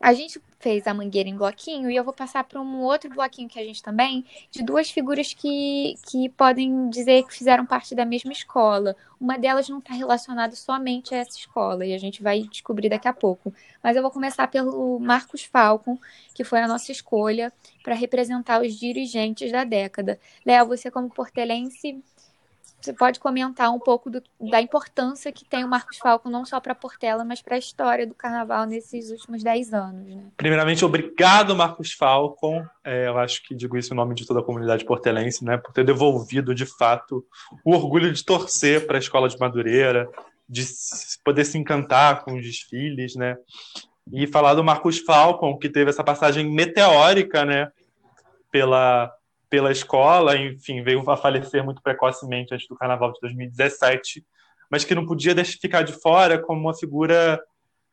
A 0.02 0.12
gente 0.14 0.42
fez 0.58 0.84
a 0.88 0.92
mangueira 0.92 1.28
em 1.28 1.36
bloquinho 1.36 1.88
e 1.88 1.94
eu 1.94 2.02
vou 2.02 2.12
passar 2.12 2.42
para 2.42 2.60
um 2.60 2.80
outro 2.80 3.08
bloquinho 3.08 3.48
que 3.48 3.58
a 3.58 3.64
gente 3.64 3.80
também, 3.80 4.24
de 4.50 4.60
duas 4.60 4.90
figuras 4.90 5.32
que, 5.32 5.94
que 6.08 6.28
podem 6.30 6.90
dizer 6.90 7.24
que 7.24 7.32
fizeram 7.32 7.64
parte 7.64 7.94
da 7.94 8.04
mesma 8.04 8.32
escola. 8.32 8.96
Uma 9.20 9.38
delas 9.38 9.68
não 9.68 9.78
está 9.78 9.94
relacionada 9.94 10.56
somente 10.56 11.14
a 11.14 11.18
essa 11.18 11.38
escola 11.38 11.86
e 11.86 11.94
a 11.94 11.98
gente 11.98 12.20
vai 12.20 12.42
descobrir 12.42 12.88
daqui 12.88 13.06
a 13.06 13.12
pouco. 13.12 13.54
Mas 13.80 13.94
eu 13.94 14.02
vou 14.02 14.10
começar 14.10 14.48
pelo 14.48 14.98
Marcos 14.98 15.44
Falcon, 15.44 15.96
que 16.34 16.42
foi 16.42 16.58
a 16.58 16.66
nossa 16.66 16.90
escolha 16.90 17.52
para 17.84 17.94
representar 17.94 18.60
os 18.60 18.74
dirigentes 18.74 19.52
da 19.52 19.62
década. 19.62 20.18
Léo, 20.44 20.66
você 20.66 20.90
como 20.90 21.08
portelense 21.08 22.02
você 22.82 22.92
pode 22.92 23.20
comentar 23.20 23.70
um 23.72 23.78
pouco 23.78 24.10
do, 24.10 24.22
da 24.40 24.60
importância 24.60 25.30
que 25.30 25.44
tem 25.44 25.64
o 25.64 25.68
Marcos 25.68 25.98
Falco, 25.98 26.28
não 26.28 26.44
só 26.44 26.58
para 26.60 26.74
Portela, 26.74 27.24
mas 27.24 27.40
para 27.40 27.54
a 27.54 27.58
história 27.58 28.06
do 28.06 28.14
carnaval 28.14 28.66
nesses 28.66 29.10
últimos 29.10 29.42
10 29.42 29.72
anos. 29.72 30.14
Né? 30.14 30.24
Primeiramente, 30.36 30.84
obrigado, 30.84 31.54
Marcos 31.54 31.92
Falcon. 31.92 32.66
É, 32.84 33.06
eu 33.06 33.18
acho 33.18 33.42
que 33.44 33.54
digo 33.54 33.76
isso 33.76 33.92
em 33.92 33.96
nome 33.96 34.14
de 34.14 34.26
toda 34.26 34.40
a 34.40 34.42
comunidade 34.42 34.84
portelense, 34.84 35.44
né, 35.44 35.56
por 35.56 35.72
ter 35.72 35.84
devolvido, 35.84 36.54
de 36.54 36.66
fato, 36.66 37.24
o 37.64 37.72
orgulho 37.72 38.12
de 38.12 38.24
torcer 38.24 38.86
para 38.86 38.98
a 38.98 39.00
escola 39.00 39.28
de 39.28 39.38
Madureira, 39.38 40.10
de 40.48 40.66
poder 41.24 41.44
se 41.44 41.56
encantar 41.56 42.24
com 42.24 42.34
os 42.34 42.42
desfiles, 42.42 43.14
né? 43.14 43.36
E 44.12 44.26
falar 44.26 44.54
do 44.54 44.64
Marcos 44.64 44.98
Falcon, 44.98 45.56
que 45.56 45.68
teve 45.68 45.88
essa 45.88 46.02
passagem 46.02 46.50
meteórica, 46.50 47.44
né, 47.44 47.70
pela 48.50 49.10
pela 49.52 49.70
escola, 49.70 50.34
enfim, 50.34 50.82
veio 50.82 51.08
a 51.10 51.14
falecer 51.14 51.62
muito 51.62 51.82
precocemente 51.82 52.54
antes 52.54 52.66
do 52.66 52.74
carnaval 52.74 53.12
de 53.12 53.20
2017, 53.20 54.24
mas 54.70 54.82
que 54.82 54.94
não 54.94 55.04
podia 55.04 55.34
deixar 55.34 55.58
ficar 55.60 55.82
de 55.82 55.92
fora 55.92 56.38
como 56.38 56.58
uma 56.58 56.74
figura 56.74 57.38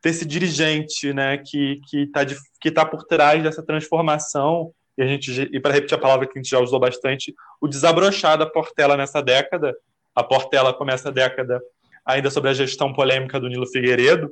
desse 0.02 0.26
dirigente, 0.26 1.12
né, 1.12 1.38
que 1.38 1.82
que 1.89 2.04
está 2.04 2.26
que 2.62 2.72
tá 2.72 2.86
por 2.86 3.04
trás 3.04 3.43
dessa 3.43 3.62
transformação 3.62 4.72
e 4.98 5.04
a 5.04 5.06
gente 5.06 5.50
e 5.52 5.60
para 5.60 5.74
repetir 5.74 5.98
a 5.98 6.02
palavra 6.02 6.28
que 6.28 6.39
a 6.39 6.41
gente 6.41 6.50
já 6.50 6.60
usou 6.60 6.80
bastante, 6.80 7.36
o 7.60 7.67
desabrochar 7.67 8.38
da 8.38 8.45
Portela 8.45 8.95
nessa 8.95 9.22
década. 9.22 9.76
A 10.15 10.24
Portela 10.24 10.74
começa 10.74 11.10
a 11.10 11.12
década 11.12 11.62
ainda 12.06 12.32
sobre 12.32 12.52
a 12.52 12.54
gestão 12.54 12.93
polêmica 12.93 13.38
do 13.38 13.50
Nilo 13.50 13.67
Figueiredo 13.67 14.32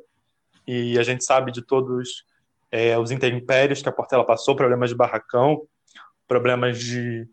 e 0.66 0.98
a 0.98 1.04
gente 1.04 1.26
sabe 1.26 1.52
de 1.52 1.62
todos 1.62 2.24
é, 2.72 2.98
os 2.98 3.12
intempéries 3.12 3.82
que 3.82 3.90
a 3.90 3.92
Portela 3.92 4.26
passou, 4.26 4.56
problemas 4.56 4.90
de 4.90 4.96
barracão, 4.96 5.68
problemas 6.28 6.80
de 6.80 7.28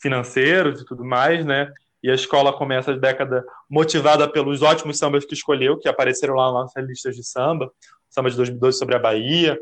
financeiros 0.00 0.80
e 0.80 0.84
tudo 0.84 1.04
mais, 1.04 1.44
né? 1.44 1.72
E 2.02 2.10
a 2.10 2.14
escola 2.14 2.52
começa 2.52 2.90
a 2.90 2.96
década 2.96 3.44
motivada 3.70 4.28
pelos 4.28 4.60
ótimos 4.60 4.98
sambas 4.98 5.24
que 5.24 5.34
escolheu, 5.34 5.78
que 5.78 5.88
apareceram 5.88 6.34
lá 6.34 6.52
nas 6.52 6.72
listas 6.84 7.14
de 7.14 7.22
samba, 7.22 7.66
o 7.66 7.70
samba 8.10 8.28
de 8.28 8.36
2012 8.36 8.78
sobre 8.78 8.96
a 8.96 8.98
Bahia 8.98 9.58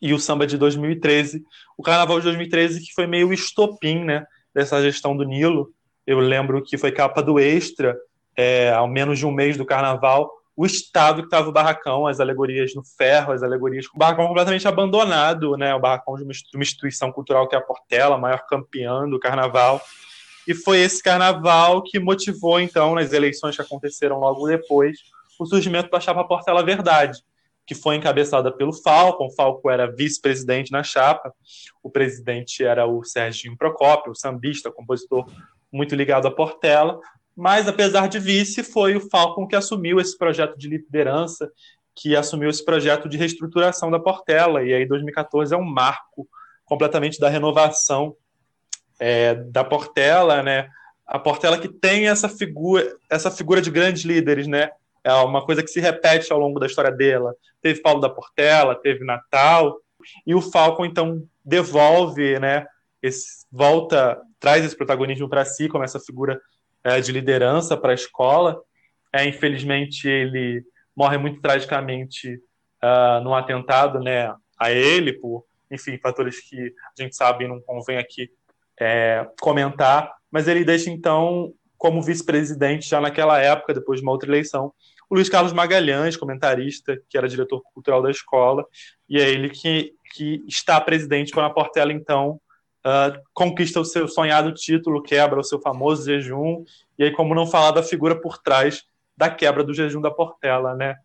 e 0.00 0.14
o 0.14 0.18
samba 0.18 0.46
de 0.46 0.56
2013, 0.56 1.44
o 1.76 1.82
carnaval 1.82 2.18
de 2.18 2.24
2013 2.24 2.80
que 2.80 2.92
foi 2.94 3.06
meio 3.06 3.32
estopim, 3.32 4.02
né, 4.02 4.26
dessa 4.54 4.82
gestão 4.82 5.16
do 5.16 5.24
Nilo. 5.24 5.72
Eu 6.06 6.18
lembro 6.18 6.62
que 6.62 6.78
foi 6.78 6.90
capa 6.90 7.22
do 7.22 7.38
Extra, 7.38 7.96
é, 8.36 8.72
ao 8.72 8.88
menos 8.88 9.18
de 9.18 9.26
um 9.26 9.30
mês 9.30 9.56
do 9.56 9.64
carnaval, 9.64 10.32
o 10.56 10.66
estado 10.66 11.22
que 11.22 11.26
estava 11.26 11.48
o 11.48 11.52
barracão, 11.52 12.06
as 12.06 12.20
alegorias 12.20 12.74
no 12.74 12.84
ferro, 12.84 13.32
as 13.32 13.42
alegorias. 13.42 13.86
O 13.94 13.98
barracão 13.98 14.26
completamente 14.26 14.68
abandonado, 14.68 15.56
né? 15.56 15.74
O 15.74 15.80
barracão 15.80 16.14
de 16.16 16.24
uma 16.24 16.62
instituição 16.62 17.10
cultural 17.10 17.48
que 17.48 17.54
é 17.54 17.58
a 17.58 17.62
Portela, 17.62 18.16
a 18.16 18.18
maior 18.18 18.46
campeã 18.46 19.08
do 19.08 19.18
carnaval. 19.18 19.80
E 20.46 20.54
foi 20.54 20.80
esse 20.80 21.02
carnaval 21.02 21.82
que 21.82 21.98
motivou, 21.98 22.60
então, 22.60 22.94
nas 22.94 23.12
eleições 23.12 23.56
que 23.56 23.62
aconteceram 23.62 24.18
logo 24.18 24.46
depois, 24.46 24.98
o 25.38 25.46
surgimento 25.46 25.90
da 25.90 26.00
chapa 26.00 26.24
Portela 26.24 26.62
Verdade, 26.62 27.22
que 27.66 27.74
foi 27.74 27.96
encabeçada 27.96 28.52
pelo 28.52 28.72
Falcon. 28.72 29.26
O 29.26 29.34
Falcon 29.34 29.70
era 29.70 29.90
vice-presidente 29.90 30.70
na 30.70 30.82
chapa, 30.82 31.32
o 31.82 31.90
presidente 31.90 32.64
era 32.64 32.86
o 32.86 33.02
Serginho 33.04 33.56
Procópio, 33.56 34.14
sambista, 34.14 34.70
compositor 34.70 35.26
muito 35.72 35.94
ligado 35.94 36.28
à 36.28 36.30
Portela. 36.30 37.00
Mas, 37.36 37.66
apesar 37.66 38.08
de 38.08 38.18
vice, 38.18 38.62
foi 38.62 38.94
o 38.96 39.08
Falcon 39.08 39.46
que 39.46 39.56
assumiu 39.56 39.98
esse 39.98 40.16
projeto 40.16 40.56
de 40.56 40.68
liderança, 40.68 41.50
que 41.94 42.16
assumiu 42.16 42.50
esse 42.50 42.64
projeto 42.64 43.08
de 43.08 43.16
reestruturação 43.16 43.90
da 43.90 43.98
Portela. 43.98 44.62
E 44.62 44.72
aí, 44.72 44.86
2014 44.86 45.54
é 45.54 45.56
um 45.56 45.64
marco 45.64 46.28
completamente 46.64 47.18
da 47.18 47.28
renovação 47.28 48.16
é, 48.98 49.34
da 49.34 49.64
Portela, 49.64 50.42
né? 50.42 50.68
A 51.06 51.18
Portela 51.18 51.58
que 51.58 51.68
tem 51.68 52.08
essa 52.08 52.28
figura, 52.28 52.96
essa 53.10 53.30
figura 53.30 53.60
de 53.60 53.70
grandes 53.70 54.04
líderes, 54.04 54.46
né? 54.46 54.70
É 55.04 55.12
uma 55.14 55.44
coisa 55.44 55.62
que 55.62 55.70
se 55.70 55.80
repete 55.80 56.32
ao 56.32 56.38
longo 56.38 56.60
da 56.60 56.66
história 56.66 56.92
dela. 56.92 57.34
Teve 57.60 57.82
Paulo 57.82 58.00
da 58.00 58.08
Portela, 58.08 58.74
teve 58.74 59.04
Natal, 59.04 59.76
e 60.26 60.34
o 60.34 60.40
Falcon 60.40 60.84
então 60.84 61.22
devolve, 61.44 62.38
né? 62.38 62.66
Esse, 63.02 63.44
volta, 63.50 64.20
traz 64.38 64.64
esse 64.64 64.76
protagonismo 64.76 65.28
para 65.28 65.44
si 65.44 65.68
como 65.68 65.82
essa 65.82 65.98
figura 65.98 66.40
é, 66.84 67.00
de 67.00 67.12
liderança 67.12 67.76
para 67.76 67.92
a 67.92 67.94
escola. 67.94 68.60
É, 69.12 69.24
infelizmente, 69.26 70.08
ele 70.08 70.64
morre 70.96 71.18
muito 71.18 71.40
tragicamente 71.40 72.40
uh, 72.82 73.22
num 73.22 73.34
atentado 73.34 74.00
né, 74.00 74.34
a 74.58 74.70
ele, 74.70 75.12
por, 75.12 75.44
enfim, 75.70 75.98
fatores 75.98 76.40
que 76.40 76.74
a 76.98 77.02
gente 77.02 77.16
sabe 77.16 77.48
não 77.48 77.60
convém 77.60 77.98
aqui 77.98 78.30
é, 78.78 79.26
comentar, 79.40 80.12
mas 80.30 80.48
ele 80.48 80.64
deixa, 80.64 80.90
então, 80.90 81.52
como 81.76 82.02
vice-presidente, 82.02 82.88
já 82.88 83.00
naquela 83.00 83.38
época, 83.38 83.74
depois 83.74 84.00
de 84.00 84.06
uma 84.06 84.12
outra 84.12 84.28
eleição, 84.28 84.72
o 85.10 85.14
Luiz 85.14 85.28
Carlos 85.28 85.52
Magalhães, 85.52 86.16
comentarista, 86.16 86.98
que 87.08 87.18
era 87.18 87.28
diretor 87.28 87.62
cultural 87.74 88.02
da 88.02 88.10
escola, 88.10 88.64
e 89.08 89.20
é 89.20 89.28
ele 89.28 89.50
que, 89.50 89.92
que 90.14 90.42
está 90.48 90.80
presidente 90.80 91.32
quando 91.32 91.46
a 91.46 91.50
Portela, 91.50 91.92
então, 91.92 92.40
uh, 92.84 93.20
conquista 93.32 93.80
o 93.80 93.84
seu 93.84 94.06
sonhado 94.08 94.52
título, 94.52 95.02
quebra 95.02 95.40
o 95.40 95.44
seu 95.44 95.60
famoso 95.60 96.04
jejum, 96.04 96.64
e 96.98 97.04
aí 97.04 97.12
como 97.12 97.34
não 97.34 97.46
falar 97.46 97.72
da 97.72 97.82
figura 97.82 98.20
por 98.20 98.38
trás 98.38 98.84
da 99.16 99.30
quebra 99.30 99.62
do 99.64 99.74
jejum 99.74 100.00
da 100.00 100.10
Portela, 100.10 100.74
né? 100.74 100.96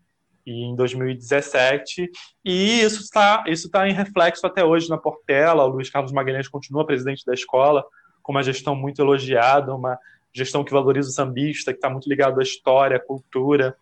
E 0.46 0.64
em 0.64 0.76
2017, 0.76 2.10
e 2.46 2.82
isso 2.82 3.02
está 3.02 3.44
isso 3.48 3.70
tá 3.70 3.88
em 3.88 3.94
reflexo 3.94 4.48
até 4.48 4.64
hoje 4.64 4.90
na 4.90 4.98
Portela. 4.98 5.66
O 5.66 5.68
Luiz 5.68 5.90
Carlos 5.90 6.14
Magalhães 6.14 6.48
continua 6.48 6.86
presidente 6.86 7.26
da 7.26 7.34
escola, 7.34 7.84
com 8.24 8.32
uma 8.32 8.44
gestão 8.44 8.74
muito 8.74 9.02
elogiada, 9.02 9.76
uma 9.76 10.00
gestão 10.34 10.64
que 10.64 10.72
valoriza 10.72 11.10
o 11.10 11.12
sambista, 11.12 11.74
que 11.74 11.78
está 11.78 11.90
muito 11.90 12.08
ligado 12.08 12.40
à 12.40 12.44
história, 12.44 12.96
à 12.96 13.00
cultura, 13.00 13.76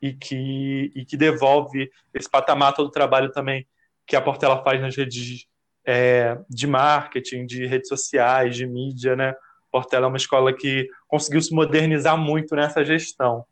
e 0.00 0.12
que, 0.12 0.92
e 0.94 1.04
que 1.04 1.16
devolve 1.16 1.90
esse 2.14 2.30
patamar 2.30 2.72
todo 2.72 2.86
o 2.86 2.92
trabalho 2.92 3.30
também 3.30 3.66
que 4.06 4.16
a 4.16 4.22
Portela 4.22 4.62
faz 4.62 4.80
nas 4.80 4.96
redes 4.96 5.46
é, 5.90 6.38
de 6.50 6.66
marketing, 6.66 7.46
de 7.46 7.64
redes 7.64 7.88
sociais, 7.88 8.54
de 8.54 8.66
mídia, 8.66 9.16
né? 9.16 9.34
Portela 9.72 10.04
é 10.04 10.08
uma 10.08 10.18
escola 10.18 10.52
que 10.52 10.86
conseguiu 11.06 11.40
se 11.40 11.54
modernizar 11.54 12.18
muito 12.18 12.54
nessa 12.54 12.84
gestão. 12.84 13.42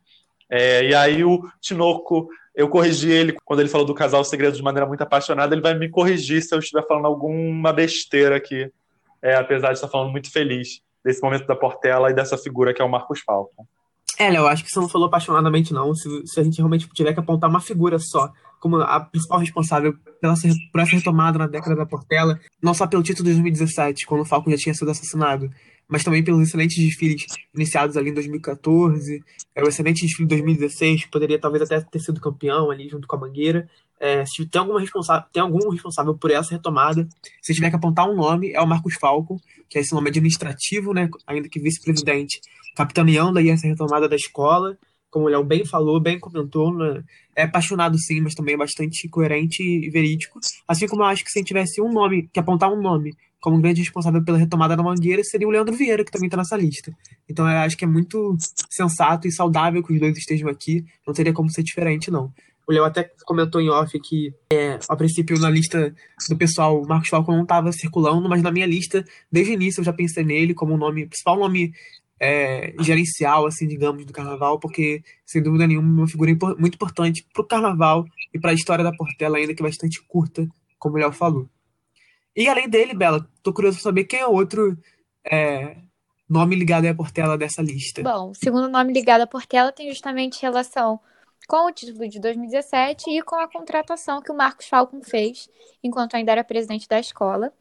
É, 0.47 0.85
e 0.85 0.93
aí 0.93 1.23
o 1.23 1.41
Tinoco, 1.59 2.29
eu 2.53 2.69
corrigi 2.69 3.09
ele 3.09 3.35
quando 3.43 3.61
ele 3.61 3.69
falou 3.69 3.87
do 3.87 3.93
casal 3.95 4.23
Segredo 4.23 4.55
de 4.55 4.61
maneira 4.61 4.85
muito 4.85 5.01
apaixonada, 5.01 5.55
ele 5.55 5.63
vai 5.63 5.73
me 5.73 5.89
corrigir 5.89 6.43
se 6.43 6.53
eu 6.53 6.59
estiver 6.59 6.85
falando 6.85 7.07
alguma 7.07 7.73
besteira 7.73 8.35
aqui, 8.35 8.71
é, 9.19 9.35
apesar 9.35 9.69
de 9.69 9.73
estar 9.73 9.87
falando 9.87 10.11
muito 10.11 10.31
feliz 10.31 10.79
desse 11.03 11.23
momento 11.23 11.47
da 11.47 11.55
Portela 11.55 12.11
e 12.11 12.13
dessa 12.13 12.37
figura 12.37 12.71
que 12.71 12.83
é 12.83 12.85
o 12.85 12.89
Marcos 12.89 13.19
Falcon. 13.21 13.65
É, 14.19 14.35
eu 14.35 14.47
acho 14.47 14.63
que 14.63 14.69
você 14.71 14.79
não 14.79 14.89
falou 14.89 15.07
apaixonadamente, 15.07 15.73
não. 15.73 15.93
Se, 15.93 16.09
se, 16.25 16.39
a 16.39 16.43
gente 16.43 16.57
realmente 16.57 16.89
tiver 16.93 17.13
que 17.13 17.19
apontar 17.19 17.49
uma 17.49 17.61
figura 17.61 17.99
só 17.99 18.31
como 18.59 18.77
a 18.77 18.99
principal 18.99 19.39
responsável 19.39 19.93
pela, 20.19 20.33
por 20.71 20.81
essa 20.81 20.95
retomada 20.95 21.37
na 21.37 21.45
década 21.45 21.75
da 21.75 21.85
Portela, 21.85 22.39
não 22.61 22.73
só 22.73 22.87
pelo 22.87 23.03
título 23.03 23.25
de 23.25 23.35
2017, 23.35 24.07
quando 24.07 24.21
o 24.21 24.25
Falcon 24.25 24.49
já 24.49 24.57
tinha 24.57 24.73
sido 24.73 24.89
assassinado, 24.89 25.47
mas 25.87 26.03
também 26.03 26.23
pelos 26.23 26.41
excelentes 26.41 26.83
desfiles 26.83 27.25
iniciados 27.53 27.95
ali 27.95 28.09
em 28.09 28.13
2014, 28.13 29.23
é, 29.55 29.63
o 29.63 29.67
excelente 29.67 30.01
desfile 30.01 30.27
de 30.27 30.35
2016, 30.35 31.05
que 31.05 31.11
poderia 31.11 31.39
talvez 31.39 31.63
até 31.63 31.79
ter 31.81 31.99
sido 31.99 32.19
campeão 32.19 32.71
ali 32.71 32.89
junto 32.89 33.07
com 33.07 33.15
a 33.15 33.19
Mangueira. 33.19 33.69
É, 33.99 34.23
se 34.25 34.45
tem, 34.45 34.59
alguma 34.59 34.79
responsável, 34.79 35.27
tem 35.33 35.41
algum 35.41 35.69
responsável 35.69 36.15
por 36.15 36.29
essa 36.29 36.51
retomada, 36.51 37.07
se 37.41 37.53
tiver 37.53 37.69
que 37.69 37.75
apontar 37.75 38.07
um 38.07 38.15
nome, 38.15 38.51
é 38.51 38.61
o 38.61 38.67
Marcos 38.67 38.93
Falcon, 38.95 39.39
que 39.69 39.77
é 39.77 39.81
esse 39.81 39.93
nome 39.93 40.09
administrativo, 40.09 40.93
né, 40.93 41.09
ainda 41.25 41.49
que 41.49 41.59
vice-presidente, 41.59 42.39
capitaneando 42.75 43.39
aí 43.39 43.49
essa 43.49 43.67
retomada 43.67 44.07
da 44.07 44.15
escola, 44.15 44.77
como 45.09 45.25
o 45.25 45.29
Léo 45.29 45.43
bem 45.43 45.65
falou, 45.65 45.99
bem 45.99 46.19
comentou, 46.19 46.71
né, 46.73 47.03
é 47.35 47.43
apaixonado 47.43 47.97
sim, 47.97 48.21
mas 48.21 48.35
também 48.35 48.53
é 48.53 48.57
bastante 48.57 49.07
coerente 49.09 49.63
e 49.63 49.89
verídico. 49.89 50.39
Assim 50.67 50.87
como 50.87 51.01
eu 51.01 51.07
acho 51.07 51.23
que 51.23 51.31
se 51.31 51.43
tivesse 51.43 51.81
um 51.81 51.91
nome, 51.91 52.29
que 52.31 52.39
apontar 52.39 52.71
um 52.71 52.81
nome 52.81 53.15
como 53.39 53.61
grande 53.61 53.81
responsável 53.81 54.23
pela 54.23 54.37
retomada 54.37 54.75
da 54.75 54.83
Mangueira, 54.83 55.23
seria 55.23 55.47
o 55.47 55.51
Leandro 55.51 55.75
Vieira, 55.75 56.03
que 56.03 56.11
também 56.11 56.27
está 56.27 56.37
nessa 56.37 56.57
lista. 56.57 56.91
Então 57.29 57.49
eu 57.49 57.57
acho 57.59 57.77
que 57.77 57.85
é 57.85 57.87
muito 57.87 58.35
sensato 58.69 59.27
e 59.27 59.31
saudável 59.31 59.83
que 59.83 59.93
os 59.93 59.99
dois 59.99 60.17
estejam 60.17 60.49
aqui, 60.49 60.83
não 61.05 61.13
teria 61.13 61.33
como 61.33 61.49
ser 61.49 61.63
diferente, 61.63 62.11
não. 62.11 62.33
O 62.67 62.73
Léo 62.73 62.83
até 62.83 63.09
comentou 63.25 63.61
em 63.61 63.69
off 63.69 63.97
que, 64.01 64.33
é, 64.51 64.77
a 64.89 64.95
princípio, 64.95 65.39
na 65.39 65.49
lista 65.49 65.95
do 66.27 66.35
pessoal, 66.35 66.81
o 66.81 66.85
Marcos 66.85 67.07
Falcon 67.07 67.31
não 67.31 67.43
estava 67.43 67.71
circulando, 67.71 68.27
mas 68.27 68.43
na 68.43 68.51
minha 68.51 68.65
lista, 68.65 69.05
desde 69.31 69.53
o 69.53 69.55
início, 69.55 69.79
eu 69.79 69.85
já 69.85 69.93
pensei 69.93 70.23
nele 70.23 70.53
como 70.53 70.73
o 70.73 70.77
nome, 70.77 71.05
principal 71.05 71.39
nome 71.39 71.71
é, 72.19 72.73
gerencial, 72.81 73.45
assim, 73.45 73.67
digamos, 73.67 74.05
do 74.05 74.11
carnaval, 74.11 74.59
porque, 74.59 75.01
sem 75.25 75.41
dúvida 75.41 75.65
nenhuma, 75.65 76.01
uma 76.01 76.07
figura 76.07 76.29
muito 76.59 76.75
importante 76.75 77.25
para 77.33 77.41
o 77.41 77.47
carnaval 77.47 78.05
e 78.33 78.39
para 78.39 78.51
a 78.51 78.53
história 78.53 78.83
da 78.83 78.91
Portela, 78.91 79.37
ainda 79.37 79.55
que 79.55 79.63
bastante 79.63 80.03
curta, 80.05 80.45
como 80.77 80.95
o 80.95 80.99
Léo 80.99 81.13
falou. 81.13 81.47
E 82.35 82.49
além 82.49 82.69
dele, 82.69 82.93
Bela, 82.93 83.25
tô 83.41 83.53
curioso 83.53 83.77
para 83.77 83.83
saber 83.83 84.03
quem 84.03 84.19
é 84.19 84.27
outro 84.27 84.77
é, 85.25 85.77
nome 86.29 86.55
ligado 86.55 86.85
à 86.85 86.93
Portela 86.93 87.37
dessa 87.37 87.61
lista. 87.61 88.03
Bom, 88.03 88.31
o 88.31 88.35
segundo 88.35 88.67
nome 88.67 88.91
ligado 88.91 89.21
à 89.21 89.27
Portela 89.27 89.71
tem 89.71 89.89
justamente 89.89 90.41
relação 90.41 90.99
com 91.47 91.65
o 91.67 91.71
título 91.71 92.07
de 92.07 92.19
2017 92.19 93.09
e 93.09 93.21
com 93.21 93.35
a 93.35 93.47
contratação 93.47 94.21
que 94.21 94.31
o 94.31 94.35
Marcos 94.35 94.67
Falcon 94.67 95.01
fez 95.01 95.49
enquanto 95.83 96.15
ainda 96.15 96.31
era 96.31 96.43
presidente 96.43 96.87
da 96.87 96.99
escola. 96.99 97.51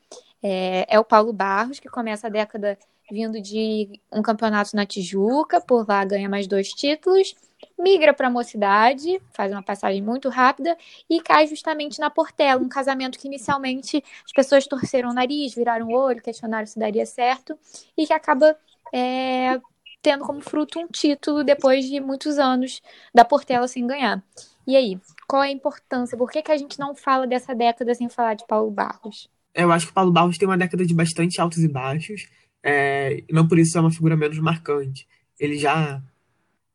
É, 0.42 0.86
é 0.88 0.98
o 0.98 1.04
Paulo 1.04 1.32
Barros, 1.32 1.80
que 1.80 1.88
começa 1.88 2.26
a 2.26 2.30
década 2.30 2.78
vindo 3.10 3.40
de 3.40 4.00
um 4.12 4.22
campeonato 4.22 4.74
na 4.74 4.84
Tijuca, 4.84 5.60
por 5.60 5.86
lá 5.88 6.04
ganha 6.04 6.28
mais 6.28 6.46
dois 6.46 6.70
títulos, 6.70 7.34
migra 7.78 8.12
para 8.12 8.26
a 8.26 8.30
mocidade, 8.30 9.20
faz 9.32 9.52
uma 9.52 9.62
passagem 9.62 10.02
muito 10.02 10.28
rápida 10.28 10.76
e 11.08 11.20
cai 11.20 11.46
justamente 11.46 11.98
na 11.98 12.10
Portela, 12.10 12.60
um 12.60 12.68
casamento 12.68 13.18
que 13.18 13.28
inicialmente 13.28 14.02
as 14.24 14.32
pessoas 14.32 14.66
torceram 14.66 15.10
o 15.10 15.14
nariz, 15.14 15.54
viraram 15.54 15.88
o 15.88 15.94
olho, 15.94 16.22
questionaram 16.22 16.66
se 16.66 16.78
daria 16.78 17.06
certo 17.06 17.58
e 17.96 18.06
que 18.06 18.12
acaba 18.12 18.56
é, 18.92 19.60
tendo 20.02 20.24
como 20.24 20.40
fruto 20.40 20.78
um 20.78 20.86
título 20.86 21.42
depois 21.42 21.84
de 21.84 22.00
muitos 22.00 22.38
anos 22.38 22.80
da 23.14 23.24
Portela 23.24 23.66
sem 23.66 23.86
ganhar. 23.86 24.22
E 24.66 24.76
aí, 24.76 24.98
qual 25.28 25.42
é 25.42 25.48
a 25.48 25.52
importância? 25.52 26.16
Por 26.16 26.30
que, 26.30 26.42
que 26.42 26.52
a 26.52 26.56
gente 26.56 26.78
não 26.78 26.94
fala 26.94 27.26
dessa 27.26 27.54
década 27.54 27.94
sem 27.94 28.08
falar 28.08 28.34
de 28.34 28.46
Paulo 28.46 28.70
Barros? 28.70 29.28
Eu 29.54 29.72
acho 29.72 29.86
que 29.86 29.92
Paulo 29.92 30.12
Barros 30.12 30.38
tem 30.38 30.48
uma 30.48 30.58
década 30.58 30.84
de 30.84 30.92
bastante 30.92 31.40
altos 31.40 31.58
e 31.58 31.68
baixos, 31.68 32.28
é, 32.62 33.22
não 33.30 33.46
por 33.46 33.58
isso 33.58 33.78
é 33.78 33.80
uma 33.80 33.90
figura 33.90 34.16
menos 34.16 34.38
marcante. 34.38 35.06
Ele 35.38 35.56
já, 35.56 36.02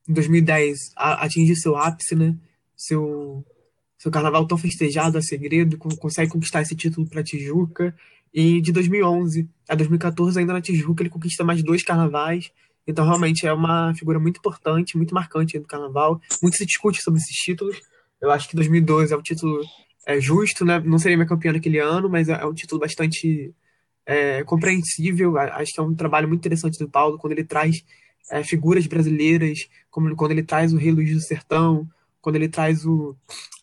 em 0.08 0.14
2010, 0.14 0.94
atinge 0.96 1.56
seu 1.56 1.76
ápice, 1.76 2.16
né? 2.16 2.36
Seu, 2.76 3.46
seu 3.98 4.10
carnaval 4.10 4.48
tão 4.48 4.58
festejado 4.58 5.18
a 5.18 5.22
segredo, 5.22 5.78
consegue 5.78 6.32
conquistar 6.32 6.62
esse 6.62 6.76
título 6.76 7.08
para 7.08 7.24
Tijuca. 7.24 7.96
E 8.34 8.62
de 8.62 8.72
2011 8.72 9.48
a 9.68 9.76
2014, 9.76 10.40
ainda 10.40 10.54
na 10.54 10.62
Tijuca, 10.62 11.04
ele 11.04 11.10
conquista 11.10 11.44
mais 11.44 11.62
dois 11.62 11.84
carnavais 11.84 12.52
então, 12.88 13.06
realmente, 13.06 13.46
é 13.46 13.54
uma 13.54 13.94
figura 13.96 14.20
muito 14.20 14.38
importante, 14.38 14.98
muito 14.98 15.14
marcante 15.14 15.60
do 15.60 15.68
carnaval. 15.68 16.20
Muito 16.42 16.58
se 16.58 16.66
discute 16.66 17.02
sobre 17.02 17.20
esses 17.20 17.36
títulos. 17.36 17.80
Eu 18.20 18.32
acho 18.32 18.50
que 18.50 18.56
2012 18.56 19.14
é 19.14 19.18
um 19.18 19.22
título 19.22 19.62
é, 20.06 20.20
justo, 20.20 20.66
né? 20.66 20.80
Não 20.80 20.98
seria 20.98 21.18
minha 21.18 21.28
campeã 21.28 21.54
naquele 21.54 21.80
ano, 21.80 22.10
mas 22.10 22.30
é, 22.30 22.34
é 22.34 22.46
um 22.46 22.54
título 22.54 22.82
bastante 22.82 23.54
é, 24.06 24.44
compreensível. 24.44 25.38
Acho 25.38 25.74
que 25.74 25.80
é 25.80 25.84
um 25.84 25.96
trabalho 25.96 26.28
muito 26.28 26.40
interessante 26.42 26.80
do 26.80 26.90
Paulo, 26.90 27.18
quando 27.18 27.34
ele 27.34 27.44
traz 27.44 27.84
é, 28.32 28.44
figuras 28.44 28.86
brasileiras, 28.88 29.68
como 29.90 30.16
quando 30.16 30.32
ele 30.32 30.44
traz 30.44 30.74
o 30.74 30.78
Rei 30.78 30.92
Luiz 30.92 31.14
do 31.14 31.22
Sertão, 31.22 31.88
quando 32.22 32.36
ele 32.36 32.48
traz 32.48 32.86
o, 32.86 33.16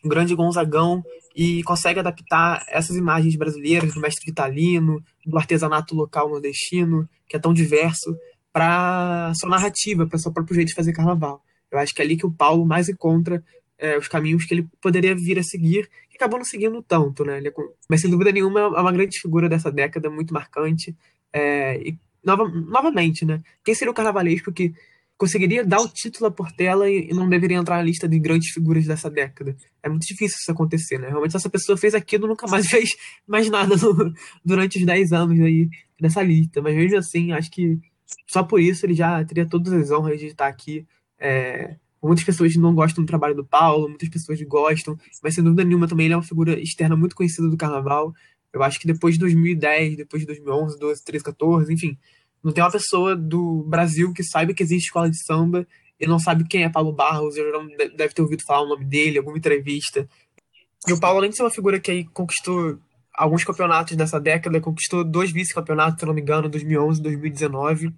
grande 0.05 0.35
Gonzagão 0.35 1.05
e 1.35 1.63
consegue 1.63 2.01
adaptar 2.01 2.65
essas 2.69 2.97
imagens 2.97 3.37
brasileiras 3.37 3.95
do 3.95 4.01
mestre 4.01 4.27
Vitalino, 4.27 5.03
do 5.25 5.39
artesanato 5.39 5.95
local 5.95 6.29
nordestino, 6.29 7.09
que 7.29 7.37
é 7.37 7.39
tão 7.39 7.53
diverso, 7.53 8.17
para 8.59 9.33
sua 9.37 9.49
narrativa, 9.49 10.05
para 10.05 10.19
seu 10.19 10.33
próprio 10.33 10.57
jeito 10.57 10.71
de 10.71 10.75
fazer 10.75 10.93
carnaval. 10.93 11.41
Eu 11.71 11.79
acho 11.79 11.95
que 11.95 12.03
é 12.03 12.05
ali 12.05 12.17
que 12.17 12.27
o 12.27 12.33
Paulo 12.33 12.67
mais 12.67 12.89
encontra 12.89 13.41
é, 13.79 13.97
os 13.97 14.09
caminhos 14.09 14.45
que 14.45 14.53
ele 14.53 14.67
poderia 14.83 15.15
vir 15.15 15.39
a 15.39 15.45
seguir, 15.45 15.89
que 16.11 16.17
acabou 16.17 16.41
não 16.41 16.45
seguindo 16.45 16.83
tanto, 16.83 17.25
né? 17.25 17.39
É, 17.39 17.53
mas 17.89 18.01
sem 18.01 18.11
dúvida 18.11 18.33
nenhuma 18.33 18.59
é 18.59 18.67
uma 18.67 18.91
grande 18.91 19.21
figura 19.21 19.49
dessa 19.49 19.71
década, 19.71 20.11
muito 20.11 20.35
marcante. 20.35 20.93
É, 21.33 21.81
e 21.81 21.97
nova, 22.25 22.49
novamente, 22.49 23.25
né? 23.25 23.41
Quem 23.63 23.77
seria 23.77 23.93
o 23.93 23.95
carnavalesco 23.95 24.51
que 24.51 24.75
conseguiria 25.17 25.65
dar 25.65 25.79
o 25.79 25.89
título 25.89 26.27
à 26.27 26.31
Portela 26.33 26.91
e, 26.91 27.11
e 27.11 27.15
não 27.15 27.29
deveria 27.29 27.59
entrar 27.59 27.77
na 27.77 27.83
lista 27.85 28.09
de 28.09 28.19
grandes 28.19 28.51
figuras 28.51 28.87
dessa 28.87 29.09
década? 29.09 29.55
É 29.85 29.89
muito 29.89 30.05
difícil 30.05 30.37
isso 30.41 30.51
acontecer, 30.51 30.99
né? 30.99 31.07
Realmente 31.11 31.37
essa 31.37 31.49
pessoa 31.49 31.79
fez 31.79 31.95
aquilo 31.95 32.27
nunca 32.27 32.49
mais 32.49 32.67
fez 32.69 32.91
mais 33.25 33.49
nada 33.49 33.77
no, 33.77 34.13
durante 34.45 34.81
os 34.81 34.85
10 34.85 35.13
anos 35.13 35.39
aí 35.39 35.69
dessa 36.01 36.25
lista. 36.25 36.61
Mas 36.61 36.75
mesmo 36.75 36.99
assim, 36.99 37.31
acho 37.31 37.53
que 37.53 37.79
só 38.27 38.43
por 38.43 38.61
isso 38.61 38.87
ele 38.87 38.95
já 38.95 39.25
teria 39.25 39.47
todas 39.47 39.73
as 39.73 39.91
honras 39.91 40.19
de 40.21 40.27
estar 40.27 40.47
aqui. 40.47 40.87
É, 41.19 41.77
muitas 42.03 42.25
pessoas 42.25 42.55
não 42.57 42.75
gostam 42.75 43.05
do 43.05 43.09
trabalho 43.09 43.35
do 43.35 43.45
Paulo, 43.45 43.89
muitas 43.89 44.09
pessoas 44.09 44.41
gostam, 44.43 44.99
mas 45.23 45.35
sem 45.35 45.43
dúvida 45.43 45.65
nenhuma 45.65 45.89
também 45.89 46.07
ele 46.07 46.15
é 46.15 46.17
uma 46.17 46.23
figura 46.23 46.59
externa 46.59 46.97
muito 46.97 47.17
conhecida 47.17 47.49
do 47.49 47.57
carnaval. 47.57 48.15
Eu 48.53 48.63
acho 48.63 48.81
que 48.81 48.87
depois 48.87 49.15
de 49.15 49.21
2010, 49.21 49.97
depois 49.97 50.23
de 50.23 50.27
2011, 50.27 50.79
12, 50.79 51.05
13, 51.05 51.25
14, 51.25 51.73
enfim, 51.73 51.99
não 52.43 52.53
tem 52.53 52.63
uma 52.63 52.71
pessoa 52.71 53.15
do 53.15 53.65
Brasil 53.65 54.13
que 54.13 54.23
saiba 54.23 54.55
que 54.55 54.63
existe 54.63 54.87
escola 54.87 55.11
de 55.11 55.23
samba 55.23 55.67
e 56.01 56.07
não 56.07 56.19
sabe 56.19 56.47
quem 56.47 56.63
é 56.63 56.69
Paulo 56.69 56.93
Barros, 56.93 57.37
eu 57.37 57.53
não 57.53 57.67
deve 57.97 58.15
ter 58.15 58.23
ouvido 58.23 58.45
falar 58.45 58.63
o 58.63 58.69
nome 58.69 58.85
dele, 58.85 59.19
alguma 59.19 59.37
entrevista. 59.37 60.09
E 60.87 60.93
o 60.93 61.01
Paulo, 61.01 61.19
além 61.19 61.31
de 61.31 61.37
ser 61.37 61.43
uma 61.43 61.51
figura 61.51 61.81
que 61.81 61.91
aí 61.91 62.05
conquistou 62.05 62.79
alguns 63.19 63.43
campeonatos 63.43 63.97
nessa 63.97 64.21
década, 64.21 64.61
conquistou 64.61 65.03
dois 65.03 65.33
vice-campeonatos, 65.33 65.99
se 65.99 66.07
não 66.07 66.15
me 66.15 66.21
engano, 66.21 66.49
2011 66.49 67.01
e 67.01 67.03
2019. 67.03 67.93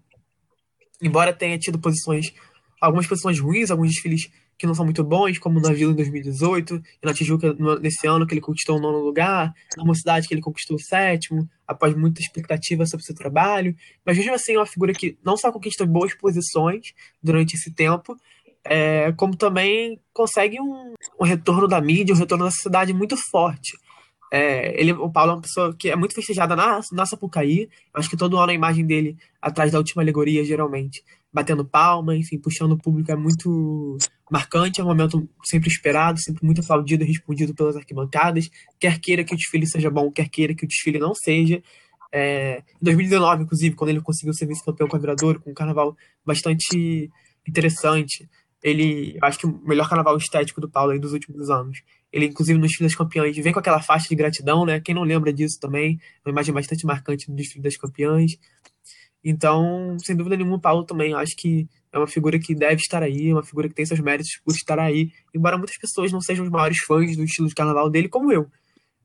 Embora 1.02 1.32
tenha 1.32 1.58
tido 1.58 1.78
posições, 1.78 2.32
algumas 2.80 3.06
posições 3.06 3.38
ruins, 3.38 3.70
alguns 3.70 3.90
desfiles 3.90 4.30
que 4.56 4.66
não 4.66 4.74
são 4.74 4.84
muito 4.84 5.04
bons, 5.04 5.38
como 5.38 5.60
na 5.60 5.72
Vila 5.72 5.92
em 5.92 5.96
2018, 5.96 6.82
e 7.02 7.06
na 7.06 7.14
Tijuca 7.14 7.54
nesse 7.80 8.06
ano 8.06 8.26
que 8.26 8.34
ele 8.34 8.40
conquistou 8.40 8.78
o 8.78 8.80
nono 8.80 8.98
lugar, 8.98 9.52
na 9.76 9.84
Mocidade 9.84 10.26
que 10.26 10.34
ele 10.34 10.42
conquistou 10.42 10.76
o 10.76 10.80
sétimo, 10.80 11.48
após 11.66 11.94
muita 11.94 12.20
expectativa 12.20 12.86
sobre 12.86 13.04
seu 13.04 13.14
trabalho. 13.14 13.74
Mas 14.04 14.16
mesmo 14.16 14.34
assim 14.34 14.54
é 14.54 14.58
uma 14.58 14.66
figura 14.66 14.92
que 14.92 15.18
não 15.24 15.36
só 15.36 15.52
conquista 15.52 15.84
boas 15.86 16.14
posições 16.14 16.92
durante 17.22 17.56
esse 17.56 17.72
tempo, 17.72 18.16
é, 18.64 19.12
como 19.12 19.36
também 19.36 19.98
consegue 20.12 20.60
um, 20.60 20.94
um 21.18 21.24
retorno 21.24 21.66
da 21.66 21.80
mídia, 21.80 22.14
um 22.14 22.18
retorno 22.18 22.44
da 22.44 22.50
sociedade 22.50 22.92
muito 22.92 23.16
forte. 23.30 23.72
É, 24.30 24.80
ele, 24.80 24.92
o 24.92 25.10
Paulo 25.10 25.32
é 25.32 25.34
uma 25.34 25.40
pessoa 25.40 25.74
que 25.76 25.90
é 25.90 25.96
muito 25.96 26.14
festejada 26.14 26.54
na, 26.54 26.80
na 26.92 27.04
Sapucaí. 27.04 27.68
Acho 27.92 28.08
que 28.08 28.16
todo 28.16 28.38
ano 28.38 28.52
a 28.52 28.54
imagem 28.54 28.86
dele 28.86 29.16
atrás 29.42 29.72
da 29.72 29.78
última 29.78 30.02
alegoria, 30.02 30.44
geralmente, 30.44 31.02
batendo 31.32 31.64
palma, 31.64 32.16
enfim, 32.16 32.38
puxando 32.38 32.72
o 32.72 32.78
público 32.78 33.10
é 33.10 33.16
muito 33.16 33.98
marcante. 34.30 34.80
É 34.80 34.84
um 34.84 34.86
momento 34.86 35.28
sempre 35.44 35.68
esperado, 35.68 36.20
sempre 36.20 36.44
muito 36.44 36.60
aplaudido 36.60 37.02
e 37.02 37.06
respondido 37.06 37.54
pelas 37.54 37.76
arquibancadas. 37.76 38.48
Quer 38.78 39.00
queira 39.00 39.24
que 39.24 39.34
o 39.34 39.36
desfile 39.36 39.66
seja 39.66 39.90
bom, 39.90 40.10
quer 40.12 40.28
queira 40.28 40.54
que 40.54 40.64
o 40.64 40.68
desfile 40.68 40.98
não 40.98 41.14
seja. 41.14 41.60
É, 42.12 42.62
em 42.80 42.84
2019, 42.84 43.44
inclusive, 43.44 43.74
quando 43.74 43.90
ele 43.90 44.00
conseguiu 44.00 44.32
ser 44.32 44.46
vice-campeão 44.46 44.88
com 44.88 44.96
a 44.96 44.98
Viradouro, 44.98 45.40
com 45.40 45.50
um 45.50 45.54
carnaval 45.54 45.96
bastante 46.24 47.10
interessante. 47.46 48.28
Ele, 48.62 49.16
acho 49.22 49.38
que 49.38 49.46
o 49.46 49.60
melhor 49.64 49.88
carnaval 49.88 50.16
estético 50.16 50.60
do 50.60 50.68
Paulo 50.68 50.92
aí 50.92 50.98
dos 50.98 51.12
últimos 51.12 51.50
anos. 51.50 51.82
Ele, 52.12 52.26
inclusive, 52.26 52.58
nos 52.58 52.68
Desfile 52.68 52.88
das 52.88 52.96
Campeãs, 52.96 53.36
vem 53.36 53.52
com 53.52 53.60
aquela 53.60 53.80
faixa 53.80 54.08
de 54.08 54.14
gratidão, 54.14 54.64
né? 54.66 54.80
Quem 54.80 54.94
não 54.94 55.02
lembra 55.02 55.32
disso 55.32 55.58
também, 55.60 56.00
uma 56.24 56.32
imagem 56.32 56.52
bastante 56.52 56.84
marcante 56.84 57.26
do 57.26 57.36
Desfile 57.36 57.62
das 57.62 57.76
Campeãs. 57.76 58.32
Então, 59.22 59.96
sem 60.00 60.16
dúvida 60.16 60.36
nenhuma, 60.36 60.56
o 60.56 60.60
Paulo 60.60 60.84
também, 60.84 61.14
acho 61.14 61.36
que 61.36 61.68
é 61.92 61.98
uma 61.98 62.06
figura 62.06 62.38
que 62.38 62.54
deve 62.54 62.76
estar 62.76 63.02
aí, 63.02 63.32
uma 63.32 63.42
figura 63.42 63.68
que 63.68 63.74
tem 63.74 63.84
seus 63.84 64.00
méritos 64.00 64.40
por 64.44 64.54
estar 64.54 64.78
aí, 64.78 65.12
embora 65.34 65.58
muitas 65.58 65.76
pessoas 65.76 66.10
não 66.10 66.20
sejam 66.20 66.44
os 66.44 66.50
maiores 66.50 66.78
fãs 66.78 67.16
do 67.16 67.24
estilo 67.24 67.48
de 67.48 67.54
carnaval 67.54 67.90
dele, 67.90 68.08
como 68.08 68.32
eu. 68.32 68.50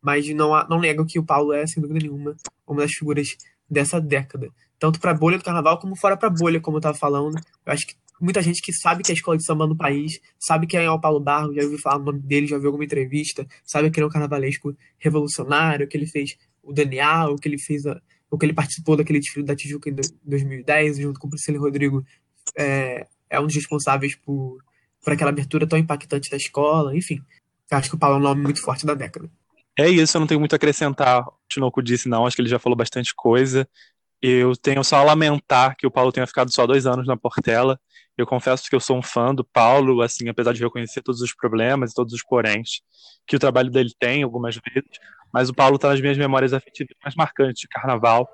Mas 0.01 0.27
não, 0.29 0.51
não 0.67 0.79
nego 0.79 1.05
que 1.05 1.19
o 1.19 1.23
Paulo 1.23 1.51
é, 1.51 1.65
sem 1.67 1.81
dúvida 1.81 1.99
nenhuma, 1.99 2.35
uma 2.65 2.81
das 2.81 2.91
figuras 2.91 3.35
dessa 3.69 3.99
década. 3.99 4.49
Tanto 4.79 4.99
para 4.99 5.11
a 5.11 5.13
bolha 5.13 5.37
do 5.37 5.43
carnaval, 5.43 5.79
como 5.79 5.95
fora 5.95 6.15
para 6.15 6.27
a 6.27 6.31
bolha, 6.31 6.59
como 6.59 6.77
eu 6.77 6.79
estava 6.79 6.97
falando. 6.97 7.35
Eu 7.65 7.73
acho 7.73 7.87
que 7.87 7.95
muita 8.21 8.41
gente 8.41 8.61
que 8.61 8.73
sabe 8.73 9.03
que 9.03 9.11
é 9.11 9.13
a 9.13 9.15
escola 9.15 9.37
de 9.37 9.45
samba 9.45 9.67
no 9.67 9.75
país, 9.75 10.19
sabe 10.39 10.67
que 10.67 10.77
é 10.77 10.89
o 10.89 10.99
Paulo 10.99 11.19
Barro, 11.19 11.53
já 11.53 11.63
ouviu 11.63 11.79
falar 11.79 11.97
o 11.97 12.05
nome 12.05 12.19
dele, 12.19 12.47
já 12.47 12.55
ouviu 12.55 12.69
alguma 12.69 12.85
entrevista, 12.85 13.45
sabe 13.63 13.89
que 13.89 13.99
ele 13.99 14.05
é 14.05 14.07
um 14.07 14.11
carnavalesco 14.11 14.75
revolucionário, 14.97 15.87
que 15.87 15.97
ele 15.97 16.07
fez 16.07 16.37
o 16.63 16.73
Daniel, 16.73 17.35
que 17.35 17.47
ele 17.47 17.57
fez 17.57 17.85
a, 17.85 17.99
o 18.29 18.37
que 18.37 18.45
ele 18.45 18.53
participou 18.53 18.95
daquele 18.95 19.19
desfile 19.19 19.45
da 19.45 19.55
Tijuca 19.55 19.89
em 19.89 19.95
2010, 20.23 20.97
junto 20.97 21.19
com 21.19 21.27
o 21.27 21.29
Priscila 21.29 21.59
Rodrigo, 21.59 22.05
é, 22.57 23.07
é 23.29 23.39
um 23.39 23.45
dos 23.45 23.55
responsáveis 23.55 24.15
por, 24.15 24.57
por 25.03 25.13
aquela 25.13 25.29
abertura 25.29 25.67
tão 25.67 25.77
impactante 25.77 26.29
da 26.29 26.37
escola, 26.37 26.95
enfim. 26.95 27.21
Acho 27.71 27.89
que 27.89 27.95
o 27.95 27.99
Paulo 27.99 28.17
é 28.17 28.19
um 28.19 28.23
nome 28.23 28.41
muito 28.43 28.61
forte 28.61 28.85
da 28.85 28.93
década. 28.93 29.29
É 29.77 29.89
isso, 29.89 30.15
eu 30.15 30.19
não 30.19 30.27
tenho 30.27 30.39
muito 30.39 30.53
a 30.53 30.55
acrescentar. 30.55 31.27
O 31.27 31.33
Tinoco 31.49 31.81
disse, 31.81 32.07
não, 32.07 32.25
acho 32.25 32.35
que 32.35 32.41
ele 32.41 32.49
já 32.49 32.59
falou 32.59 32.77
bastante 32.77 33.13
coisa. 33.13 33.67
Eu 34.21 34.55
tenho 34.55 34.83
só 34.83 34.97
a 34.97 35.03
lamentar 35.03 35.75
que 35.75 35.85
o 35.85 35.91
Paulo 35.91 36.11
tenha 36.11 36.25
ficado 36.25 36.53
só 36.53 36.65
dois 36.65 36.85
anos 36.85 37.05
na 37.05 37.17
Portela. 37.17 37.79
Eu 38.17 38.25
confesso 38.25 38.69
que 38.69 38.75
eu 38.75 38.79
sou 38.79 38.97
um 38.97 39.01
fã 39.01 39.35
do 39.35 39.43
Paulo, 39.43 40.01
assim, 40.01 40.29
apesar 40.29 40.53
de 40.53 40.63
reconhecer 40.63 41.01
todos 41.01 41.21
os 41.21 41.33
problemas 41.33 41.91
e 41.91 41.95
todos 41.95 42.13
os 42.13 42.23
poréns 42.23 42.81
que 43.27 43.35
o 43.35 43.39
trabalho 43.39 43.69
dele 43.69 43.91
tem 43.99 44.23
algumas 44.23 44.55
vezes, 44.55 44.89
mas 45.33 45.49
o 45.49 45.53
Paulo 45.53 45.75
está 45.75 45.89
nas 45.89 45.99
minhas 45.99 46.17
memórias 46.17 46.53
afetivas 46.53 46.95
mais 47.03 47.15
marcantes 47.15 47.61
de 47.61 47.67
carnaval. 47.67 48.27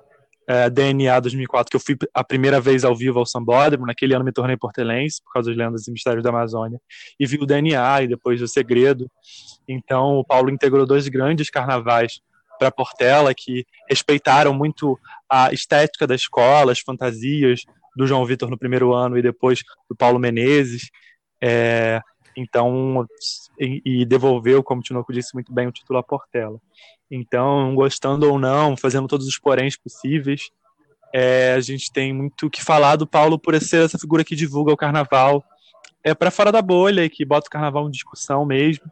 É, 0.47 0.69
DNA 0.69 1.19
2004, 1.19 1.69
que 1.69 1.75
eu 1.77 1.79
fui 1.79 1.95
a 2.13 2.23
primeira 2.23 2.59
vez 2.59 2.83
ao 2.83 2.95
vivo 2.95 3.19
ao 3.19 3.25
Sambódromo, 3.25 3.85
naquele 3.85 4.13
ano 4.13 4.25
me 4.25 4.31
tornei 4.31 4.57
portelense, 4.57 5.21
por 5.23 5.33
causa 5.33 5.49
das 5.49 5.57
lendas 5.57 5.87
e 5.87 5.91
mistérios 5.91 6.23
da 6.23 6.29
Amazônia, 6.29 6.79
e 7.19 7.25
vi 7.25 7.37
o 7.37 7.45
DNA 7.45 8.03
e 8.03 8.07
depois 8.07 8.41
o 8.41 8.47
Segredo. 8.47 9.09
Então, 9.67 10.17
o 10.17 10.25
Paulo 10.25 10.49
integrou 10.49 10.85
dois 10.85 11.07
grandes 11.07 11.49
carnavais 11.49 12.21
para 12.59 12.71
Portela, 12.71 13.33
que 13.35 13.65
respeitaram 13.89 14.53
muito 14.53 14.99
a 15.29 15.53
estética 15.53 16.05
da 16.05 16.15
escola, 16.15 16.71
as 16.71 16.79
fantasias 16.79 17.63
do 17.95 18.07
João 18.07 18.25
Vitor 18.25 18.49
no 18.49 18.57
primeiro 18.57 18.93
ano 18.93 19.17
e 19.17 19.21
depois 19.21 19.61
do 19.89 19.95
Paulo 19.95 20.19
Menezes. 20.19 20.89
É, 21.41 22.01
então, 22.35 23.05
e, 23.59 23.81
e, 23.83 24.05
devolveu, 24.05 24.63
como 24.63 24.81
o 24.81 24.83
Tinoco 24.83 25.11
disse 25.11 25.33
muito 25.33 25.53
bem, 25.53 25.67
o 25.67 25.71
título 25.71 25.99
à 25.99 26.03
Portela. 26.03 26.59
Então, 27.09 27.75
gostando 27.75 28.29
ou 28.31 28.39
não, 28.39 28.77
fazendo 28.77 29.07
todos 29.07 29.27
os 29.27 29.37
poréns 29.37 29.77
possíveis, 29.77 30.49
é, 31.13 31.53
a 31.53 31.59
gente 31.59 31.91
tem 31.91 32.13
muito 32.13 32.49
que 32.49 32.63
falar 32.63 32.95
do 32.95 33.05
Paulo 33.05 33.37
por 33.37 33.59
ser 33.59 33.83
essa 33.83 33.99
figura 33.99 34.23
que 34.23 34.35
divulga 34.35 34.71
o 34.71 34.77
carnaval 34.77 35.43
é 36.03 36.13
para 36.13 36.31
fora 36.31 36.51
da 36.51 36.61
bolha 36.61 37.03
e 37.05 37.09
que 37.09 37.25
bota 37.25 37.47
o 37.47 37.51
carnaval 37.51 37.87
em 37.87 37.91
discussão 37.91 38.45
mesmo. 38.45 38.85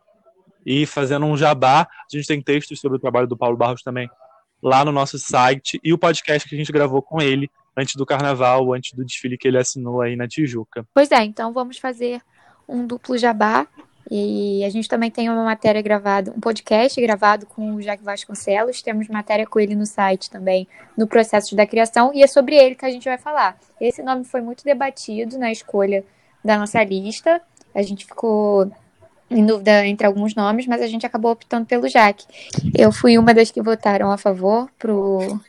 E 0.65 0.85
fazendo 0.85 1.25
um 1.25 1.37
jabá, 1.37 1.81
a 1.81 2.15
gente 2.15 2.27
tem 2.27 2.41
textos 2.41 2.79
sobre 2.79 2.97
o 2.97 3.01
trabalho 3.01 3.27
do 3.27 3.37
Paulo 3.37 3.57
Barros 3.57 3.81
também 3.81 4.09
lá 4.61 4.83
no 4.83 4.91
nosso 4.91 5.17
site 5.17 5.79
e 5.83 5.93
o 5.93 5.97
podcast 5.97 6.47
que 6.47 6.53
a 6.53 6.57
gente 6.57 6.71
gravou 6.71 7.01
com 7.01 7.21
ele 7.21 7.49
antes 7.75 7.95
do 7.95 8.05
carnaval, 8.05 8.73
antes 8.73 8.93
do 8.93 9.05
desfile 9.05 9.37
que 9.37 9.47
ele 9.47 9.57
assinou 9.57 10.01
aí 10.01 10.15
na 10.15 10.27
Tijuca. 10.27 10.85
Pois 10.93 11.11
é, 11.11 11.23
então 11.23 11.53
vamos 11.53 11.77
fazer 11.77 12.21
um 12.67 12.85
duplo 12.85 13.17
jabá. 13.17 13.67
E 14.11 14.63
a 14.65 14.69
gente 14.69 14.89
também 14.89 15.11
tem 15.11 15.29
uma 15.29 15.43
matéria 15.43 15.81
gravada, 15.83 16.33
um 16.35 16.39
podcast 16.39 16.99
gravado 16.99 17.45
com 17.45 17.75
o 17.75 17.81
Jaque 17.81 18.03
Vasconcelos. 18.03 18.81
Temos 18.81 19.07
matéria 19.07 19.45
com 19.45 19.59
ele 19.59 19.75
no 19.75 19.85
site 19.85 20.31
também, 20.31 20.67
no 20.97 21.05
processo 21.05 21.55
da 21.55 21.67
criação, 21.67 22.11
e 22.11 22.23
é 22.23 22.27
sobre 22.27 22.55
ele 22.55 22.73
que 22.73 22.85
a 22.85 22.89
gente 22.89 23.03
vai 23.03 23.19
falar. 23.19 23.55
Esse 23.79 24.01
nome 24.01 24.23
foi 24.23 24.41
muito 24.41 24.63
debatido 24.63 25.37
na 25.37 25.51
escolha 25.51 26.03
da 26.43 26.57
nossa 26.57 26.83
lista. 26.83 27.39
A 27.75 27.83
gente 27.83 28.05
ficou 28.05 28.71
em 29.29 29.45
dúvida 29.45 29.85
entre 29.85 30.07
alguns 30.07 30.33
nomes, 30.33 30.65
mas 30.65 30.81
a 30.81 30.87
gente 30.87 31.05
acabou 31.05 31.31
optando 31.31 31.65
pelo 31.65 31.87
Jaque. 31.87 32.25
Eu 32.75 32.91
fui 32.91 33.17
uma 33.17 33.33
das 33.33 33.51
que 33.51 33.61
votaram 33.61 34.11
a 34.11 34.17
favor 34.17 34.69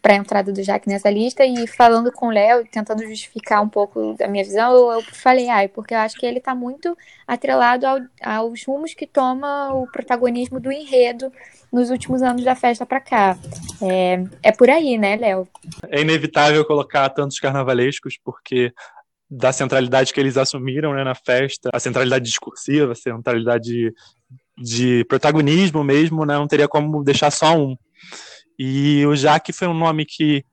para 0.03 0.15
a 0.15 0.17
entrada 0.17 0.53
do 0.53 0.63
Jaque 0.63 0.89
nessa 0.89 1.11
lista 1.11 1.45
e 1.45 1.67
falando 1.67 2.13
com 2.13 2.27
o 2.27 2.31
Léo, 2.31 2.67
tentando 2.71 3.07
justificar 3.07 3.63
um 3.63 3.69
pouco 3.69 4.15
da 4.19 4.29
minha 4.29 4.45
visão, 4.45 4.73
eu, 4.73 4.93
eu 4.93 5.03
falei, 5.03 5.49
ai, 5.49 5.69
porque 5.69 5.95
eu 5.95 5.99
acho 5.99 6.17
que 6.17 6.27
ele 6.27 6.39
está 6.39 6.55
muito 6.55 6.97
atrelado 7.27 7.87
ao, 7.87 7.99
aos 8.23 8.65
rumos 8.67 8.93
que 8.93 9.07
toma 9.07 9.73
o 9.73 9.87
protagonismo 9.87 10.61
do 10.61 10.71
enredo 10.71 11.33
nos 11.73 11.91
últimos 11.91 12.23
anos 12.23 12.45
da 12.45 12.55
festa 12.55 12.85
para 12.85 13.01
cá. 13.01 13.39
É, 13.81 14.25
é 14.43 14.53
por 14.53 14.69
aí, 14.69 14.99
né, 14.99 15.17
Léo? 15.17 15.49
É 15.89 16.01
inevitável 16.01 16.65
colocar 16.65 17.09
tantos 17.11 17.39
carnavalescos, 17.39 18.19
porque 18.23 18.73
da 19.31 19.53
centralidade 19.53 20.13
que 20.13 20.19
eles 20.19 20.37
assumiram 20.37 20.93
né, 20.93 21.05
na 21.05 21.15
festa, 21.15 21.71
a 21.73 21.79
centralidade 21.79 22.25
discursiva, 22.25 22.93
a 22.93 22.97
centralidade 22.97 23.95
de, 24.59 25.05
protagonismo 25.05 25.85
mesmo, 25.85 26.27
né, 26.27 26.35
não 26.35 26.49
teria 26.49 26.67
como 26.67 27.05
deixar 27.05 27.31
só 27.31 27.57
um. 27.57 27.77
E 28.59 29.07
o 29.07 29.15
Jaque 29.15 29.53
foi 29.53 29.69
um 29.69 29.75
nome 29.75 30.05
que, 30.05 30.45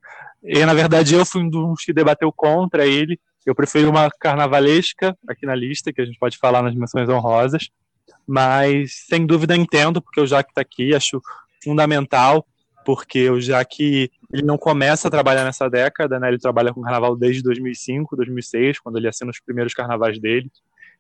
e, 0.44 0.64
na 0.64 0.74
verdade, 0.74 1.16
eu 1.16 1.26
fui 1.26 1.42
um 1.42 1.50
dos 1.50 1.84
que 1.84 1.92
debateu 1.92 2.32
contra 2.32 2.86
ele. 2.86 3.20
Eu 3.46 3.56
preferi 3.56 3.86
uma 3.86 4.10
carnavalesca 4.20 5.18
aqui 5.28 5.46
na 5.46 5.56
lista, 5.56 5.92
que 5.92 6.02
a 6.02 6.06
gente 6.06 6.20
pode 6.20 6.38
falar 6.38 6.62
nas 6.62 6.76
menções 6.76 7.10
honrosas, 7.10 7.70
mas 8.28 9.06
sem 9.08 9.26
dúvida 9.26 9.56
entendo, 9.56 10.02
porque 10.02 10.22
o 10.22 10.28
Jaque 10.28 10.52
está 10.52 10.62
aqui, 10.62 10.94
acho 10.94 11.20
fundamental 11.64 12.46
porque 12.88 13.30
o 13.30 13.42
Jaque 13.42 14.10
ele 14.32 14.44
não 14.44 14.58
começa 14.58 15.10
a 15.10 15.12
trabalhar 15.12 15.44
nessa 15.44 15.70
década, 15.70 16.18
né? 16.22 16.30
Ele 16.30 16.38
trabalha 16.38 16.74
com 16.74 16.82
carnaval 16.82 17.18
desde 17.18 17.44
2005, 17.44 18.16
2006, 18.16 18.80
quando 18.80 18.98
ele 18.98 19.10
assina 19.10 19.30
os 19.30 19.42
primeiros 19.42 19.74
carnavais 19.74 20.18
dele. 20.22 20.50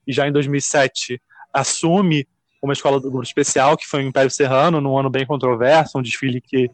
E 0.06 0.12
já 0.12 0.28
em 0.28 0.32
2007 0.34 1.22
assume 1.54 2.28
uma 2.62 2.74
escola 2.74 3.00
do 3.00 3.10
grupo 3.10 3.24
especial, 3.24 3.78
que 3.78 3.88
foi 3.88 4.04
o 4.04 4.06
Império 4.06 4.30
Serrano, 4.30 4.82
num 4.82 4.98
ano 4.98 5.10
bem 5.10 5.26
controverso, 5.26 5.98
um 5.98 6.02
desfile 6.02 6.42
que 6.42 6.70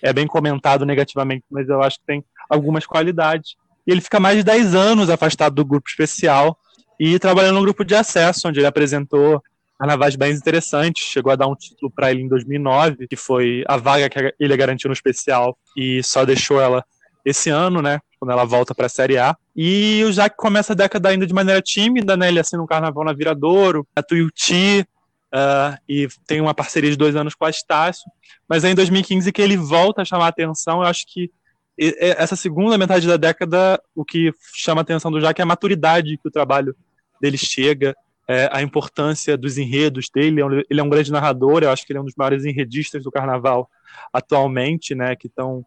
é 0.00 0.12
bem 0.12 0.28
comentado 0.28 0.86
negativamente, 0.86 1.44
mas 1.50 1.68
eu 1.68 1.82
acho 1.82 1.98
que 1.98 2.06
tem 2.06 2.24
algumas 2.48 2.86
qualidades. 2.86 3.56
E 3.84 3.90
ele 3.90 4.00
fica 4.00 4.20
mais 4.20 4.36
de 4.36 4.44
10 4.44 4.76
anos 4.76 5.10
afastado 5.10 5.56
do 5.56 5.64
grupo 5.64 5.88
especial 5.88 6.56
e 7.00 7.18
trabalhando 7.18 7.56
no 7.56 7.62
grupo 7.62 7.84
de 7.84 7.96
acesso, 7.96 8.46
onde 8.46 8.60
ele 8.60 8.68
apresentou 8.68 9.42
carnavais 9.78 10.16
bem 10.16 10.32
interessantes. 10.32 11.04
Chegou 11.04 11.32
a 11.32 11.36
dar 11.36 11.46
um 11.46 11.54
título 11.54 11.90
para 11.90 12.10
ele 12.10 12.22
em 12.22 12.28
2009, 12.28 13.06
que 13.08 13.16
foi 13.16 13.64
a 13.66 13.76
vaga 13.76 14.08
que 14.08 14.34
ele 14.38 14.56
garantiu 14.56 14.88
no 14.88 14.94
especial 14.94 15.56
e 15.76 16.02
só 16.02 16.24
deixou 16.24 16.60
ela 16.60 16.84
esse 17.24 17.50
ano, 17.50 17.82
né? 17.82 18.00
Quando 18.18 18.30
ela 18.30 18.44
volta 18.44 18.74
para 18.74 18.86
a 18.86 18.88
Série 18.88 19.18
A. 19.18 19.36
E 19.54 20.02
o 20.04 20.12
Jaque 20.12 20.36
começa 20.36 20.72
a 20.72 20.76
década 20.76 21.08
ainda 21.08 21.26
de 21.26 21.34
maneira 21.34 21.60
tímida, 21.60 22.16
né? 22.16 22.28
Ele 22.28 22.40
assina 22.40 22.62
um 22.62 22.66
carnaval 22.66 23.04
na 23.04 23.12
Viradouro, 23.12 23.86
a 23.94 24.02
Tuiuti, 24.02 24.86
uh, 25.34 25.76
e 25.88 26.08
tem 26.26 26.40
uma 26.40 26.54
parceria 26.54 26.90
de 26.90 26.96
dois 26.96 27.16
anos 27.16 27.34
com 27.34 27.44
a 27.44 27.50
Estácio. 27.50 28.04
Mas 28.48 28.64
é 28.64 28.70
em 28.70 28.74
2015 28.74 29.30
que 29.32 29.42
ele 29.42 29.56
volta 29.56 30.02
a 30.02 30.04
chamar 30.04 30.26
a 30.26 30.28
atenção. 30.28 30.82
Eu 30.82 30.88
acho 30.88 31.04
que 31.06 31.30
essa 31.78 32.36
segunda 32.36 32.78
metade 32.78 33.06
da 33.06 33.18
década, 33.18 33.80
o 33.94 34.04
que 34.04 34.32
chama 34.54 34.80
a 34.80 34.82
atenção 34.82 35.10
do 35.10 35.20
Jaque 35.20 35.42
é 35.42 35.44
a 35.44 35.46
maturidade 35.46 36.16
que 36.16 36.28
o 36.28 36.30
trabalho 36.30 36.74
dele 37.20 37.36
chega, 37.36 37.94
é, 38.28 38.48
a 38.52 38.62
importância 38.62 39.36
dos 39.36 39.58
enredos 39.58 40.08
dele. 40.12 40.42
É 40.42 40.44
ele 40.68 40.80
é 40.80 40.82
um 40.82 40.88
grande 40.88 41.12
narrador, 41.12 41.62
eu 41.62 41.70
acho 41.70 41.86
que 41.86 41.92
ele 41.92 41.98
é 41.98 42.02
um 42.02 42.06
dos 42.06 42.16
maiores 42.16 42.44
enredistas 42.44 43.02
do 43.02 43.10
carnaval 43.10 43.70
atualmente, 44.12 44.94
né, 44.94 45.14
que 45.16 45.26
estão 45.26 45.64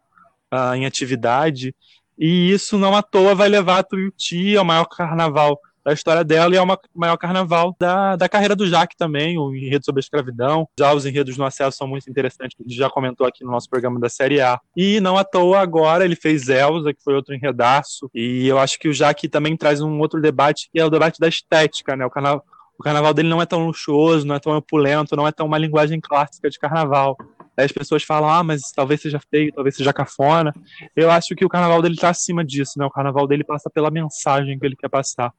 uh, 0.54 0.74
em 0.76 0.86
atividade. 0.86 1.76
E 2.17 2.52
isso 2.52 2.78
não 2.78 2.95
à 2.95 3.02
toa 3.02 3.34
vai 3.34 3.48
levar 3.48 3.80
a 3.80 3.84
Tuiuti 3.84 4.58
ao 4.58 4.65
maior 4.65 4.86
carnaval 4.86 5.60
da 5.89 5.93
história 5.93 6.23
dela 6.23 6.54
e 6.54 6.58
é 6.58 6.62
o 6.62 6.67
maior 6.93 7.17
carnaval 7.17 7.75
da, 7.80 8.15
da 8.15 8.30
carreira 8.30 8.56
do 8.56 8.67
Jaque 8.67 8.95
também, 8.95 9.39
o 9.39 9.56
enredo 9.56 9.84
sobre 9.84 9.99
a 9.99 10.04
escravidão. 10.04 10.67
Já 10.79 10.94
os 10.94 11.06
enredos 11.06 11.35
no 11.35 11.44
acesso 11.44 11.77
são 11.77 11.87
muito 11.87 12.08
interessantes, 12.08 12.56
gente 12.60 12.75
já 12.75 12.90
comentou 12.90 13.25
aqui 13.25 13.44
no 13.44 13.50
nosso 13.50 13.67
programa 13.67 14.00
da 14.00 14.08
Série 14.08 14.40
A. 14.40 14.60
E 14.77 15.00
não 15.00 15.17
à 15.17 15.23
toa 15.23 15.60
agora 15.60 16.06
ele 16.06 16.15
fez 16.15 16.48
Elsa, 16.48 16.94
que 16.94 17.04
foi 17.04 17.15
outro 17.15 17.33
enredaço, 17.33 18.10
e 18.13 18.48
eu 18.48 18.60
acho 18.60 18.77
que 18.77 18.87
o 18.87 18.94
Jaque 18.94 19.27
também 19.27 19.58
traz 19.58 19.81
um 19.81 20.00
outro 20.00 20.21
debate, 20.21 20.69
que 20.71 20.79
é 20.79 20.85
o 20.85 20.92
debate 20.92 21.19
da 21.19 21.27
estética, 21.27 21.96
né? 21.96 22.06
O 22.06 22.10
carnaval, 22.10 22.44
o 22.77 22.83
carnaval 22.83 23.13
dele 23.13 23.29
não 23.29 23.42
é 23.42 23.46
tão 23.48 23.65
luxuoso, 23.65 24.27
não 24.27 24.35
é 24.35 24.40
tão 24.40 24.56
opulento, 24.56 25.15
não 25.15 25.27
é 25.27 25.31
tão 25.31 25.48
uma 25.48 25.58
linguagem 25.58 26.00
clássica 26.00 26.52
de 26.52 26.60
carnaval. 26.60 27.17
Aí 27.58 27.65
as 27.65 27.71
pessoas 27.71 28.04
falam, 28.04 28.29
ah, 28.29 28.44
mas 28.44 28.71
talvez 28.71 29.02
seja 29.02 29.19
feio, 29.29 29.52
talvez 29.52 29.75
seja 29.75 29.92
cafona. 29.92 30.54
Eu 30.96 31.10
acho 31.12 31.35
que 31.35 31.44
o 31.44 31.50
carnaval 31.50 31.81
dele 31.81 31.96
está 31.96 32.10
acima 32.10 32.46
disso, 32.46 32.77
né? 32.77 32.85
O 32.85 32.92
carnaval 32.92 33.27
dele 33.27 33.44
passa 33.44 33.69
pela 33.69 33.90
mensagem 33.92 34.58
que 34.58 34.65
ele 34.65 34.75
quer 34.75 34.87
passar. 34.87 35.33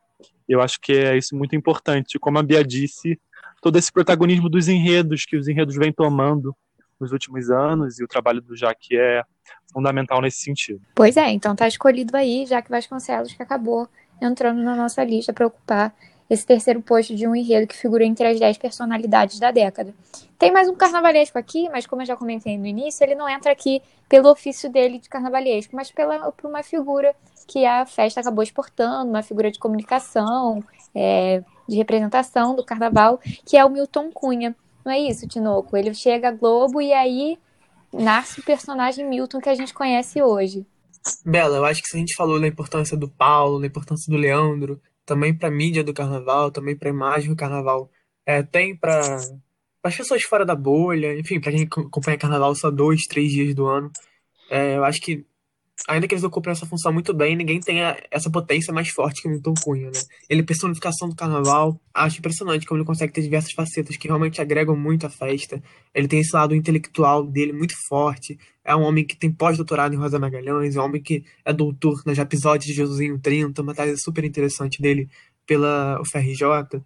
Eu 0.48 0.60
acho 0.60 0.80
que 0.80 0.92
é 0.92 1.16
isso 1.16 1.36
muito 1.36 1.54
importante. 1.54 2.18
Como 2.18 2.38
a 2.38 2.42
Bia 2.42 2.64
disse, 2.64 3.18
todo 3.60 3.78
esse 3.78 3.92
protagonismo 3.92 4.48
dos 4.48 4.68
enredos 4.68 5.24
que 5.24 5.36
os 5.36 5.48
enredos 5.48 5.76
vêm 5.76 5.92
tomando 5.92 6.54
nos 7.00 7.12
últimos 7.12 7.50
anos 7.50 7.98
e 7.98 8.04
o 8.04 8.08
trabalho 8.08 8.42
do 8.42 8.56
Jaque 8.56 8.96
é 8.96 9.22
fundamental 9.72 10.20
nesse 10.20 10.42
sentido. 10.42 10.80
Pois 10.94 11.16
é, 11.16 11.30
então 11.30 11.56
tá 11.56 11.66
escolhido 11.66 12.16
aí, 12.16 12.44
já 12.46 12.60
que 12.60 12.70
Vasconcelos 12.70 13.32
que 13.32 13.42
acabou 13.42 13.88
entrando 14.20 14.62
na 14.62 14.76
nossa 14.76 15.02
lista 15.02 15.32
para 15.32 15.46
ocupar 15.46 15.94
esse 16.30 16.46
terceiro 16.46 16.80
posto 16.80 17.14
de 17.14 17.26
um 17.26 17.34
enredo 17.34 17.66
que 17.66 17.76
figura 17.76 18.04
entre 18.04 18.24
as 18.24 18.38
dez 18.38 18.56
personalidades 18.56 19.40
da 19.40 19.50
década. 19.50 19.92
Tem 20.38 20.52
mais 20.52 20.68
um 20.68 20.76
carnavalesco 20.76 21.36
aqui, 21.36 21.68
mas 21.68 21.86
como 21.86 22.02
eu 22.02 22.06
já 22.06 22.16
comentei 22.16 22.56
no 22.56 22.66
início, 22.66 23.04
ele 23.04 23.16
não 23.16 23.28
entra 23.28 23.50
aqui 23.50 23.82
pelo 24.08 24.30
ofício 24.30 24.70
dele 24.70 25.00
de 25.00 25.08
carnavalesco, 25.08 25.74
mas 25.74 25.90
pela, 25.90 26.30
por 26.30 26.48
uma 26.48 26.62
figura 26.62 27.14
que 27.48 27.66
a 27.66 27.84
festa 27.84 28.20
acabou 28.20 28.44
exportando, 28.44 29.10
uma 29.10 29.24
figura 29.24 29.50
de 29.50 29.58
comunicação, 29.58 30.62
é, 30.94 31.42
de 31.68 31.76
representação 31.76 32.54
do 32.54 32.64
carnaval, 32.64 33.18
que 33.44 33.56
é 33.56 33.64
o 33.64 33.68
Milton 33.68 34.12
Cunha. 34.12 34.54
Não 34.84 34.92
é 34.92 35.00
isso, 35.00 35.26
Tinoco? 35.26 35.76
Ele 35.76 35.92
chega 35.92 36.28
à 36.28 36.32
Globo 36.32 36.80
e 36.80 36.92
aí 36.92 37.36
nasce 37.92 38.38
o 38.38 38.44
personagem 38.44 39.04
Milton 39.04 39.40
que 39.40 39.48
a 39.48 39.54
gente 39.54 39.74
conhece 39.74 40.22
hoje. 40.22 40.64
Bela, 41.24 41.56
eu 41.56 41.64
acho 41.64 41.82
que 41.82 41.88
se 41.88 41.96
a 41.96 42.00
gente 42.00 42.14
falou 42.14 42.40
da 42.40 42.46
importância 42.46 42.96
do 42.96 43.08
Paulo, 43.08 43.60
da 43.60 43.66
importância 43.66 44.12
do 44.12 44.18
Leandro, 44.18 44.80
também 45.04 45.36
para 45.36 45.48
a 45.48 45.50
mídia 45.50 45.84
do 45.84 45.94
carnaval, 45.94 46.50
também 46.50 46.76
para 46.76 46.88
a 46.88 46.92
imagem 46.92 47.30
do 47.30 47.36
carnaval, 47.36 47.90
é, 48.26 48.42
tem 48.42 48.76
para 48.76 49.16
as 49.82 49.96
pessoas 49.96 50.22
fora 50.22 50.44
da 50.44 50.54
bolha, 50.54 51.18
enfim, 51.18 51.40
para 51.40 51.52
quem 51.52 51.64
acompanha 51.64 52.18
carnaval 52.18 52.54
só 52.54 52.70
dois, 52.70 53.06
três 53.06 53.30
dias 53.32 53.54
do 53.54 53.66
ano, 53.66 53.90
é, 54.50 54.76
eu 54.76 54.84
acho 54.84 55.00
que 55.00 55.24
ainda 55.88 56.06
que 56.06 56.14
eles 56.14 56.24
ocupem 56.24 56.52
essa 56.52 56.66
função 56.66 56.92
muito 56.92 57.14
bem, 57.14 57.36
ninguém 57.36 57.60
tem 57.60 57.78
essa 58.10 58.30
potência 58.30 58.72
mais 58.72 58.88
forte 58.88 59.22
que 59.22 59.28
o 59.28 59.30
Milton 59.30 59.54
Cunha, 59.62 59.86
né? 59.86 60.00
Ele, 60.28 60.42
personificação 60.42 61.08
do 61.08 61.16
carnaval, 61.16 61.80
acho 61.94 62.18
impressionante 62.18 62.66
como 62.66 62.78
ele 62.78 62.86
consegue 62.86 63.12
ter 63.12 63.22
diversas 63.22 63.52
facetas 63.52 63.96
que 63.96 64.06
realmente 64.06 64.40
agregam 64.40 64.76
muito 64.76 65.06
à 65.06 65.10
festa. 65.10 65.62
Ele 65.94 66.08
tem 66.08 66.20
esse 66.20 66.34
lado 66.34 66.54
intelectual 66.54 67.26
dele 67.26 67.52
muito 67.52 67.74
forte. 67.88 68.38
É 68.64 68.74
um 68.76 68.82
homem 68.82 69.04
que 69.04 69.16
tem 69.16 69.32
pós-doutorado 69.32 69.94
em 69.94 69.98
Rosa 69.98 70.18
Magalhães, 70.18 70.76
é 70.76 70.80
um 70.80 70.84
homem 70.84 71.02
que 71.02 71.24
é 71.44 71.52
doutor 71.52 72.02
nos 72.04 72.18
episódios 72.18 72.66
de 72.66 72.74
Jesusinho 72.74 73.18
30, 73.18 73.62
uma 73.62 73.74
tese 73.74 74.00
super 74.00 74.24
interessante 74.24 74.80
dele 74.80 75.08
pela 75.46 76.00
UFRJ. 76.00 76.82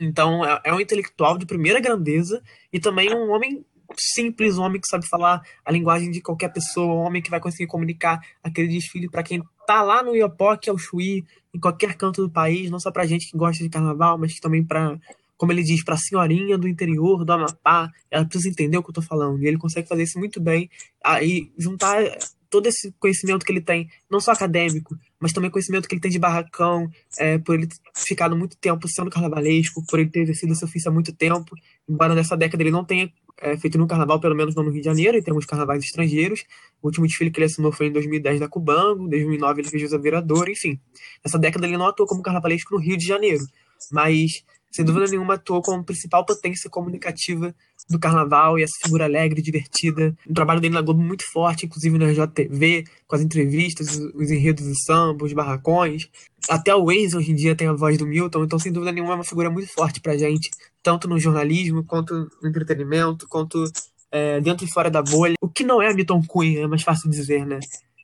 Então, 0.00 0.42
é, 0.44 0.60
é 0.64 0.74
um 0.74 0.80
intelectual 0.80 1.36
de 1.36 1.44
primeira 1.44 1.78
grandeza 1.78 2.42
e 2.72 2.80
também 2.80 3.14
um 3.14 3.30
homem 3.30 3.64
simples, 3.98 4.58
homem 4.58 4.80
que 4.80 4.88
sabe 4.88 5.06
falar 5.06 5.42
a 5.64 5.72
linguagem 5.72 6.10
de 6.10 6.20
qualquer 6.20 6.52
pessoa, 6.52 6.94
um 6.94 7.06
homem 7.06 7.22
que 7.22 7.30
vai 7.30 7.40
conseguir 7.40 7.66
comunicar 7.66 8.20
aquele 8.42 8.68
desfile 8.68 9.08
para 9.08 9.22
quem 9.22 9.42
tá 9.66 9.82
lá 9.82 10.02
no 10.02 10.14
Iopoque, 10.16 10.70
ao 10.70 10.78
Chuí, 10.78 11.24
em 11.54 11.60
qualquer 11.60 11.94
canto 11.94 12.22
do 12.22 12.30
país, 12.30 12.70
não 12.70 12.80
só 12.80 12.90
pra 12.90 13.06
gente 13.06 13.30
que 13.30 13.36
gosta 13.36 13.62
de 13.62 13.70
carnaval, 13.70 14.18
mas 14.18 14.34
também 14.40 14.64
para, 14.64 14.98
como 15.36 15.52
ele 15.52 15.62
diz, 15.62 15.84
pra 15.84 15.96
senhorinha 15.96 16.56
do 16.58 16.68
interior, 16.68 17.24
do 17.24 17.32
Amapá, 17.32 17.90
ela 18.10 18.24
precisa 18.24 18.48
entender 18.48 18.78
o 18.78 18.82
que 18.82 18.90
eu 18.90 18.94
tô 18.94 19.02
falando, 19.02 19.42
e 19.42 19.46
ele 19.46 19.58
consegue 19.58 19.88
fazer 19.88 20.02
isso 20.02 20.18
muito 20.18 20.40
bem, 20.40 20.70
aí 21.04 21.50
juntar 21.58 22.02
todo 22.50 22.66
esse 22.66 22.92
conhecimento 22.98 23.46
que 23.46 23.52
ele 23.52 23.60
tem, 23.60 23.88
não 24.10 24.20
só 24.20 24.32
acadêmico, 24.32 24.98
mas 25.20 25.32
também 25.32 25.50
conhecimento 25.50 25.88
que 25.88 25.94
ele 25.94 26.00
tem 26.00 26.10
de 26.10 26.18
barracão, 26.18 26.90
é, 27.16 27.38
por 27.38 27.54
ele 27.54 27.68
ter 27.68 27.76
ficado 27.94 28.36
muito 28.36 28.56
tempo 28.56 28.88
sendo 28.88 29.08
carnavalesco, 29.08 29.84
por 29.86 30.00
ele 30.00 30.10
ter 30.10 30.22
exercido 30.22 30.52
esse 30.52 30.64
ofício 30.64 30.90
há 30.90 30.92
muito 30.92 31.14
tempo, 31.14 31.54
embora 31.88 32.14
nessa 32.14 32.36
década 32.36 32.62
ele 32.62 32.72
não 32.72 32.84
tenha 32.84 33.10
é, 33.40 33.56
feito 33.56 33.78
no 33.78 33.86
carnaval, 33.86 34.20
pelo 34.20 34.34
menos 34.34 34.54
não 34.54 34.62
no 34.62 34.70
Rio 34.70 34.80
de 34.80 34.84
Janeiro, 34.84 35.16
e 35.16 35.22
temos 35.22 35.46
carnavais 35.46 35.82
estrangeiros. 35.82 36.44
O 36.82 36.86
último 36.86 37.06
desfile 37.06 37.30
que 37.30 37.38
ele 37.38 37.46
assinou 37.46 37.72
foi 37.72 37.86
em 37.86 37.92
2010 37.92 38.40
da 38.40 38.48
Cubango, 38.48 39.06
em 39.06 39.08
2009 39.08 39.62
ele 39.62 39.68
fez 39.68 39.82
José 39.82 39.98
Virador, 39.98 40.48
enfim. 40.48 40.78
Nessa 41.24 41.38
década 41.38 41.66
ele 41.66 41.76
não 41.76 41.86
atuou 41.86 42.06
como 42.06 42.22
carnavalesco 42.22 42.74
no 42.74 42.80
Rio 42.80 42.96
de 42.96 43.06
Janeiro, 43.06 43.44
mas 43.90 44.44
sem 44.70 44.84
dúvida 44.84 45.06
nenhuma 45.06 45.34
atuou 45.34 45.60
como 45.62 45.82
principal 45.84 46.24
potência 46.24 46.70
comunicativa 46.70 47.54
do 47.90 47.98
carnaval 47.98 48.58
e 48.58 48.62
essa 48.62 48.78
figura 48.82 49.04
alegre, 49.04 49.42
divertida. 49.42 50.14
O 50.28 50.32
trabalho 50.32 50.60
dele 50.60 50.74
na 50.74 50.80
Globo 50.80 51.02
muito 51.02 51.24
forte, 51.32 51.66
inclusive 51.66 51.98
na 51.98 52.06
RJTV, 52.06 52.84
com 53.06 53.16
as 53.16 53.20
entrevistas, 53.20 53.98
os 54.14 54.30
enredos 54.30 54.64
de 54.64 54.84
samba, 54.84 55.24
os 55.24 55.32
barracões. 55.32 56.08
Até 56.48 56.74
o 56.74 56.86
Waze 56.86 57.16
hoje 57.16 57.32
em 57.32 57.34
dia 57.34 57.56
tem 57.56 57.66
a 57.66 57.72
voz 57.72 57.98
do 57.98 58.06
Milton, 58.06 58.44
então 58.44 58.58
sem 58.58 58.72
dúvida 58.72 58.92
nenhuma 58.92 59.12
é 59.12 59.16
uma 59.16 59.24
figura 59.24 59.50
muito 59.50 59.72
forte 59.72 60.00
pra 60.00 60.16
gente, 60.16 60.50
tanto 60.82 61.08
no 61.08 61.18
jornalismo, 61.18 61.84
quanto 61.84 62.30
no 62.40 62.48
entretenimento, 62.48 63.26
quanto 63.28 63.64
é, 64.12 64.40
dentro 64.40 64.64
e 64.64 64.70
fora 64.70 64.90
da 64.90 65.02
bolha. 65.02 65.34
O 65.40 65.48
que 65.48 65.64
não 65.64 65.82
é 65.82 65.92
Milton 65.92 66.22
Cunha, 66.22 66.60
é 66.60 66.66
mais 66.66 66.82
fácil 66.82 67.10
dizer, 67.10 67.44
né? 67.44 67.58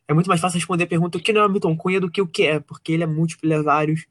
É 0.09 0.15
muito 0.15 0.29
mais 0.29 0.41
fácil 0.41 0.59
responder 0.59 0.85
a 0.85 0.89
pergunta 0.89 1.19
o 1.19 1.21
que 1.21 1.33
não 1.33 1.43
é 1.43 1.49
Milton 1.49 1.77
Cunha 1.77 2.01
do 2.01 2.11
que 2.11 2.21
o 2.21 2.27
que 2.27 2.43
é, 2.45 2.61
porque 2.61 2.93
ele 2.93 3.05
é 3.05 3.07
múltiplo, 3.07 3.49
ele 3.49 3.55
é 3.55 3.63
vários. 3.63 4.05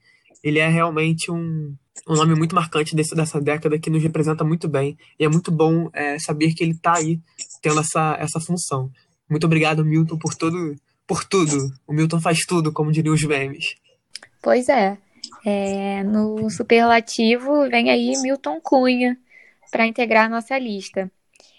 Ele 0.46 0.60
é 0.60 0.68
realmente 0.68 1.32
um, 1.32 1.76
um 2.08 2.14
nome 2.14 2.36
muito 2.36 2.54
marcante 2.54 2.96
desse, 2.96 3.16
dessa 3.16 3.42
década 3.42 3.80
que 3.80 3.90
nos 3.90 4.04
representa 4.04 4.44
muito 4.44 4.68
bem. 4.68 4.96
E 5.20 5.26
é 5.26 5.28
muito 5.28 5.52
bom 5.52 5.90
é, 5.92 6.20
saber 6.20 6.54
que 6.54 6.64
ele 6.64 6.74
está 6.74 6.98
aí 6.98 7.20
tendo 7.64 7.80
essa, 7.80 8.16
essa 8.20 8.40
função. 8.40 8.92
Muito 9.28 9.48
obrigado, 9.48 9.84
Milton, 9.84 10.20
por 10.20 10.36
todo, 10.36 10.76
por 11.08 11.24
tudo. 11.24 11.74
O 11.88 11.92
Milton 11.92 12.22
faz 12.22 12.46
tudo, 12.46 12.72
como 12.72 12.92
diriam 12.92 13.16
os 13.16 13.24
memes. 13.24 13.76
Pois 14.40 14.70
é. 14.70 15.00
é 15.44 16.04
no 16.04 16.48
superlativo 16.52 17.68
vem 17.68 17.90
aí 17.90 18.14
Milton 18.22 18.62
Cunha 18.62 19.18
para 19.72 19.88
integrar 19.88 20.30
nossa 20.30 20.60
lista. 20.60 21.12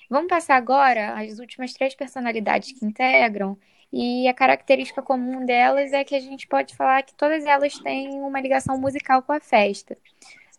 Vamos 0.08 0.28
passar 0.28 0.54
agora 0.54 1.20
as 1.20 1.40
últimas 1.40 1.72
três 1.72 1.96
personalidades 1.96 2.70
que 2.70 2.86
integram 2.86 3.58
e 3.92 4.28
a 4.28 4.34
característica 4.34 5.00
comum 5.00 5.44
delas 5.44 5.92
é 5.92 6.04
que 6.04 6.14
a 6.14 6.20
gente 6.20 6.46
pode 6.46 6.74
falar 6.74 7.02
que 7.02 7.14
todas 7.14 7.44
elas 7.44 7.78
têm 7.78 8.20
uma 8.20 8.40
ligação 8.40 8.78
musical 8.78 9.22
com 9.22 9.32
a 9.32 9.40
festa. 9.40 9.96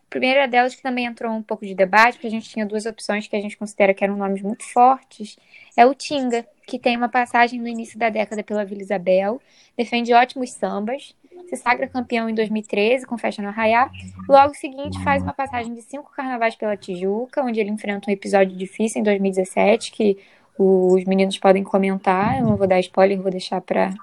A 0.08 0.10
primeira 0.10 0.48
delas 0.48 0.74
que 0.74 0.82
também 0.82 1.04
entrou 1.04 1.32
um 1.32 1.42
pouco 1.42 1.66
de 1.66 1.74
debate, 1.74 2.14
porque 2.14 2.26
a 2.26 2.30
gente 2.30 2.48
tinha 2.48 2.64
duas 2.64 2.86
opções 2.86 3.28
que 3.28 3.36
a 3.36 3.40
gente 3.40 3.58
considera 3.58 3.92
que 3.92 4.02
eram 4.02 4.16
nomes 4.16 4.40
muito 4.40 4.64
fortes, 4.72 5.36
é 5.76 5.84
o 5.84 5.94
Tinga, 5.94 6.46
que 6.66 6.78
tem 6.78 6.96
uma 6.96 7.08
passagem 7.08 7.60
no 7.60 7.68
início 7.68 7.98
da 7.98 8.08
década 8.08 8.42
pela 8.42 8.64
Vila 8.64 8.80
Isabel, 8.80 9.40
defende 9.76 10.12
ótimos 10.14 10.50
sambas, 10.52 11.14
se 11.48 11.56
sagra 11.56 11.86
campeão 11.86 12.28
em 12.28 12.34
2013 12.34 13.06
com 13.06 13.16
Festa 13.16 13.40
no 13.40 13.48
Arraiá. 13.48 13.90
Logo 14.28 14.54
seguinte 14.54 15.02
faz 15.02 15.22
uma 15.22 15.32
passagem 15.32 15.74
de 15.74 15.82
cinco 15.82 16.10
carnavais 16.10 16.54
pela 16.56 16.76
Tijuca, 16.76 17.42
onde 17.42 17.60
ele 17.60 17.70
enfrenta 17.70 18.10
um 18.10 18.12
episódio 18.12 18.56
difícil 18.56 19.00
em 19.00 19.04
2017 19.04 19.92
que 19.92 20.18
os 20.58 21.04
meninos 21.04 21.38
podem 21.38 21.62
comentar, 21.62 22.38
eu 22.38 22.46
não 22.46 22.56
vou 22.56 22.66
dar 22.66 22.80
spoiler, 22.80 23.20
vou 23.20 23.30
deixar 23.30 23.60
para 23.60 23.94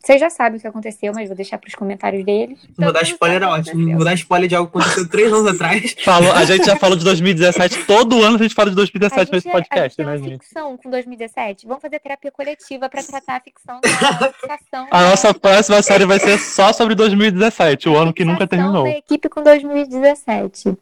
vocês 0.00 0.20
já 0.20 0.30
sabem 0.30 0.58
o 0.58 0.60
que 0.60 0.66
aconteceu, 0.66 1.12
mas 1.14 1.28
vou 1.28 1.36
deixar 1.36 1.58
para 1.58 1.68
os 1.68 1.74
comentários 1.74 2.24
deles. 2.24 2.58
Não 2.78 2.86
vou 2.86 2.92
dar 2.92 3.02
spoiler, 3.02 3.42
é 3.42 3.46
ótimo. 3.46 3.96
Vou 3.96 4.04
dar 4.04 4.14
spoiler 4.14 4.48
de 4.48 4.54
algo 4.54 4.70
que 4.70 4.78
aconteceu 4.78 5.08
três 5.08 5.32
anos 5.32 5.46
atrás. 5.46 5.96
Falou, 6.04 6.32
a 6.32 6.44
gente 6.44 6.64
já 6.64 6.76
falou 6.76 6.96
de 6.96 7.04
2017. 7.04 7.84
Todo 7.84 8.22
ano 8.22 8.36
a 8.36 8.38
gente 8.38 8.54
fala 8.54 8.70
de 8.70 8.76
2017 8.76 9.32
nesse 9.32 9.50
podcast, 9.50 10.00
a 10.00 10.04
gente 10.04 10.22
né, 10.22 10.30
gente? 10.30 10.40
ficção 10.40 10.76
com 10.76 10.88
2017. 10.88 11.66
Vamos 11.66 11.82
fazer 11.82 11.98
terapia 11.98 12.30
coletiva 12.30 12.88
para 12.88 13.02
tratar 13.02 13.36
a 13.36 13.40
ficção 13.40 13.80
da 13.80 14.32
fixação. 14.32 14.86
A 14.90 15.02
nossa 15.10 15.34
próxima 15.34 15.82
série 15.82 16.06
vai 16.06 16.20
ser 16.20 16.38
só 16.38 16.72
sobre 16.72 16.94
2017, 16.94 17.88
o 17.88 17.96
ano 17.96 18.14
que 18.14 18.24
nunca 18.24 18.46
terminou. 18.46 18.86
A 18.86 18.90
equipe 18.90 19.28
com 19.28 19.42
2017. 19.42 20.76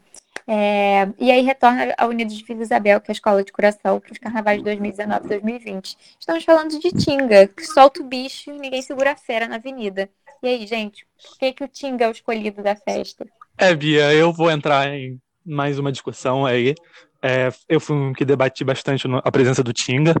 É, 0.49 1.09
e 1.19 1.29
aí 1.29 1.41
retorna 1.41 1.93
a 1.97 2.07
Unidos 2.07 2.33
de 2.33 2.43
Vila 2.45 2.61
Isabel, 2.61 3.01
que 3.01 3.11
é 3.11 3.11
a 3.11 3.13
escola 3.13 3.43
de 3.43 3.51
curação, 3.51 3.99
para 3.99 4.13
os 4.13 4.17
carnavais 4.17 4.59
de 4.59 4.63
2019 4.63 5.25
e 5.25 5.29
2020. 5.29 5.97
Estamos 6.17 6.43
falando 6.45 6.79
de 6.79 6.91
Tinga, 6.91 7.47
que 7.47 7.65
solta 7.65 8.01
o 8.01 8.05
bicho 8.05 8.51
e 8.51 8.57
ninguém 8.57 8.81
segura 8.81 9.11
a 9.11 9.15
fera 9.17 9.47
na 9.47 9.55
avenida. 9.55 10.09
E 10.41 10.47
aí, 10.47 10.65
gente, 10.65 11.05
por 11.21 11.37
que, 11.37 11.51
que 11.51 11.63
o 11.65 11.67
Tinga 11.67 12.05
é 12.05 12.07
o 12.07 12.11
escolhido 12.11 12.63
da 12.63 12.75
festa? 12.75 13.25
É, 13.57 13.75
Bia, 13.75 14.13
eu 14.13 14.31
vou 14.31 14.49
entrar 14.49 14.87
em 14.87 15.19
mais 15.45 15.79
uma 15.79 15.91
discussão 15.91 16.45
aí. 16.45 16.75
É, 17.21 17.49
eu 17.67 17.79
fui 17.79 17.97
um 17.97 18.13
que 18.13 18.23
debati 18.23 18.63
bastante 18.63 19.05
a 19.23 19.31
presença 19.31 19.61
do 19.61 19.73
Tinga, 19.73 20.15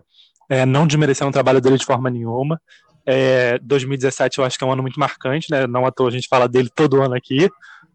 é, 0.49 0.65
não 0.65 0.85
desmerecendo 0.85 1.29
o 1.29 1.33
trabalho 1.33 1.61
dele 1.61 1.77
de 1.77 1.85
forma 1.85 2.09
nenhuma. 2.09 2.59
É, 3.07 3.57
2017 3.59 4.39
eu 4.39 4.43
acho 4.43 4.57
que 4.57 4.63
é 4.63 4.67
um 4.67 4.71
ano 4.71 4.81
muito 4.81 4.99
marcante, 4.99 5.49
né? 5.49 5.65
Não 5.65 5.85
à 5.85 5.91
toa 5.91 6.09
a 6.09 6.11
gente 6.11 6.27
fala 6.27 6.47
dele 6.47 6.69
todo 6.75 7.01
ano 7.01 7.15
aqui 7.15 7.49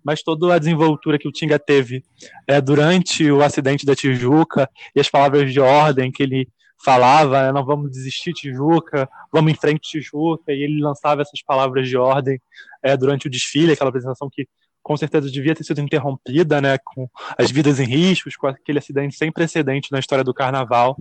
mas 0.05 0.23
toda 0.23 0.55
a 0.55 0.59
desenvoltura 0.59 1.19
que 1.19 1.29
o 1.29 1.33
Tinga 1.33 1.59
teve 1.59 2.03
é, 2.47 2.61
durante 2.61 3.31
o 3.31 3.43
acidente 3.43 3.87
da 3.87 3.95
Tijuca 3.95 4.69
e 4.95 5.01
as 5.01 5.09
palavras 5.09 5.53
de 5.53 5.61
ordem 5.61 6.11
que 6.11 6.23
ele 6.23 6.49
falava, 6.85 7.45
né, 7.45 7.53
não 7.53 7.65
vamos 7.65 7.91
desistir 7.91 8.33
Tijuca, 8.33 9.09
vamos 9.33 9.53
em 9.53 9.55
frente 9.55 9.89
Tijuca, 9.89 10.53
e 10.53 10.63
ele 10.65 10.83
lançava 10.83 11.23
essas 11.23 11.41
palavras 11.41 11.89
de 11.89 11.97
ordem 11.97 12.41
é, 12.83 12.97
durante 12.97 13.29
o 13.29 13.31
desfile, 13.31 13.73
aquela 13.73 13.91
apresentação 13.91 14.29
que 14.31 14.49
com 14.83 14.97
certeza 14.97 15.31
devia 15.31 15.55
ter 15.55 15.63
sido 15.63 15.81
interrompida, 15.81 16.61
né, 16.61 16.77
com 16.85 17.09
as 17.39 17.53
vidas 17.53 17.79
em 17.79 17.85
riscos, 17.85 18.37
com 18.37 18.49
aquele 18.49 18.81
acidente 18.81 19.15
sem 19.17 19.31
precedente 19.31 19.93
na 19.93 20.01
história 20.01 20.25
do 20.25 20.35
Carnaval. 20.35 20.99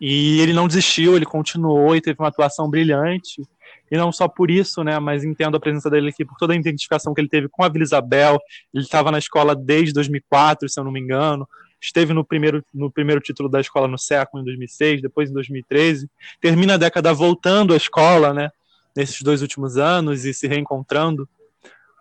E 0.00 0.40
ele 0.40 0.52
não 0.52 0.68
desistiu, 0.68 1.16
ele 1.16 1.24
continuou 1.24 1.96
e 1.96 2.00
teve 2.00 2.20
uma 2.20 2.28
atuação 2.28 2.68
brilhante 2.68 3.42
e 3.90 3.96
não 3.96 4.10
só 4.10 4.26
por 4.26 4.50
isso, 4.50 4.82
né, 4.82 4.98
mas 4.98 5.24
entendo 5.24 5.56
a 5.56 5.60
presença 5.60 5.88
dele 5.88 6.08
aqui 6.08 6.24
por 6.24 6.36
toda 6.36 6.52
a 6.52 6.56
identificação 6.56 7.14
que 7.14 7.20
ele 7.20 7.28
teve 7.28 7.48
com 7.48 7.62
a 7.62 7.68
Vila 7.68 7.84
Isabel. 7.84 8.38
Ele 8.74 8.82
estava 8.82 9.10
na 9.10 9.18
escola 9.18 9.54
desde 9.54 9.92
2004, 9.94 10.68
se 10.68 10.78
eu 10.78 10.84
não 10.84 10.90
me 10.90 11.00
engano. 11.00 11.48
Esteve 11.80 12.12
no 12.12 12.24
primeiro, 12.24 12.64
no 12.74 12.90
primeiro 12.90 13.20
título 13.20 13.48
da 13.48 13.60
escola 13.60 13.86
no 13.86 13.98
século, 13.98 14.42
em 14.42 14.44
2006, 14.44 15.02
depois 15.02 15.30
em 15.30 15.32
2013. 15.32 16.10
Termina 16.40 16.74
a 16.74 16.78
década 16.78 17.12
voltando 17.12 17.72
à 17.72 17.76
escola, 17.76 18.32
né, 18.32 18.50
nesses 18.94 19.22
dois 19.22 19.40
últimos 19.40 19.76
anos 19.76 20.24
e 20.24 20.34
se 20.34 20.48
reencontrando 20.48 21.28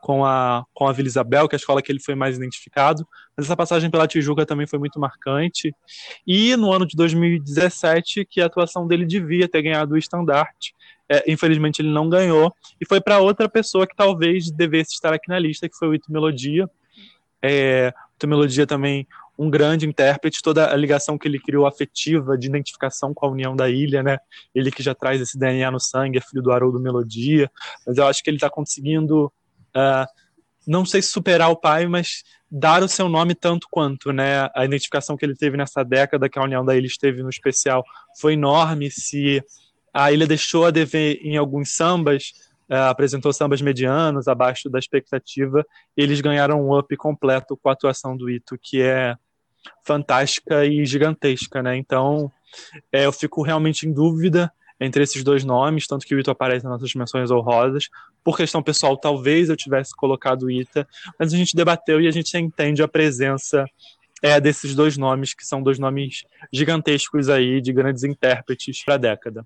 com 0.06 0.24
a, 0.24 0.64
com 0.72 0.88
a 0.88 0.92
Vila 0.92 1.08
Isabel, 1.08 1.50
que 1.50 1.56
é 1.56 1.58
a 1.58 1.58
escola 1.58 1.82
que 1.82 1.92
ele 1.92 2.00
foi 2.00 2.14
mais 2.14 2.38
identificado, 2.38 3.08
mas 3.36 3.48
essa 3.48 3.58
passagem 3.58 3.90
pela 3.90 4.08
Tijuca 4.08 4.46
também 4.46 4.68
foi 4.68 4.78
muito 4.78 5.00
marcante. 5.00 5.74
E 6.28 6.56
no 6.56 6.72
ano 6.72 6.86
de 6.86 6.96
2017, 6.96 8.24
que 8.24 8.40
a 8.40 8.46
atuação 8.46 8.86
dele 8.86 9.04
devia 9.04 9.50
ter 9.50 9.64
ganhado 9.64 9.96
o 9.96 9.98
estandarte, 9.98 10.76
é, 11.10 11.24
infelizmente 11.28 11.82
ele 11.82 11.90
não 11.90 12.08
ganhou, 12.08 12.54
e 12.80 12.86
foi 12.88 13.02
para 13.02 13.18
outra 13.18 13.50
pessoa 13.50 13.88
que 13.88 13.96
talvez 13.96 14.52
devesse 14.52 14.94
estar 14.94 15.12
aqui 15.12 15.28
na 15.28 15.40
lista, 15.40 15.68
que 15.68 15.76
foi 15.76 15.88
o 15.88 15.96
Ito 15.96 16.12
Melodia. 16.12 16.70
É, 17.42 17.92
Ito 18.16 18.28
Melodia 18.28 18.68
também 18.68 19.08
um 19.40 19.50
grande 19.50 19.88
intérprete, 19.88 20.40
toda 20.44 20.72
a 20.72 20.76
ligação 20.76 21.18
que 21.18 21.28
ele 21.28 21.40
criou 21.40 21.66
afetiva, 21.66 22.38
de 22.38 22.46
identificação 22.46 23.12
com 23.12 23.26
a 23.26 23.30
união 23.30 23.56
da 23.56 23.68
ilha, 23.72 24.04
né? 24.04 24.20
Ele 24.54 24.70
que 24.70 24.84
já 24.84 24.94
traz 24.94 25.20
esse 25.20 25.36
DNA 25.36 25.72
no 25.72 25.80
sangue, 25.80 26.20
é 26.20 26.22
filho 26.22 26.44
do 26.44 26.52
Haroldo 26.52 26.80
Melodia, 26.80 27.50
mas 27.88 27.98
eu 27.98 28.06
acho 28.06 28.24
que 28.24 28.30
ele 28.30 28.38
está 28.38 28.52
conseguindo 28.52 29.34
uh, 29.76 30.06
não 30.68 30.86
sei 30.86 31.02
se 31.02 31.10
superar 31.10 31.52
o 31.52 31.56
pai, 31.56 31.86
mas 31.86 32.24
dar 32.50 32.82
o 32.84 32.88
seu 32.88 33.10
nome 33.10 33.36
tanto 33.36 33.68
quanto, 33.70 34.12
né? 34.12 34.50
A 34.56 34.66
identificação 34.66 35.18
que 35.18 35.26
ele 35.26 35.36
teve 35.36 35.58
nessa 35.58 35.84
década, 35.84 36.30
que 36.30 36.40
a 36.40 36.44
União 36.44 36.64
da 36.64 36.76
Ilha 36.76 36.88
esteve 36.88 37.22
no 37.22 37.30
especial, 37.30 37.84
foi 38.20 38.34
enorme. 38.34 38.90
Se 38.90 39.44
a 39.94 40.12
ilha 40.12 40.28
deixou 40.28 40.66
a 40.66 40.72
dever 40.72 41.20
em 41.22 41.38
alguns 41.38 41.74
sambas, 41.76 42.34
uh, 42.70 42.90
apresentou 42.90 43.32
sambas 43.34 43.62
medianos, 43.62 44.28
abaixo 44.28 44.70
da 44.70 44.80
expectativa, 44.80 45.66
eles 45.96 46.22
ganharam 46.22 46.66
um 46.66 46.78
up 46.78 46.96
completo 46.98 47.58
com 47.58 47.70
a 47.70 47.74
atuação 47.74 48.16
do 48.16 48.30
Ito, 48.30 48.58
que 48.62 48.82
é 48.82 49.16
fantástica 49.84 50.66
e 50.66 50.86
gigantesca, 50.86 51.62
né? 51.62 51.76
Então, 51.76 52.32
é, 52.92 53.06
eu 53.06 53.12
fico 53.12 53.42
realmente 53.42 53.88
em 53.88 53.94
dúvida 53.94 54.52
entre 54.80 55.04
esses 55.04 55.24
dois 55.24 55.44
nomes, 55.44 55.88
tanto 55.88 56.06
que 56.06 56.14
o 56.14 56.20
Ito 56.20 56.32
aparece 56.32 56.66
nas 56.66 56.74
nossas 56.74 56.94
menções 56.94 57.32
honrosas. 57.32 57.90
Por 58.24 58.36
questão 58.36 58.62
pessoal, 58.62 58.98
talvez 58.98 59.50
eu 59.50 59.56
tivesse 59.56 59.96
colocado 59.96 60.44
o 60.44 60.52
Ita, 60.52 60.88
mas 61.18 61.34
a 61.34 61.38
gente 61.38 61.56
debateu 61.56 62.02
e 62.02 62.08
a 62.08 62.12
gente 62.12 62.38
entende 62.38 62.84
a 62.84 62.88
presença 62.88 63.66
é, 64.22 64.40
desses 64.40 64.76
dois 64.76 64.98
nomes, 64.98 65.34
que 65.34 65.46
são 65.46 65.62
dois 65.62 65.80
nomes 65.80 66.24
gigantescos 66.52 67.30
aí, 67.30 67.62
de 67.62 67.72
grandes 67.72 68.04
intérpretes 68.04 68.84
para 68.84 68.96
a 68.96 68.98
década. 68.98 69.46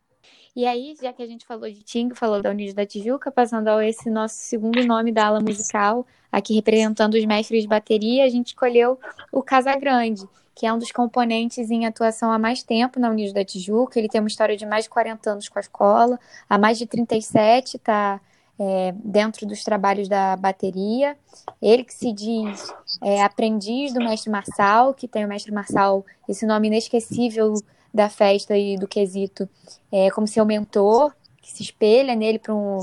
E 0.55 0.65
aí, 0.65 0.95
já 1.01 1.13
que 1.13 1.21
a 1.21 1.27
gente 1.27 1.45
falou 1.45 1.69
de 1.69 1.83
Ting, 1.83 2.09
falou 2.13 2.41
da 2.41 2.49
Unidos 2.49 2.73
da 2.73 2.85
Tijuca, 2.85 3.31
passando 3.31 3.67
a 3.67 3.87
esse 3.87 4.09
nosso 4.09 4.35
segundo 4.35 4.83
nome 4.85 5.11
da 5.11 5.27
ala 5.27 5.39
musical, 5.39 6.05
aqui 6.31 6.53
representando 6.55 7.13
os 7.13 7.25
mestres 7.25 7.61
de 7.61 7.67
bateria, 7.67 8.25
a 8.25 8.29
gente 8.29 8.47
escolheu 8.47 8.99
o 9.31 9.43
Casagrande, 9.43 10.23
que 10.59 10.65
é 10.65 10.73
um 10.73 10.77
dos 10.77 10.91
componentes 10.91 11.71
em 11.71 11.85
atuação 11.85 12.33
há 12.33 12.37
mais 12.37 12.61
tempo 12.61 12.99
na 12.99 13.09
Unidos 13.09 13.31
da 13.31 13.45
Tijuca. 13.45 13.97
Ele 13.97 14.09
tem 14.09 14.19
uma 14.19 14.27
história 14.27 14.57
de 14.57 14.65
mais 14.65 14.83
de 14.83 14.89
40 14.89 15.31
anos 15.31 15.47
com 15.47 15.57
a 15.57 15.61
escola, 15.61 16.19
há 16.49 16.57
mais 16.57 16.77
de 16.77 16.85
37 16.85 17.77
está 17.77 18.19
é, 18.59 18.93
dentro 19.01 19.47
dos 19.47 19.63
trabalhos 19.63 20.09
da 20.09 20.35
bateria. 20.35 21.15
Ele 21.61 21.85
que 21.85 21.93
se 21.93 22.11
diz 22.11 22.73
é, 23.01 23.23
aprendiz 23.23 23.93
do 23.93 24.01
mestre 24.01 24.29
Marçal, 24.29 24.93
que 24.93 25.07
tem 25.07 25.23
o 25.23 25.29
mestre 25.29 25.49
Marçal, 25.49 26.05
esse 26.27 26.45
nome 26.45 26.67
inesquecível 26.67 27.53
da 27.93 28.09
festa 28.09 28.57
e 28.57 28.77
do 28.77 28.85
quesito, 28.85 29.47
é, 29.89 30.11
como 30.11 30.27
seu 30.27 30.45
mentor, 30.45 31.13
que 31.41 31.53
se 31.53 31.63
espelha 31.63 32.13
nele 32.15 32.41
um, 32.49 32.79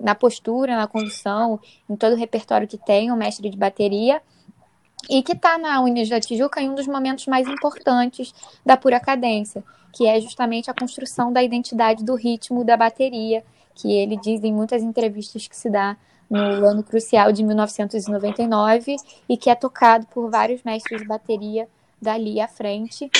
na 0.00 0.16
postura, 0.16 0.76
na 0.76 0.88
condução, 0.88 1.60
em 1.88 1.94
todo 1.94 2.14
o 2.14 2.16
repertório 2.16 2.66
que 2.66 2.76
tem, 2.76 3.12
o 3.12 3.16
mestre 3.16 3.48
de 3.48 3.56
bateria 3.56 4.20
e 5.08 5.22
que 5.22 5.32
está 5.32 5.58
na 5.58 5.80
Unis 5.80 6.08
da 6.08 6.20
Tijuca 6.20 6.60
em 6.60 6.70
um 6.70 6.74
dos 6.74 6.86
momentos 6.86 7.26
mais 7.26 7.46
importantes 7.46 8.34
da 8.64 8.76
pura 8.76 8.98
cadência, 8.98 9.62
que 9.92 10.06
é 10.06 10.20
justamente 10.20 10.70
a 10.70 10.74
construção 10.74 11.32
da 11.32 11.42
identidade 11.42 12.04
do 12.04 12.14
ritmo 12.14 12.64
da 12.64 12.76
bateria, 12.76 13.44
que 13.74 13.92
ele 13.92 14.16
diz 14.16 14.42
em 14.42 14.52
muitas 14.52 14.82
entrevistas 14.82 15.46
que 15.46 15.56
se 15.56 15.70
dá 15.70 15.96
no 16.28 16.38
ano 16.38 16.82
crucial 16.82 17.32
de 17.32 17.44
1999 17.44 18.96
e 19.28 19.36
que 19.36 19.48
é 19.48 19.54
tocado 19.54 20.06
por 20.06 20.30
vários 20.30 20.62
mestres 20.62 21.00
de 21.00 21.06
bateria 21.06 21.68
dali 22.00 22.40
à 22.40 22.48
frente, 22.48 23.10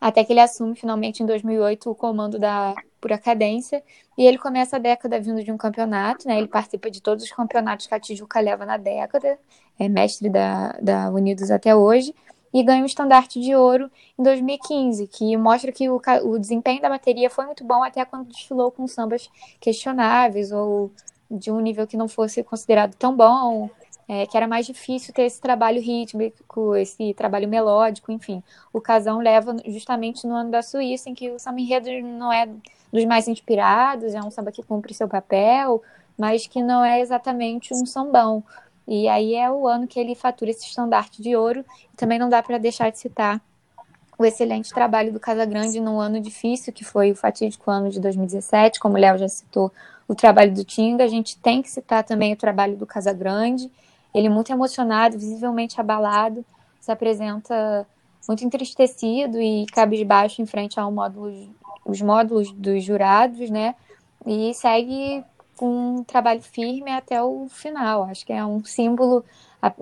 até 0.00 0.24
que 0.24 0.32
ele 0.32 0.40
assume 0.40 0.74
finalmente 0.74 1.22
em 1.22 1.26
2008 1.26 1.90
o 1.90 1.94
comando 1.94 2.38
da 2.38 2.74
Pura 3.00 3.18
Cadência 3.18 3.82
e 4.16 4.24
ele 4.26 4.38
começa 4.38 4.76
a 4.76 4.78
década 4.78 5.20
vindo 5.20 5.42
de 5.42 5.52
um 5.52 5.56
campeonato, 5.56 6.26
né? 6.26 6.38
Ele 6.38 6.48
participa 6.48 6.90
de 6.90 7.00
todos 7.00 7.24
os 7.24 7.30
campeonatos 7.30 7.86
que 7.86 7.94
a 7.94 8.00
Tijuca 8.00 8.40
leva 8.40 8.64
na 8.64 8.76
década, 8.76 9.38
é 9.78 9.88
mestre 9.88 10.28
da, 10.28 10.72
da 10.80 11.10
Unidos 11.10 11.50
até 11.50 11.74
hoje 11.74 12.14
e 12.52 12.62
ganha 12.62 12.82
um 12.82 12.86
estandarte 12.86 13.40
de 13.40 13.54
ouro 13.54 13.90
em 14.18 14.22
2015, 14.22 15.06
que 15.06 15.36
mostra 15.36 15.72
que 15.72 15.88
o, 15.88 16.00
o 16.24 16.38
desempenho 16.38 16.82
da 16.82 16.88
bateria 16.88 17.30
foi 17.30 17.46
muito 17.46 17.64
bom 17.64 17.82
até 17.82 18.04
quando 18.04 18.28
desfilou 18.28 18.70
com 18.70 18.86
sambas 18.86 19.30
questionáveis 19.58 20.52
ou 20.52 20.90
de 21.30 21.50
um 21.50 21.60
nível 21.60 21.86
que 21.86 21.96
não 21.96 22.08
fosse 22.08 22.42
considerado 22.42 22.94
tão 22.94 23.16
bom, 23.16 23.70
é, 24.06 24.26
que 24.26 24.36
era 24.36 24.46
mais 24.46 24.66
difícil 24.66 25.14
ter 25.14 25.22
esse 25.22 25.40
trabalho 25.40 25.80
rítmico, 25.80 26.76
esse 26.76 27.14
trabalho 27.14 27.48
melódico, 27.48 28.12
enfim. 28.12 28.42
O 28.72 28.80
Casão 28.80 29.20
leva 29.20 29.56
justamente 29.66 30.26
no 30.26 30.34
ano 30.34 30.50
da 30.50 30.60
Suíça, 30.60 31.08
em 31.08 31.14
que 31.14 31.30
o 31.30 31.38
samba 31.38 31.60
enredo 31.60 31.88
não 32.02 32.30
é 32.30 32.46
dos 32.92 33.04
mais 33.06 33.26
inspirados, 33.26 34.14
é 34.14 34.20
um 34.20 34.30
samba 34.30 34.52
que 34.52 34.62
cumpre 34.62 34.92
seu 34.92 35.08
papel, 35.08 35.82
mas 36.18 36.46
que 36.46 36.62
não 36.62 36.84
é 36.84 37.00
exatamente 37.00 37.72
um 37.72 37.86
sambão. 37.86 38.44
E 38.86 39.08
aí 39.08 39.34
é 39.34 39.50
o 39.50 39.66
ano 39.66 39.86
que 39.86 39.98
ele 39.98 40.14
fatura 40.14 40.50
esse 40.50 40.66
estandarte 40.66 41.22
de 41.22 41.36
ouro. 41.36 41.64
Também 41.96 42.18
não 42.18 42.28
dá 42.28 42.42
para 42.42 42.58
deixar 42.58 42.90
de 42.90 42.98
citar 42.98 43.40
o 44.18 44.24
excelente 44.24 44.72
trabalho 44.72 45.12
do 45.12 45.20
Casagrande 45.20 45.80
num 45.80 46.00
ano 46.00 46.20
difícil, 46.20 46.72
que 46.72 46.84
foi 46.84 47.12
o 47.12 47.16
fatídico 47.16 47.70
ano 47.70 47.90
de 47.90 48.00
2017, 48.00 48.78
como 48.78 48.96
o 48.96 49.00
Léo 49.00 49.18
já 49.18 49.28
citou, 49.28 49.72
o 50.06 50.14
trabalho 50.14 50.52
do 50.52 50.64
Tinga. 50.64 51.04
A 51.04 51.08
gente 51.08 51.38
tem 51.38 51.62
que 51.62 51.70
citar 51.70 52.04
também 52.04 52.32
o 52.32 52.36
trabalho 52.36 52.76
do 52.76 52.86
Casagrande. 52.86 53.70
Ele 54.14 54.28
muito 54.28 54.52
emocionado, 54.52 55.18
visivelmente 55.18 55.80
abalado, 55.80 56.44
se 56.80 56.92
apresenta 56.92 57.86
muito 58.28 58.44
entristecido 58.44 59.40
e 59.40 59.66
cabisbaixo 59.66 60.42
em 60.42 60.46
frente 60.46 60.78
ao 60.78 60.92
módulo, 60.92 61.32
os 61.84 62.00
módulos 62.00 62.52
dos 62.52 62.84
jurados, 62.84 63.50
né? 63.50 63.74
E 64.26 64.54
segue 64.54 65.24
com 65.62 65.98
um 65.98 66.02
trabalho 66.02 66.42
firme 66.42 66.90
até 66.90 67.22
o 67.22 67.46
final. 67.48 68.02
Acho 68.02 68.26
que 68.26 68.32
é 68.32 68.44
um 68.44 68.64
símbolo 68.64 69.24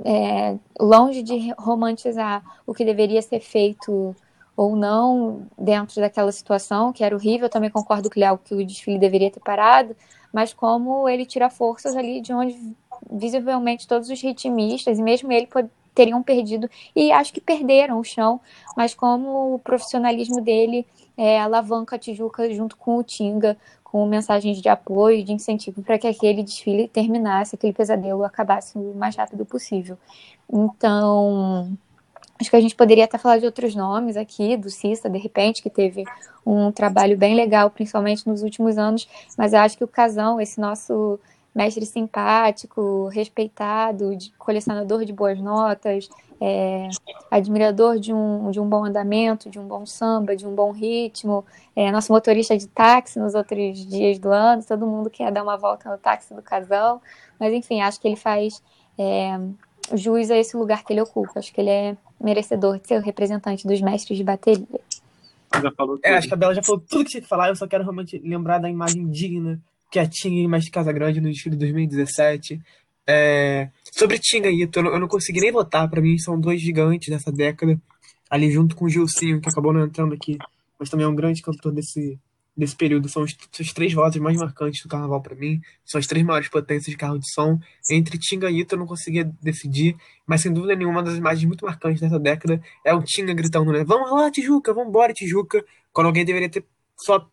é, 0.05 0.59
longe 0.79 1.23
de 1.23 1.55
romantizar 1.59 2.43
o 2.67 2.75
que 2.75 2.85
deveria 2.85 3.23
ser 3.23 3.41
feito 3.41 4.15
ou 4.55 4.77
não 4.77 5.47
dentro 5.59 5.99
daquela 5.99 6.31
situação, 6.33 6.93
que 6.93 7.03
era 7.03 7.17
horrível. 7.17 7.47
Eu 7.47 7.51
também 7.51 7.71
concordo 7.71 8.11
Léo 8.15 8.37
que 8.37 8.55
o 8.55 8.63
desfile 8.63 8.99
deveria 8.99 9.31
ter 9.31 9.41
parado, 9.41 9.97
mas 10.31 10.53
como 10.53 11.09
ele 11.09 11.25
tira 11.25 11.49
forças 11.49 11.97
ali 11.97 12.21
de 12.21 12.35
onde 12.35 12.77
visivelmente 13.11 13.89
todos 13.89 14.11
os 14.11 14.21
ritmistas, 14.21 14.99
e 14.99 15.03
mesmo 15.03 15.33
ele 15.33 15.49
teriam 15.95 16.23
perdido, 16.23 16.69
e 16.95 17.11
acho 17.11 17.33
que 17.33 17.41
perderam 17.41 17.99
o 17.99 18.05
chão, 18.05 18.39
mas 18.77 18.95
como 18.95 19.55
o 19.55 19.59
profissionalismo 19.59 20.43
dele 20.43 20.87
é, 21.17 21.41
alavanca 21.41 21.97
a 21.97 21.99
Tijuca 21.99 22.53
junto 22.53 22.77
com 22.77 22.97
o 22.97 23.03
Tinga, 23.03 23.57
com 23.91 24.07
mensagens 24.07 24.63
de 24.63 24.69
apoio, 24.69 25.25
de 25.25 25.33
incentivo 25.33 25.83
para 25.83 25.99
que 25.99 26.07
aquele 26.07 26.45
desfile 26.45 26.87
terminasse, 26.87 27.57
aquele 27.57 27.73
pesadelo 27.73 28.25
acabasse 28.25 28.79
o 28.79 28.95
mais 28.95 29.17
rápido 29.17 29.45
possível. 29.45 29.99
Então, 30.49 31.77
acho 32.41 32.49
que 32.49 32.57
a 32.57 32.61
gente 32.61 32.77
poderia 32.77 33.05
até 33.05 33.19
falar 33.19 33.39
de 33.39 33.47
outros 33.47 33.75
nomes 33.75 34.17
aqui, 34.17 34.57
do 34.57 34.71
Cista, 34.71 35.11
de 35.11 35.19
repente, 35.19 35.61
que 35.61 35.69
teve 35.69 36.05
um 36.47 36.71
trabalho 36.71 37.19
bem 37.19 37.35
legal, 37.35 37.69
principalmente 37.69 38.29
nos 38.29 38.43
últimos 38.43 38.79
anos, 38.79 39.09
mas 39.37 39.53
eu 39.53 39.59
acho 39.59 39.77
que 39.77 39.85
o 39.85 39.89
Casão, 39.89 40.41
esse 40.41 40.61
nosso 40.61 41.19
mestre 41.55 41.85
simpático, 41.85 43.09
respeitado, 43.09 44.17
de, 44.17 44.31
colecionador 44.33 45.05
de 45.05 45.13
boas 45.13 45.41
notas, 45.41 46.09
é, 46.41 46.89
admirador 47.31 47.99
de 47.99 48.15
um, 48.15 48.51
de 48.51 48.59
um 48.59 48.69
bom 48.69 48.85
andamento, 48.85 49.51
de 49.51 49.59
um 49.59 49.67
bom 49.67 49.85
samba, 49.85 50.35
de 50.35 50.47
um 50.47 50.55
bom 50.55 50.71
ritmo, 50.71 51.45
é, 51.77 51.93
nosso 51.93 52.13
motorista 52.13 52.57
de 52.57 52.67
táxi 52.67 53.19
nos 53.19 53.35
outros 53.35 53.85
dias 53.87 54.19
do 54.19 54.31
ano, 54.31 54.65
todo 54.65 54.87
mundo 54.87 55.11
quer 55.11 55.31
dar 55.31 55.43
uma 55.43 55.57
volta 55.57 55.91
no 55.91 55.99
táxi 55.99 56.33
do 56.33 56.41
casal, 56.41 57.03
mas 57.39 57.53
enfim, 57.53 57.83
acho 57.83 58.01
que 58.01 58.09
ele 58.09 58.17
faz 58.17 58.63
é, 58.99 59.39
jus 59.95 60.31
a 60.31 60.37
esse 60.39 60.57
lugar 60.57 60.83
que 60.85 60.93
ele 60.93 61.03
ocupa, 61.03 61.39
acho 61.39 61.53
que 61.53 61.61
ele 61.61 61.71
é 61.71 61.97
merecedor 62.19 62.79
de 62.79 62.89
ser 62.89 62.99
o 62.99 63.03
representante 63.03 63.67
dos 63.67 63.81
mestres 63.81 64.17
de 64.17 64.25
bateria. 64.25 64.81
Já 65.53 65.73
falou 65.73 65.97
tudo. 65.97 66.07
É, 66.07 66.17
acho 66.17 66.29
que 66.29 66.35
a 66.35 66.37
Bela 66.37 66.55
já 66.55 66.63
falou 66.63 66.81
tudo 66.81 67.05
que 67.05 67.11
tinha 67.11 67.21
que 67.21 67.29
falar, 67.29 67.49
eu 67.49 67.57
só 67.57 67.67
quero 67.67 67.83
realmente 67.83 68.19
lembrar 68.19 68.59
da 68.59 68.71
imagem 68.71 69.07
digna 69.09 69.61
que 69.91 69.99
a 69.99 70.07
Tinga 70.07 70.37
e 70.37 70.47
Mestre 70.47 70.71
Casa 70.71 70.93
Grande 70.93 71.21
no 71.21 71.29
desfile 71.29 71.57
de 71.57 71.61
2017. 71.61 72.61
É... 73.07 73.71
Sobre 73.93 74.19
Tinga 74.19 74.49
e 74.49 74.63
Ito, 74.63 74.79
eu 74.79 75.01
não 75.01 75.09
consegui 75.09 75.41
nem 75.41 75.51
votar, 75.51 75.89
para 75.91 76.01
mim 76.01 76.17
são 76.19 76.41
dois 76.41 76.61
gigantes 76.61 77.09
dessa 77.09 77.33
década, 77.33 77.81
ali 78.31 78.51
junto 78.51 78.77
com 78.77 78.85
o 78.85 78.89
Gilcinho, 78.89 79.41
que 79.41 79.49
acabou 79.49 79.73
não 79.73 79.85
entrando 79.85 80.15
aqui, 80.15 80.39
mas 80.79 80.89
também 80.89 81.05
é 81.05 81.09
um 81.09 81.15
grande 81.15 81.43
cantor 81.43 81.73
desse, 81.73 82.17
desse 82.57 82.77
período. 82.77 83.09
São 83.09 83.25
os, 83.25 83.37
os 83.59 83.73
três 83.73 83.93
votos 83.93 84.21
mais 84.21 84.37
marcantes 84.37 84.81
do 84.83 84.89
carnaval 84.89 85.21
para 85.21 85.35
mim, 85.35 85.61
são 85.85 85.99
as 85.99 86.07
três 86.07 86.25
maiores 86.25 86.49
potências 86.49 86.93
de 86.93 86.97
carro 86.97 87.19
de 87.19 87.29
som. 87.35 87.59
Entre 87.91 88.17
Tinga 88.17 88.49
e 88.49 88.61
Ito 88.61 88.77
eu 88.77 88.79
não 88.79 88.87
conseguia 88.87 89.29
decidir, 89.43 89.97
mas 90.25 90.43
sem 90.43 90.53
dúvida 90.53 90.77
nenhuma, 90.77 91.01
uma 91.01 91.03
das 91.03 91.17
imagens 91.17 91.45
muito 91.45 91.67
marcantes 91.67 92.01
dessa 92.01 92.19
década 92.19 92.63
é 92.85 92.95
o 92.95 93.03
Tinga 93.03 93.35
gritando, 93.35 93.73
né? 93.73 93.83
Vamos 93.83 94.13
lá, 94.13 94.31
Tijuca, 94.31 94.73
vamos 94.73 94.91
embora, 94.91 95.13
Tijuca, 95.13 95.65
quando 95.93 96.07
alguém 96.07 96.25
deveria 96.25 96.49
ter 96.49 96.65
só 96.97 97.29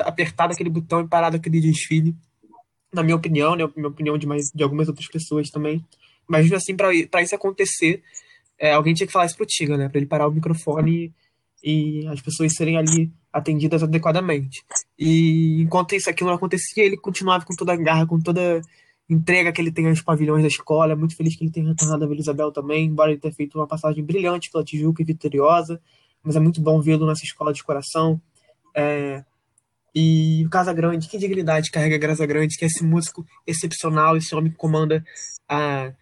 apertado 0.00 0.52
aquele 0.52 0.70
botão 0.70 1.00
e 1.00 1.08
parado 1.08 1.36
aquele 1.36 1.60
desfile. 1.60 2.14
na 2.92 3.02
minha 3.02 3.16
opinião, 3.16 3.54
né, 3.54 3.68
minha 3.76 3.88
opinião 3.88 4.18
de, 4.18 4.26
mais, 4.26 4.50
de 4.54 4.62
algumas 4.62 4.88
outras 4.88 5.06
pessoas 5.06 5.48
também. 5.50 5.84
Mas, 6.28 6.50
assim, 6.52 6.76
para 6.76 7.22
isso 7.22 7.34
acontecer, 7.34 8.02
é, 8.58 8.72
alguém 8.72 8.94
tinha 8.94 9.06
que 9.06 9.12
falar 9.12 9.26
isso 9.26 9.36
pro 9.36 9.46
Tiga, 9.46 9.76
né? 9.76 9.88
Para 9.88 9.98
ele 9.98 10.06
parar 10.06 10.28
o 10.28 10.32
microfone 10.32 11.12
e, 11.62 12.02
e 12.02 12.06
as 12.08 12.20
pessoas 12.20 12.52
serem 12.54 12.76
ali 12.76 13.10
atendidas 13.32 13.82
adequadamente. 13.82 14.62
E 14.98 15.62
enquanto 15.62 15.94
isso 15.94 16.10
aquilo 16.10 16.28
não 16.30 16.36
acontecia, 16.36 16.84
ele 16.84 16.96
continuava 16.96 17.44
com 17.44 17.54
toda 17.54 17.72
a 17.72 17.76
garra, 17.76 18.06
com 18.06 18.20
toda 18.20 18.60
entrega 19.08 19.50
que 19.50 19.60
ele 19.60 19.72
tem 19.72 19.88
aos 19.88 20.02
pavilhões 20.02 20.42
da 20.42 20.48
escola. 20.48 20.94
Muito 20.94 21.16
feliz 21.16 21.36
que 21.36 21.42
ele 21.42 21.50
tenha 21.50 21.68
retornado 21.68 22.04
a 22.04 22.06
Vila 22.06 22.20
Isabel 22.20 22.52
também, 22.52 22.86
embora 22.86 23.10
ele 23.10 23.20
tenha 23.20 23.34
feito 23.34 23.58
uma 23.58 23.66
passagem 23.66 24.04
brilhante 24.04 24.50
pela 24.50 24.62
Tijuca 24.62 25.02
e 25.02 25.04
vitoriosa. 25.04 25.80
Mas 26.22 26.36
é 26.36 26.40
muito 26.40 26.60
bom 26.60 26.80
vê-lo 26.80 27.06
nessa 27.06 27.24
escola 27.24 27.52
de 27.52 27.64
coração. 27.64 28.20
É, 28.74 29.24
e 29.94 30.44
o 30.46 30.50
Casa 30.50 30.72
Grande, 30.72 31.08
que 31.08 31.18
dignidade 31.18 31.70
carrega 31.70 31.96
a 31.96 32.08
Casa 32.08 32.26
Grande, 32.26 32.56
que 32.56 32.64
é 32.64 32.68
esse 32.68 32.84
músico 32.84 33.26
excepcional, 33.46 34.16
esse 34.16 34.34
homem 34.34 34.50
que 34.50 34.58
comanda 34.58 35.04
a, 35.48 35.92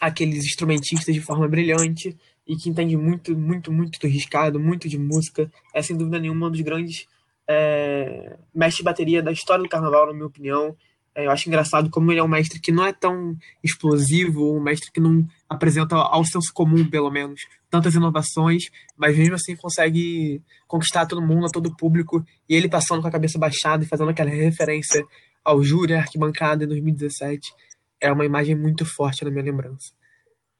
aqueles 0.00 0.44
instrumentistas 0.44 1.14
de 1.14 1.20
forma 1.20 1.48
brilhante 1.48 2.16
e 2.46 2.56
que 2.56 2.68
entende 2.68 2.96
muito, 2.96 3.36
muito, 3.36 3.72
muito 3.72 3.98
do 3.98 4.06
riscado, 4.06 4.60
muito 4.60 4.88
de 4.88 4.98
música. 4.98 5.50
É 5.72 5.82
sem 5.82 5.96
dúvida 5.96 6.18
nenhuma 6.18 6.48
um 6.48 6.50
dos 6.50 6.60
grandes 6.60 7.06
é, 7.48 8.36
mestres 8.54 8.78
de 8.78 8.82
bateria 8.84 9.22
da 9.22 9.32
história 9.32 9.62
do 9.62 9.68
carnaval, 9.68 10.06
na 10.06 10.12
minha 10.12 10.26
opinião. 10.26 10.76
É, 11.14 11.26
eu 11.26 11.30
acho 11.30 11.48
engraçado 11.48 11.88
como 11.90 12.10
ele 12.10 12.18
é 12.18 12.22
um 12.22 12.28
mestre 12.28 12.58
que 12.60 12.72
não 12.72 12.84
é 12.84 12.92
tão 12.92 13.36
explosivo, 13.62 14.56
um 14.56 14.60
mestre 14.60 14.90
que 14.90 15.00
não 15.00 15.24
apresenta 15.48 15.94
ao 15.94 16.24
senso 16.24 16.52
comum, 16.52 16.84
pelo 16.88 17.10
menos, 17.10 17.40
tantas 17.70 17.94
inovações, 17.94 18.64
mas 18.96 19.16
mesmo 19.16 19.36
assim 19.36 19.54
consegue 19.54 20.42
conquistar 20.66 21.06
todo 21.06 21.22
mundo, 21.22 21.46
todo 21.52 21.76
público, 21.76 22.24
e 22.48 22.54
ele 22.56 22.68
passando 22.68 23.00
com 23.00 23.06
a 23.06 23.12
cabeça 23.12 23.38
baixada 23.38 23.84
e 23.84 23.86
fazendo 23.86 24.10
aquela 24.10 24.30
referência 24.30 25.04
ao 25.44 25.62
júri 25.62 25.94
arquibancada 25.94 26.64
em 26.64 26.68
2017, 26.68 27.52
é 28.00 28.10
uma 28.10 28.24
imagem 28.24 28.56
muito 28.56 28.84
forte 28.84 29.24
na 29.24 29.30
minha 29.30 29.44
lembrança. 29.44 29.92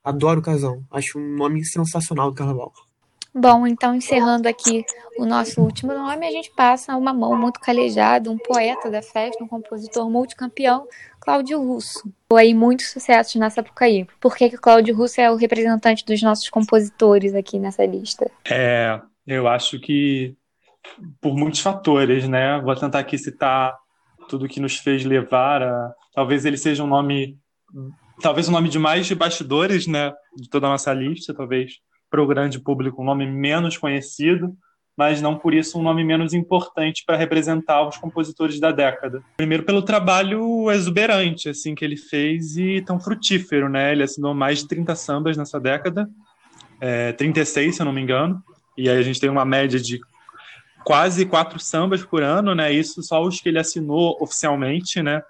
Adoro 0.03 0.39
o 0.39 0.43
Casão, 0.43 0.85
acho 0.91 1.19
um 1.19 1.35
nome 1.35 1.65
sensacional 1.65 2.29
do 2.29 2.35
carnaval. 2.35 2.71
Bom, 3.37 3.67
então 3.67 3.93
encerrando 3.93 4.47
aqui 4.47 4.85
o 5.17 5.25
nosso 5.25 5.61
último 5.61 5.93
nome, 5.93 6.25
a 6.25 6.31
gente 6.31 6.49
passa 6.55 6.93
a 6.93 6.97
uma 6.97 7.13
mão 7.13 7.37
muito 7.37 7.59
calejada, 7.59 8.31
um 8.31 8.37
poeta 8.37 8.89
da 8.89 9.01
festa, 9.01 9.43
um 9.43 9.47
compositor 9.47 10.09
multicampeão, 10.09 10.87
Cláudio 11.19 11.61
Russo. 11.61 12.09
Foi 12.29 12.43
aí 12.43 12.53
muitos 12.53 12.91
sucessos 12.91 13.35
na 13.35 13.49
Sapucaí. 13.49 14.07
Por 14.21 14.37
que, 14.37 14.49
que 14.49 14.55
o 14.55 14.61
Cláudio 14.61 14.95
Russo 14.95 15.19
é 15.19 15.29
o 15.29 15.35
representante 15.35 16.05
dos 16.05 16.21
nossos 16.21 16.49
compositores 16.49 17.35
aqui 17.35 17.59
nessa 17.59 17.85
lista? 17.85 18.31
É, 18.49 19.01
eu 19.27 19.49
acho 19.49 19.81
que 19.81 20.33
por 21.19 21.35
muitos 21.35 21.59
fatores, 21.59 22.29
né? 22.29 22.61
Vou 22.61 22.73
tentar 22.73 22.99
aqui 22.99 23.17
citar 23.17 23.75
tudo 24.29 24.47
que 24.47 24.61
nos 24.61 24.77
fez 24.77 25.03
levar 25.03 25.61
a. 25.61 25.93
Talvez 26.13 26.45
ele 26.45 26.57
seja 26.57 26.85
um 26.85 26.87
nome. 26.87 27.37
Talvez 28.21 28.47
o 28.47 28.51
um 28.51 28.53
nome 28.53 28.69
de 28.69 28.79
mais 28.79 29.05
de 29.05 29.13
bastidores, 29.13 29.87
né? 29.87 30.13
De 30.37 30.49
toda 30.49 30.67
a 30.67 30.69
nossa 30.69 30.93
lista, 30.93 31.33
talvez 31.33 31.73
para 32.09 32.21
o 32.21 32.27
grande 32.27 32.59
público 32.59 33.01
um 33.01 33.05
nome 33.05 33.25
menos 33.25 33.77
conhecido, 33.77 34.55
mas 34.97 35.21
não 35.21 35.37
por 35.37 35.53
isso 35.53 35.77
um 35.77 35.83
nome 35.83 36.03
menos 36.03 36.33
importante 36.33 37.03
para 37.05 37.17
representar 37.17 37.87
os 37.87 37.97
compositores 37.97 38.59
da 38.59 38.71
década. 38.71 39.21
Primeiro 39.35 39.63
pelo 39.63 39.81
trabalho 39.81 40.71
exuberante 40.71 41.49
assim 41.49 41.75
que 41.75 41.83
ele 41.83 41.97
fez 41.97 42.57
e 42.57 42.81
tão 42.81 42.99
frutífero, 42.99 43.67
né? 43.67 43.91
Ele 43.91 44.03
assinou 44.03 44.33
mais 44.33 44.59
de 44.59 44.67
30 44.67 44.95
sambas 44.95 45.37
nessa 45.37 45.59
década, 45.59 46.09
é, 46.79 47.11
36 47.13 47.75
se 47.75 47.81
eu 47.81 47.85
não 47.85 47.93
me 47.93 48.01
engano, 48.01 48.41
e 48.77 48.89
aí 48.89 48.97
a 48.97 49.03
gente 49.03 49.19
tem 49.19 49.29
uma 49.29 49.45
média 49.45 49.79
de 49.79 49.99
quase 50.85 51.25
quatro 51.25 51.59
sambas 51.59 52.03
por 52.05 52.21
ano, 52.23 52.55
né? 52.55 52.71
Isso 52.71 53.01
só 53.03 53.21
os 53.21 53.41
que 53.41 53.49
ele 53.49 53.59
assinou 53.59 54.17
oficialmente, 54.21 55.01
né? 55.01 55.21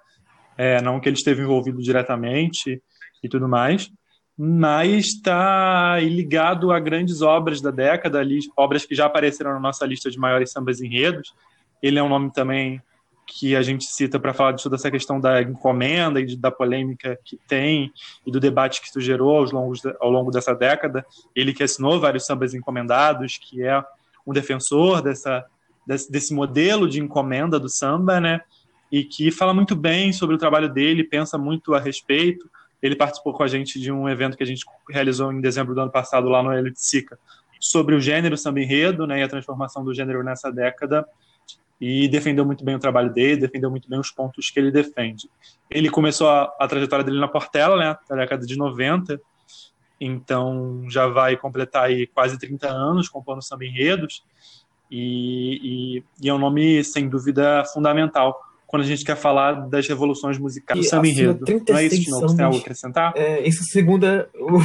É, 0.56 0.80
não 0.80 1.00
que 1.00 1.08
ele 1.08 1.16
esteve 1.16 1.42
envolvido 1.42 1.82
diretamente 1.82 2.80
e 3.22 3.28
tudo 3.28 3.48
mais 3.48 3.90
mas 4.36 5.06
está 5.06 5.98
ligado 6.00 6.70
a 6.70 6.78
grandes 6.78 7.22
obras 7.22 7.62
da 7.62 7.70
década, 7.70 8.22
obras 8.54 8.84
que 8.84 8.94
já 8.94 9.06
apareceram 9.06 9.54
na 9.54 9.60
nossa 9.60 9.86
lista 9.86 10.10
de 10.10 10.18
maiores 10.18 10.52
sambas 10.52 10.80
enredos. 10.80 11.34
Ele 11.82 11.98
é 11.98 12.02
um 12.02 12.08
nome 12.08 12.30
também 12.30 12.82
que 13.26 13.56
a 13.56 13.62
gente 13.62 13.84
cita 13.84 14.20
para 14.20 14.34
falar 14.34 14.52
de 14.52 14.62
toda 14.62 14.76
essa 14.76 14.90
questão 14.90 15.18
da 15.18 15.42
encomenda 15.42 16.20
e 16.20 16.36
da 16.36 16.50
polêmica 16.50 17.18
que 17.24 17.36
tem 17.48 17.90
e 18.26 18.30
do 18.30 18.38
debate 18.38 18.80
que 18.80 18.88
isso 18.88 19.00
gerou 19.00 19.36
ao 19.36 19.44
longo, 19.44 19.74
ao 20.00 20.10
longo 20.10 20.30
dessa 20.30 20.54
década. 20.54 21.04
Ele 21.34 21.54
que 21.54 21.62
assinou 21.62 21.98
vários 21.98 22.26
sambas 22.26 22.54
encomendados, 22.54 23.38
que 23.38 23.62
é 23.62 23.82
um 24.26 24.32
defensor 24.32 25.00
dessa, 25.00 25.44
desse, 25.86 26.12
desse 26.12 26.34
modelo 26.34 26.88
de 26.88 27.00
encomenda 27.00 27.58
do 27.58 27.68
samba, 27.68 28.20
né? 28.20 28.40
E 28.92 29.02
que 29.02 29.30
fala 29.30 29.52
muito 29.52 29.74
bem 29.74 30.12
sobre 30.12 30.36
o 30.36 30.38
trabalho 30.38 30.72
dele, 30.72 31.02
pensa 31.02 31.36
muito 31.36 31.74
a 31.74 31.80
respeito 31.80 32.48
ele 32.82 32.96
participou 32.96 33.32
com 33.32 33.42
a 33.42 33.46
gente 33.46 33.80
de 33.80 33.90
um 33.90 34.08
evento 34.08 34.36
que 34.36 34.42
a 34.42 34.46
gente 34.46 34.64
realizou 34.90 35.32
em 35.32 35.40
dezembro 35.40 35.74
do 35.74 35.80
ano 35.80 35.90
passado 35.90 36.28
lá 36.28 36.42
no 36.42 36.52
Eliticica 36.52 37.18
sobre 37.60 37.94
o 37.94 38.00
gênero 38.00 38.36
samba 38.36 38.60
enredo 38.60 39.06
né, 39.06 39.20
e 39.20 39.22
a 39.22 39.28
transformação 39.28 39.84
do 39.84 39.94
gênero 39.94 40.22
nessa 40.22 40.50
década 40.52 41.06
e 41.80 42.08
defendeu 42.08 42.44
muito 42.44 42.64
bem 42.64 42.74
o 42.74 42.78
trabalho 42.78 43.12
dele, 43.12 43.40
defendeu 43.40 43.70
muito 43.70 43.88
bem 43.88 43.98
os 43.98 44.10
pontos 44.10 44.50
que 44.50 44.58
ele 44.58 44.70
defende. 44.70 45.28
Ele 45.70 45.90
começou 45.90 46.28
a, 46.28 46.54
a 46.58 46.66
trajetória 46.66 47.04
dele 47.04 47.20
na 47.20 47.28
Portela, 47.28 47.76
né, 47.76 47.96
na 48.08 48.16
década 48.16 48.46
de 48.46 48.56
90, 48.56 49.20
então 50.00 50.84
já 50.88 51.06
vai 51.06 51.36
completar 51.36 51.84
aí 51.84 52.06
quase 52.06 52.38
30 52.38 52.68
anos 52.68 53.08
compondo 53.08 53.42
samba 53.42 53.64
enredos 53.64 54.22
e, 54.90 55.60
e, 55.62 56.04
e 56.22 56.28
é 56.28 56.34
um 56.34 56.38
nome, 56.38 56.82
sem 56.84 57.08
dúvida, 57.08 57.64
fundamental 57.72 58.45
quando 58.66 58.82
a 58.82 58.86
gente 58.86 59.04
quer 59.04 59.16
falar 59.16 59.68
das 59.68 59.86
revoluções 59.86 60.38
musicais 60.38 60.80
do 60.80 60.84
samba 60.84 61.06
enredo. 61.06 61.44
Não 61.68 61.78
é 61.78 61.84
isso, 61.84 62.02
Tinoco? 62.02 62.28
Você 62.28 62.36
tem 62.36 62.44
algo 62.44 62.58
a 62.58 62.60
acrescentar? 62.60 63.12
É, 63.16 63.46
isso 63.46 63.62
segunda 63.64 64.28
o, 64.34 64.58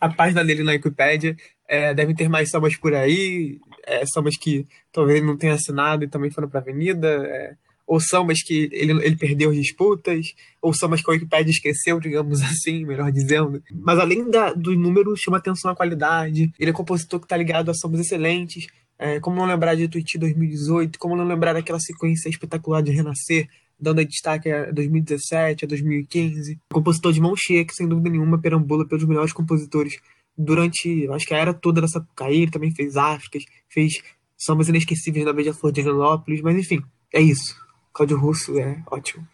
a 0.00 0.08
página 0.08 0.44
dele 0.44 0.62
na 0.62 0.72
Wikipédia. 0.72 1.36
É, 1.68 1.94
deve 1.94 2.14
ter 2.14 2.28
mais 2.28 2.50
sambas 2.50 2.76
por 2.76 2.92
aí, 2.92 3.58
é, 3.86 4.04
sambas 4.04 4.36
que 4.36 4.66
talvez 4.92 5.18
ele 5.18 5.26
não 5.26 5.38
tenha 5.38 5.54
assinado 5.54 6.04
e 6.04 6.08
também 6.08 6.30
foram 6.30 6.48
para 6.48 6.60
a 6.60 6.62
Avenida, 6.62 7.08
é, 7.08 7.54
ou 7.86 8.00
sambas 8.00 8.42
que 8.42 8.68
ele, 8.72 8.92
ele 9.04 9.16
perdeu 9.16 9.50
as 9.50 9.56
disputas, 9.56 10.34
ou 10.60 10.74
sambas 10.74 11.02
que 11.02 11.10
a 11.10 11.14
Wikipédia 11.14 11.50
esqueceu, 11.50 11.98
digamos 11.98 12.40
assim, 12.44 12.84
melhor 12.84 13.10
dizendo. 13.10 13.62
Mas 13.70 13.98
além 13.98 14.30
da, 14.30 14.52
do 14.52 14.74
número, 14.74 15.16
chama 15.16 15.38
atenção 15.38 15.70
a 15.70 15.76
qualidade. 15.76 16.52
Ele 16.58 16.70
é 16.70 16.74
compositor 16.74 17.20
que 17.20 17.26
está 17.26 17.36
ligado 17.36 17.70
a 17.70 17.74
sambas 17.74 18.00
excelentes, 18.00 18.66
é, 18.98 19.20
como 19.20 19.36
não 19.36 19.46
lembrar 19.46 19.74
de 19.74 19.88
Twitch 19.88 20.16
2018? 20.16 20.98
Como 20.98 21.16
não 21.16 21.24
lembrar 21.24 21.52
daquela 21.52 21.80
sequência 21.80 22.28
espetacular 22.28 22.82
de 22.82 22.92
Renascer, 22.92 23.48
dando 23.78 24.04
destaque 24.04 24.50
a 24.50 24.70
2017, 24.70 25.64
a 25.64 25.68
2015? 25.68 26.58
Compositor 26.72 27.12
de 27.12 27.20
mão 27.20 27.34
cheia, 27.36 27.64
que 27.64 27.74
sem 27.74 27.88
dúvida 27.88 28.10
nenhuma 28.10 28.38
perambula 28.38 28.86
pelos 28.86 29.04
melhores 29.04 29.32
compositores 29.32 29.98
durante, 30.36 31.08
acho 31.10 31.26
que 31.26 31.34
a 31.34 31.38
era 31.38 31.52
toda 31.52 31.80
dessa 31.80 31.94
Sapucaí, 31.94 32.42
ele 32.42 32.50
também 32.50 32.74
fez 32.74 32.96
Áfricas, 32.96 33.44
fez 33.68 34.02
sambas 34.36 34.68
inesquecíveis 34.68 35.24
da 35.24 35.32
Beija-Flor 35.32 35.72
de 35.72 35.80
Angelópolis, 35.82 36.40
mas 36.40 36.56
enfim, 36.56 36.82
é 37.12 37.20
isso. 37.20 37.54
Cláudio 37.92 38.18
Russo 38.18 38.58
é 38.58 38.82
ótimo. 38.90 39.26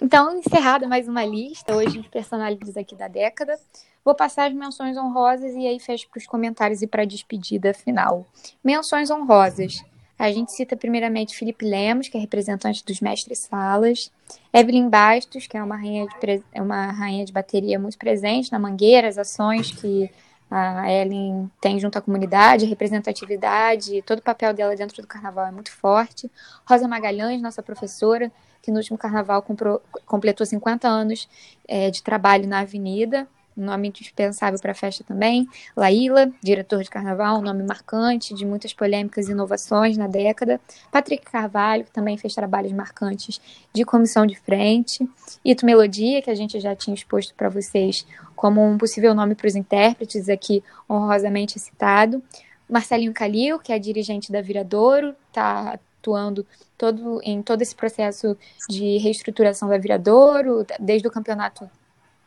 Então, 0.00 0.38
encerrada 0.38 0.86
mais 0.86 1.08
uma 1.08 1.24
lista 1.24 1.74
hoje 1.74 2.00
de 2.00 2.08
personalidades 2.08 2.76
aqui 2.76 2.94
da 2.94 3.08
década. 3.08 3.58
Vou 4.04 4.14
passar 4.14 4.46
as 4.46 4.54
menções 4.54 4.96
honrosas 4.96 5.52
e 5.54 5.66
aí 5.66 5.80
fecho 5.80 6.08
para 6.08 6.18
os 6.18 6.26
comentários 6.26 6.82
e 6.82 6.86
para 6.86 7.02
a 7.02 7.06
despedida 7.06 7.74
final. 7.74 8.24
Menções 8.62 9.10
honrosas. 9.10 9.82
A 10.16 10.30
gente 10.30 10.52
cita 10.52 10.76
primeiramente 10.76 11.36
Felipe 11.36 11.64
Lemos, 11.64 12.08
que 12.08 12.16
é 12.16 12.20
representante 12.20 12.84
dos 12.84 13.00
mestres 13.00 13.40
salas, 13.40 14.10
Evelyn 14.52 14.88
Bastos, 14.88 15.46
que 15.46 15.56
é 15.56 15.62
uma 15.62 15.76
rainha 15.76 16.06
de, 16.06 16.42
é 16.52 16.62
uma 16.62 16.90
rainha 16.92 17.24
de 17.24 17.32
bateria 17.32 17.78
muito 17.78 17.98
presente 17.98 18.50
na 18.50 18.58
Mangueira, 18.58 19.08
as 19.08 19.18
ações 19.18 19.72
que 19.72 20.10
a 20.50 20.90
Ellen 20.90 21.50
tem 21.60 21.78
junto 21.78 21.98
à 21.98 22.00
comunidade, 22.00 22.64
a 22.64 22.68
representatividade, 22.68 24.02
todo 24.02 24.20
o 24.20 24.22
papel 24.22 24.54
dela 24.54 24.74
dentro 24.74 25.02
do 25.02 25.08
carnaval 25.08 25.46
é 25.46 25.50
muito 25.50 25.70
forte. 25.70 26.30
Rosa 26.66 26.88
Magalhães, 26.88 27.42
nossa 27.42 27.62
professora, 27.62 28.32
que 28.62 28.70
no 28.70 28.78
último 28.78 28.96
carnaval 28.96 29.42
comprou, 29.42 29.82
completou 30.06 30.46
50 30.46 30.88
anos 30.88 31.28
é, 31.66 31.90
de 31.90 32.02
trabalho 32.02 32.48
na 32.48 32.60
Avenida, 32.60 33.28
nome 33.60 33.88
indispensável 33.88 34.58
para 34.60 34.72
a 34.72 34.74
festa 34.74 35.04
também. 35.04 35.48
Laíla, 35.76 36.30
diretor 36.42 36.82
de 36.82 36.90
carnaval, 36.90 37.42
nome 37.42 37.62
marcante 37.62 38.34
de 38.34 38.44
muitas 38.44 38.72
polêmicas 38.72 39.28
e 39.28 39.32
inovações 39.32 39.96
na 39.96 40.06
década. 40.06 40.60
Patrick 40.90 41.30
Carvalho, 41.30 41.84
que 41.84 41.90
também 41.90 42.16
fez 42.16 42.34
trabalhos 42.34 42.72
marcantes 42.72 43.40
de 43.72 43.84
comissão 43.84 44.26
de 44.26 44.36
frente. 44.36 45.08
Ito 45.44 45.66
Melodia, 45.66 46.22
que 46.22 46.30
a 46.30 46.34
gente 46.34 46.58
já 46.60 46.74
tinha 46.74 46.94
exposto 46.94 47.34
para 47.34 47.48
vocês 47.48 48.06
como 48.34 48.64
um 48.64 48.78
possível 48.78 49.14
nome 49.14 49.34
para 49.34 49.48
os 49.48 49.56
intérpretes, 49.56 50.28
aqui 50.28 50.62
honrosamente 50.88 51.58
citado. 51.58 52.22
Marcelinho 52.68 53.12
Calil, 53.12 53.58
que 53.58 53.72
é 53.72 53.78
dirigente 53.78 54.30
da 54.30 54.42
Viradouro, 54.42 55.14
está 55.28 55.78
atuando 55.98 56.46
todo, 56.76 57.20
em 57.24 57.42
todo 57.42 57.62
esse 57.62 57.74
processo 57.74 58.36
de 58.68 58.98
reestruturação 58.98 59.68
da 59.68 59.78
Viradouro, 59.78 60.64
desde 60.78 61.08
o 61.08 61.10
campeonato 61.10 61.68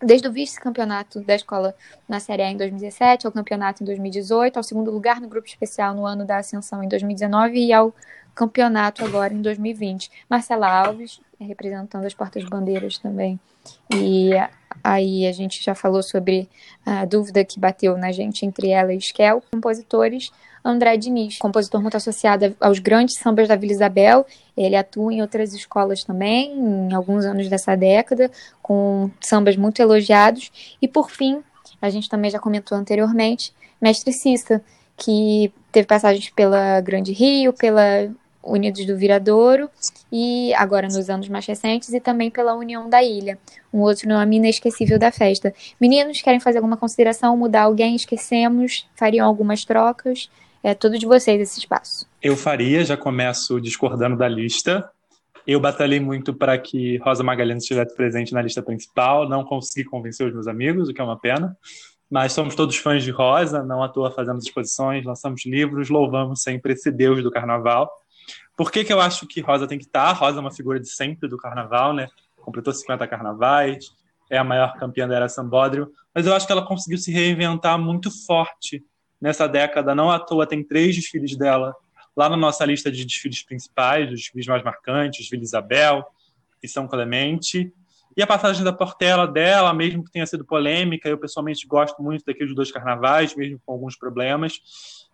desde 0.01 0.27
o 0.27 0.31
vice-campeonato 0.31 1.21
da 1.21 1.35
escola 1.35 1.75
na 2.07 2.19
Série 2.19 2.41
A 2.41 2.49
em 2.49 2.57
2017, 2.57 3.25
ao 3.25 3.31
campeonato 3.31 3.83
em 3.83 3.85
2018, 3.85 4.57
ao 4.57 4.63
segundo 4.63 4.91
lugar 4.91 5.21
no 5.21 5.27
grupo 5.27 5.47
especial 5.47 5.93
no 5.93 6.05
ano 6.05 6.25
da 6.25 6.37
ascensão 6.37 6.83
em 6.83 6.87
2019 6.87 7.59
e 7.59 7.73
ao 7.73 7.93
campeonato 8.33 9.03
agora 9.03 9.33
em 9.33 9.41
2020. 9.41 10.09
Marcela 10.29 10.67
Alves, 10.67 11.19
representando 11.39 12.05
as 12.05 12.13
portas-bandeiras 12.13 12.97
também. 12.97 13.39
E 13.93 14.31
aí 14.83 15.27
a 15.27 15.31
gente 15.31 15.63
já 15.63 15.75
falou 15.75 16.01
sobre 16.01 16.49
a 16.85 17.05
dúvida 17.05 17.43
que 17.43 17.59
bateu 17.59 17.97
na 17.97 18.11
gente 18.11 18.45
entre 18.45 18.69
ela 18.69 18.93
e 18.93 18.97
Skel, 18.97 19.43
compositores. 19.51 20.31
André 20.63 20.95
Diniz, 20.97 21.37
compositor 21.37 21.81
muito 21.81 21.97
associado 21.97 22.55
aos 22.59 22.79
grandes 22.79 23.17
sambas 23.17 23.47
da 23.47 23.55
Vila 23.55 23.73
Isabel. 23.73 24.25
Ele 24.55 24.75
atua 24.75 25.13
em 25.13 25.21
outras 25.21 25.53
escolas 25.53 26.03
também, 26.03 26.53
em 26.53 26.93
alguns 26.93 27.25
anos 27.25 27.49
dessa 27.49 27.75
década, 27.75 28.29
com 28.61 29.09
sambas 29.19 29.55
muito 29.57 29.81
elogiados. 29.81 30.51
E 30.81 30.87
por 30.87 31.09
fim, 31.09 31.41
a 31.81 31.89
gente 31.89 32.07
também 32.07 32.29
já 32.29 32.39
comentou 32.39 32.77
anteriormente, 32.77 33.53
Mestre 33.81 34.13
Cissa, 34.13 34.61
que 34.95 35.51
teve 35.71 35.87
passagens 35.87 36.29
pela 36.29 36.79
Grande 36.81 37.11
Rio, 37.11 37.53
pela 37.53 38.11
Unidos 38.43 38.85
do 38.85 38.97
Viradouro 38.97 39.69
e 40.11 40.53
agora 40.55 40.87
nos 40.87 41.09
anos 41.09 41.29
mais 41.29 41.45
recentes 41.45 41.93
e 41.93 41.99
também 41.99 42.29
pela 42.29 42.55
União 42.55 42.89
da 42.89 43.03
Ilha, 43.03 43.37
um 43.71 43.79
outro 43.81 44.09
nome 44.09 44.37
inesquecível 44.37 44.97
da 44.97 45.11
festa. 45.11 45.53
Meninos, 45.79 46.21
querem 46.21 46.39
fazer 46.39 46.57
alguma 46.57 46.75
consideração, 46.75 47.37
mudar 47.37 47.63
alguém? 47.63 47.95
Esquecemos? 47.95 48.87
Fariam 48.95 49.27
algumas 49.27 49.63
trocas? 49.63 50.29
É 50.63 50.75
tudo 50.75 50.97
de 50.97 51.05
vocês 51.05 51.41
esse 51.41 51.59
espaço. 51.59 52.05
Eu 52.21 52.37
faria, 52.37 52.85
já 52.85 52.95
começo 52.95 53.59
discordando 53.59 54.15
da 54.15 54.27
lista. 54.27 54.89
Eu 55.45 55.59
batalhei 55.59 55.99
muito 55.99 56.33
para 56.33 56.57
que 56.57 56.97
Rosa 56.97 57.23
Magalhães 57.23 57.63
estivesse 57.63 57.95
presente 57.95 58.33
na 58.33 58.41
lista 58.41 58.61
principal, 58.61 59.27
não 59.27 59.43
consegui 59.43 59.83
convencer 59.83 60.27
os 60.27 60.33
meus 60.33 60.47
amigos, 60.47 60.87
o 60.87 60.93
que 60.93 61.01
é 61.01 61.03
uma 61.03 61.19
pena. 61.19 61.57
Mas 62.09 62.33
somos 62.33 62.53
todos 62.53 62.77
fãs 62.77 63.03
de 63.03 63.09
Rosa, 63.09 63.63
não 63.63 63.81
à 63.81 63.89
toa 63.89 64.11
fazemos 64.11 64.45
exposições, 64.45 65.03
lançamos 65.03 65.45
livros, 65.45 65.89
louvamos 65.89 66.43
sempre 66.43 66.73
esse 66.73 66.91
deus 66.91 67.23
do 67.23 67.31
carnaval. 67.31 67.91
Por 68.55 68.71
que, 68.71 68.83
que 68.83 68.93
eu 68.93 69.01
acho 69.01 69.25
que 69.25 69.41
Rosa 69.41 69.65
tem 69.65 69.79
que 69.79 69.85
estar? 69.85 70.11
Rosa 70.11 70.37
é 70.37 70.41
uma 70.41 70.51
figura 70.51 70.79
de 70.79 70.89
sempre 70.89 71.27
do 71.27 71.37
carnaval, 71.37 71.93
né? 71.93 72.07
Completou 72.35 72.73
50 72.73 73.07
carnavais, 73.07 73.85
é 74.29 74.37
a 74.37 74.43
maior 74.43 74.77
campeã 74.77 75.07
da 75.07 75.15
era 75.15 75.29
Sambódrio, 75.29 75.91
mas 76.13 76.27
eu 76.27 76.35
acho 76.35 76.45
que 76.45 76.51
ela 76.51 76.65
conseguiu 76.65 76.97
se 76.97 77.11
reinventar 77.11 77.79
muito 77.79 78.11
forte 78.25 78.83
nessa 79.21 79.47
década. 79.47 79.93
Não 79.93 80.09
à 80.09 80.19
toa 80.19 80.47
tem 80.47 80.63
três 80.63 80.95
desfiles 80.95 81.37
dela 81.37 81.75
lá 82.15 82.27
na 82.27 82.35
nossa 82.35 82.65
lista 82.65 82.91
de 82.91 83.05
desfiles 83.05 83.43
principais, 83.43 84.09
os 84.09 84.19
desfiles 84.19 84.47
mais 84.47 84.63
marcantes, 84.63 85.29
Vila 85.29 85.43
Isabel 85.43 86.05
e 86.61 86.67
São 86.67 86.87
Clemente. 86.87 87.71
E 88.17 88.21
a 88.21 88.27
passagem 88.27 88.63
da 88.63 88.73
Portela 88.73 89.25
dela, 89.25 89.73
mesmo 89.73 90.03
que 90.03 90.11
tenha 90.11 90.25
sido 90.25 90.43
polêmica, 90.43 91.07
eu 91.07 91.17
pessoalmente 91.17 91.65
gosto 91.65 92.01
muito 92.03 92.25
daqueles 92.25 92.53
dois 92.53 92.69
carnavais, 92.69 93.33
mesmo 93.33 93.61
com 93.65 93.71
alguns 93.71 93.95
problemas. 93.95 94.59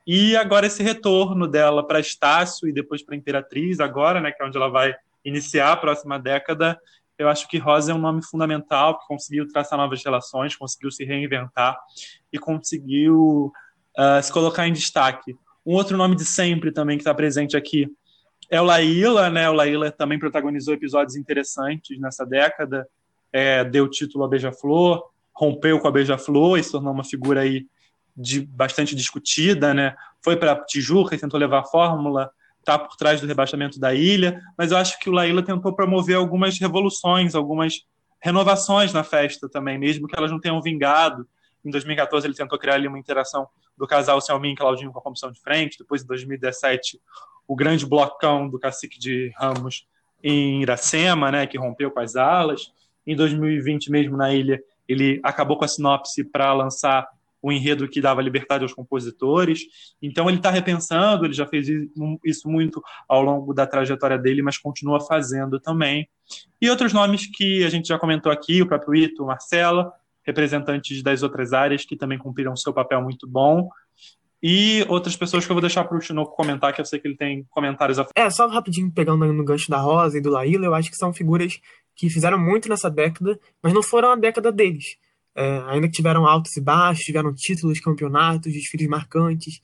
E 0.06 0.36
agora 0.36 0.66
esse 0.66 0.82
retorno 0.82 1.48
dela 1.48 1.86
para 1.86 2.00
Estácio 2.00 2.68
e 2.68 2.74
depois 2.74 3.04
para 3.04 3.16
Imperatriz, 3.16 3.80
agora, 3.80 4.20
né, 4.20 4.32
que 4.32 4.42
é 4.42 4.46
onde 4.46 4.58
ela 4.58 4.70
vai 4.70 4.96
iniciar 5.24 5.74
a 5.74 5.78
próxima 5.78 6.18
década, 6.18 6.80
eu 7.18 7.28
acho 7.28 7.48
que 7.48 7.58
Rosa 7.58 7.92
é 7.92 7.96
um 7.96 8.00
nome 8.00 8.24
fundamental, 8.24 9.00
que 9.00 9.08
conseguiu 9.08 9.48
traçar 9.48 9.78
novas 9.78 10.04
relações, 10.04 10.56
conseguiu 10.56 10.92
se 10.92 11.04
reinventar 11.04 11.78
e 12.32 12.38
conseguiu 12.38 13.52
uh, 13.98 14.22
se 14.22 14.32
colocar 14.32 14.68
em 14.68 14.74
destaque. 14.74 15.36
Um 15.66 15.74
outro 15.74 15.98
nome 15.98 16.16
de 16.16 16.26
sempre 16.26 16.72
também 16.72 16.98
que 16.98 17.02
está 17.02 17.14
presente 17.14 17.58
aqui 17.58 17.90
é 18.50 18.62
o 18.62 18.64
Laíla, 18.64 19.30
né? 19.30 19.50
O 19.50 19.54
Laíla 19.54 19.92
também 19.92 20.18
protagonizou 20.18 20.74
episódios 20.74 21.16
interessantes 21.18 22.00
nessa 22.00 22.26
década, 22.26 22.88
é, 23.34 23.64
deu 23.66 23.90
título 23.90 24.24
a 24.24 24.28
Beija-Flor, 24.28 25.04
rompeu 25.36 25.80
com 25.80 25.88
a 25.88 25.92
Beija-Flor 25.92 26.58
e 26.58 26.64
se 26.64 26.72
tornou 26.72 26.94
uma 26.94 27.04
figura 27.04 27.42
aí 27.42 27.66
de 28.16 28.42
bastante 28.42 28.96
discutida, 28.96 29.74
né? 29.74 29.96
Foi 30.24 30.38
para 30.38 30.56
Tijuca 30.66 31.14
e 31.14 31.20
tentou 31.20 31.40
levar 31.40 31.60
a 31.60 31.66
fórmula, 31.66 32.32
tá 32.64 32.80
por 32.80 32.96
trás 32.96 33.22
do 33.22 33.28
rebaixamento 33.28 33.80
da 33.80 33.94
ilha, 33.94 34.42
mas 34.58 34.72
eu 34.72 34.78
acho 34.78 35.00
que 35.00 35.10
o 35.10 35.14
Laíla 35.14 35.44
tentou 35.44 35.74
promover 35.76 36.16
algumas 36.16 36.58
revoluções, 36.58 37.36
algumas 37.36 37.82
renovações 38.20 38.92
na 38.92 39.04
festa 39.04 39.48
também, 39.48 39.78
mesmo 39.78 40.08
que 40.08 40.18
elas 40.18 40.32
não 40.32 40.40
tenham 40.40 40.62
vingado. 40.62 41.28
Em 41.68 41.72
2014 41.72 42.26
ele 42.26 42.34
tentou 42.34 42.58
criar 42.58 42.76
ali 42.76 42.88
uma 42.88 42.98
interação 42.98 43.48
do 43.78 43.86
casal 43.86 44.22
Selmin 44.22 44.54
e 44.54 44.56
Claudinho 44.56 44.92
com 44.92 45.00
a 45.00 45.02
comissão 45.02 45.32
de 45.32 45.42
frente. 45.42 45.78
Depois, 45.78 46.02
em 46.02 46.08
2017, 46.08 47.00
o 47.46 47.56
grande 47.56 47.86
blocão 47.86 48.48
do 48.48 48.58
cacique 48.58 48.98
de 48.98 49.34
Ramos 49.36 49.86
em 50.24 50.62
Iracema, 50.62 51.30
né, 51.30 51.46
que 51.46 51.58
rompeu 51.58 51.92
com 51.92 52.00
as 52.00 52.16
alas. 52.16 52.72
Em 53.06 53.16
2020, 53.16 53.92
mesmo 53.92 54.16
na 54.16 54.34
ilha, 54.34 54.62
ele 54.88 55.20
acabou 55.24 55.58
com 55.58 55.66
a 55.66 55.68
sinopse 55.68 56.24
para 56.24 56.54
lançar 56.54 57.06
o 57.42 57.52
enredo 57.52 57.88
que 57.88 58.02
dava 58.02 58.22
liberdade 58.22 58.64
aos 58.64 58.74
compositores. 58.74 59.62
Então 60.02 60.30
ele 60.30 60.38
está 60.38 60.50
repensando, 60.50 61.26
ele 61.26 61.34
já 61.34 61.46
fez 61.46 61.68
isso 62.24 62.50
muito 62.50 62.82
ao 63.08 63.22
longo 63.22 63.54
da 63.54 63.68
trajetória 63.68 64.18
dele, 64.18 64.42
mas 64.42 64.58
continua 64.58 65.00
fazendo 65.00 65.60
também. 65.60 66.08
E 66.62 66.70
outros 66.70 66.94
nomes 66.94 67.28
que 67.28 67.64
a 67.64 67.70
gente 67.70 67.88
já 67.88 68.00
comentou 68.00 68.32
aqui, 68.32 68.62
o 68.62 68.68
próprio 68.68 68.96
Ito, 68.96 69.26
Marcela, 69.26 69.94
representantes 70.28 71.02
das 71.02 71.24
outras 71.24 71.54
áreas 71.54 71.86
que 71.86 71.96
também 71.96 72.18
cumpriram 72.18 72.56
seu 72.56 72.74
papel 72.74 73.02
muito 73.02 73.26
bom. 73.26 73.70
E 74.44 74.86
outras 74.88 75.16
pessoas 75.16 75.46
que 75.46 75.52
eu 75.52 75.56
vou 75.56 75.62
deixar 75.62 75.86
para 75.86 75.98
o 75.98 76.00
Tinoco 76.00 76.36
comentar, 76.36 76.74
que 76.74 76.82
eu 76.82 76.86
sei 76.86 77.00
que 77.00 77.08
ele 77.08 77.18
tem 77.18 77.44
comentários 77.50 77.98
a 77.98 78.06
É, 78.16 78.30
só 78.30 78.48
rapidinho 78.48 78.92
pegando 78.92 79.26
no 79.26 79.44
gancho 79.44 79.72
da 79.72 79.80
Rosa 79.80 80.18
e 80.18 80.22
do 80.22 80.30
Laíla, 80.30 80.66
eu 80.66 80.76
acho 80.76 80.92
que 80.92 80.98
são 80.98 81.12
figuras 81.12 81.60
que 81.96 82.10
fizeram 82.10 82.38
muito 82.38 82.70
nessa 82.70 82.92
década, 82.92 83.40
mas 83.64 83.74
não 83.74 83.82
foram 83.82 84.12
a 84.12 84.16
década 84.16 84.52
deles. 84.52 84.98
É, 85.34 85.64
ainda 85.68 85.88
que 85.88 85.94
tiveram 85.94 86.28
altos 86.28 86.56
e 86.56 86.62
baixos, 86.62 87.06
tiveram 87.06 87.34
títulos, 87.34 87.80
campeonatos, 87.80 88.54
desfiles 88.54 88.88
marcantes, 88.88 89.60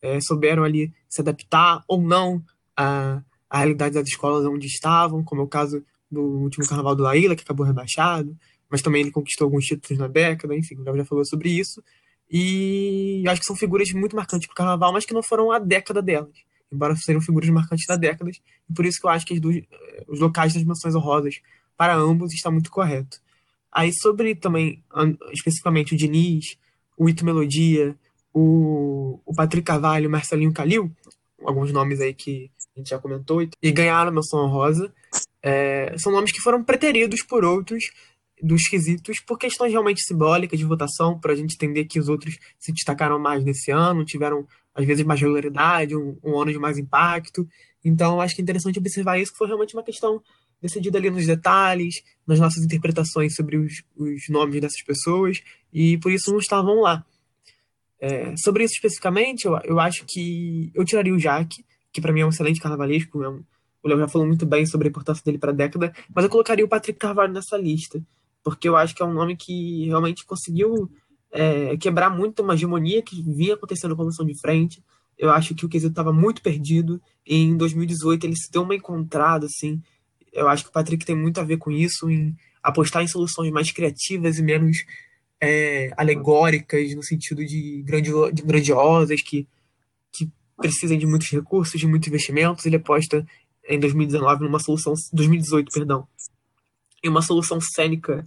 é, 0.00 0.20
souberam 0.20 0.64
ali 0.64 0.92
se 1.08 1.20
adaptar 1.20 1.82
ou 1.86 2.00
não 2.00 2.42
à, 2.76 3.20
à 3.50 3.58
realidade 3.58 3.94
das 3.94 4.08
escolas 4.08 4.46
onde 4.46 4.66
estavam, 4.66 5.22
como 5.22 5.42
é 5.42 5.44
o 5.44 5.48
caso 5.48 5.84
do 6.10 6.22
último 6.22 6.66
carnaval 6.66 6.94
do 6.94 7.02
Laíla, 7.02 7.36
que 7.36 7.42
acabou 7.42 7.66
rebaixado 7.66 8.34
mas 8.74 8.82
também 8.82 9.02
ele 9.02 9.12
conquistou 9.12 9.44
alguns 9.44 9.66
títulos 9.66 9.96
na 10.00 10.08
década, 10.08 10.52
enfim, 10.52 10.74
o 10.74 10.82
Léo 10.82 10.96
já 10.96 11.04
falou 11.04 11.24
sobre 11.24 11.48
isso. 11.48 11.80
E 12.28 13.22
acho 13.28 13.40
que 13.40 13.46
são 13.46 13.54
figuras 13.54 13.88
muito 13.92 14.16
marcantes 14.16 14.48
para 14.48 14.52
o 14.52 14.56
carnaval, 14.56 14.92
mas 14.92 15.06
que 15.06 15.14
não 15.14 15.22
foram 15.22 15.52
a 15.52 15.60
década 15.60 16.02
delas, 16.02 16.36
embora 16.72 16.96
sejam 16.96 17.20
figuras 17.20 17.48
marcantes 17.50 17.86
da 17.86 17.94
década, 17.94 18.32
e 18.32 18.74
por 18.74 18.84
isso 18.84 18.98
que 18.98 19.06
eu 19.06 19.10
acho 19.10 19.24
que 19.24 19.38
duas, 19.38 19.58
eh, 19.58 20.04
os 20.08 20.18
locais 20.18 20.54
das 20.54 20.64
menções 20.64 20.96
honrosas 20.96 21.36
para 21.76 21.94
ambos 21.94 22.34
está 22.34 22.50
muito 22.50 22.68
correto. 22.68 23.20
Aí 23.70 23.92
sobre 23.94 24.34
também, 24.34 24.82
especificamente 25.32 25.94
o 25.94 25.96
Diniz, 25.96 26.58
o 26.98 27.08
Ito 27.08 27.24
Melodia, 27.24 27.94
o, 28.32 29.20
o 29.24 29.32
Patrick 29.36 29.66
Carvalho, 29.66 30.08
o 30.08 30.10
Marcelinho 30.10 30.52
Calil, 30.52 30.90
alguns 31.44 31.70
nomes 31.70 32.00
aí 32.00 32.12
que 32.12 32.50
a 32.74 32.80
gente 32.80 32.90
já 32.90 32.98
comentou, 32.98 33.40
e 33.40 33.70
ganharam 33.70 34.10
a 34.10 34.12
menção 34.12 34.40
honrosa, 34.40 34.92
é, 35.40 35.94
são 35.96 36.10
nomes 36.10 36.32
que 36.32 36.40
foram 36.40 36.64
preteridos 36.64 37.22
por 37.22 37.44
outros 37.44 37.84
dos 38.44 38.68
quesitos 38.68 39.20
por 39.20 39.38
questões 39.38 39.72
realmente 39.72 40.02
simbólicas 40.02 40.58
de 40.58 40.66
votação, 40.66 41.18
para 41.18 41.32
a 41.32 41.36
gente 41.36 41.54
entender 41.54 41.86
que 41.86 41.98
os 41.98 42.10
outros 42.10 42.36
se 42.58 42.72
destacaram 42.72 43.18
mais 43.18 43.42
nesse 43.42 43.70
ano, 43.70 44.04
tiveram 44.04 44.46
às 44.74 44.84
vezes 44.84 45.04
mais 45.04 45.18
regularidade, 45.18 45.96
um, 45.96 46.18
um 46.22 46.38
ano 46.38 46.52
de 46.52 46.58
mais 46.58 46.76
impacto. 46.76 47.48
Então, 47.82 48.20
acho 48.20 48.34
que 48.34 48.42
é 48.42 48.44
interessante 48.44 48.78
observar 48.78 49.18
isso, 49.18 49.32
que 49.32 49.38
foi 49.38 49.46
realmente 49.46 49.74
uma 49.74 49.82
questão 49.82 50.22
decidida 50.60 50.98
ali 50.98 51.10
nos 51.10 51.26
detalhes, 51.26 52.02
nas 52.26 52.38
nossas 52.38 52.62
interpretações 52.62 53.34
sobre 53.34 53.56
os, 53.56 53.82
os 53.96 54.28
nomes 54.28 54.60
dessas 54.60 54.82
pessoas, 54.82 55.42
e 55.72 55.96
por 55.98 56.12
isso 56.12 56.30
não 56.30 56.38
estavam 56.38 56.80
lá. 56.80 57.04
É, 57.98 58.36
sobre 58.36 58.64
isso 58.64 58.74
especificamente, 58.74 59.46
eu, 59.46 59.58
eu 59.64 59.80
acho 59.80 60.04
que 60.06 60.70
eu 60.74 60.84
tiraria 60.84 61.14
o 61.14 61.18
Jaque, 61.18 61.64
que 61.90 62.00
para 62.00 62.12
mim 62.12 62.20
é 62.20 62.26
um 62.26 62.30
excelente 62.30 62.60
carnavalesco, 62.60 63.22
é 63.22 63.28
um, 63.28 63.42
o 63.82 63.88
Léo 63.88 63.98
já 64.00 64.08
falou 64.08 64.26
muito 64.26 64.44
bem 64.44 64.66
sobre 64.66 64.88
a 64.88 64.90
importância 64.90 65.22
dele 65.24 65.38
para 65.38 65.50
a 65.50 65.54
década, 65.54 65.94
mas 66.14 66.24
eu 66.24 66.30
colocaria 66.30 66.64
o 66.64 66.68
Patrick 66.68 66.98
Carvalho 66.98 67.32
nessa 67.32 67.56
lista 67.56 68.02
porque 68.44 68.68
eu 68.68 68.76
acho 68.76 68.94
que 68.94 69.02
é 69.02 69.06
um 69.06 69.14
nome 69.14 69.34
que 69.36 69.86
realmente 69.86 70.24
conseguiu 70.26 70.90
é, 71.32 71.76
quebrar 71.78 72.10
muito 72.10 72.42
uma 72.42 72.54
hegemonia 72.54 73.02
que 73.02 73.20
vinha 73.22 73.54
acontecendo 73.54 73.96
com 73.96 74.02
a 74.02 74.04
comissão 74.04 74.24
de 74.24 74.38
frente. 74.38 74.84
Eu 75.18 75.30
acho 75.30 75.54
que 75.54 75.64
o 75.64 75.68
quesito 75.68 75.90
estava 75.90 76.12
muito 76.12 76.42
perdido. 76.42 77.00
E 77.26 77.36
em 77.36 77.56
2018 77.56 78.24
ele 78.24 78.36
se 78.36 78.52
deu 78.52 78.62
uma 78.62 78.74
encontrada, 78.74 79.46
assim. 79.46 79.82
Eu 80.32 80.48
acho 80.48 80.64
que 80.64 80.70
o 80.70 80.72
Patrick 80.72 81.04
tem 81.04 81.16
muito 81.16 81.40
a 81.40 81.44
ver 81.44 81.56
com 81.56 81.70
isso, 81.70 82.10
em 82.10 82.36
apostar 82.62 83.02
em 83.02 83.08
soluções 83.08 83.50
mais 83.50 83.70
criativas 83.72 84.38
e 84.38 84.42
menos 84.42 84.84
é, 85.40 85.90
alegóricas, 85.96 86.94
no 86.94 87.02
sentido 87.02 87.44
de, 87.44 87.82
grandio, 87.82 88.30
de 88.30 88.42
grandiosas, 88.42 89.22
que, 89.22 89.48
que 90.12 90.30
precisam 90.56 90.98
de 90.98 91.06
muitos 91.06 91.30
recursos, 91.30 91.80
de 91.80 91.86
muitos 91.86 92.08
investimentos. 92.08 92.66
Ele 92.66 92.76
aposta 92.76 93.26
em 93.66 93.80
2019 93.80 94.44
numa 94.44 94.58
solução, 94.58 94.92
2018, 95.12 95.72
perdão, 95.72 96.06
em 97.04 97.08
uma 97.08 97.22
solução 97.22 97.60
cênica 97.60 98.26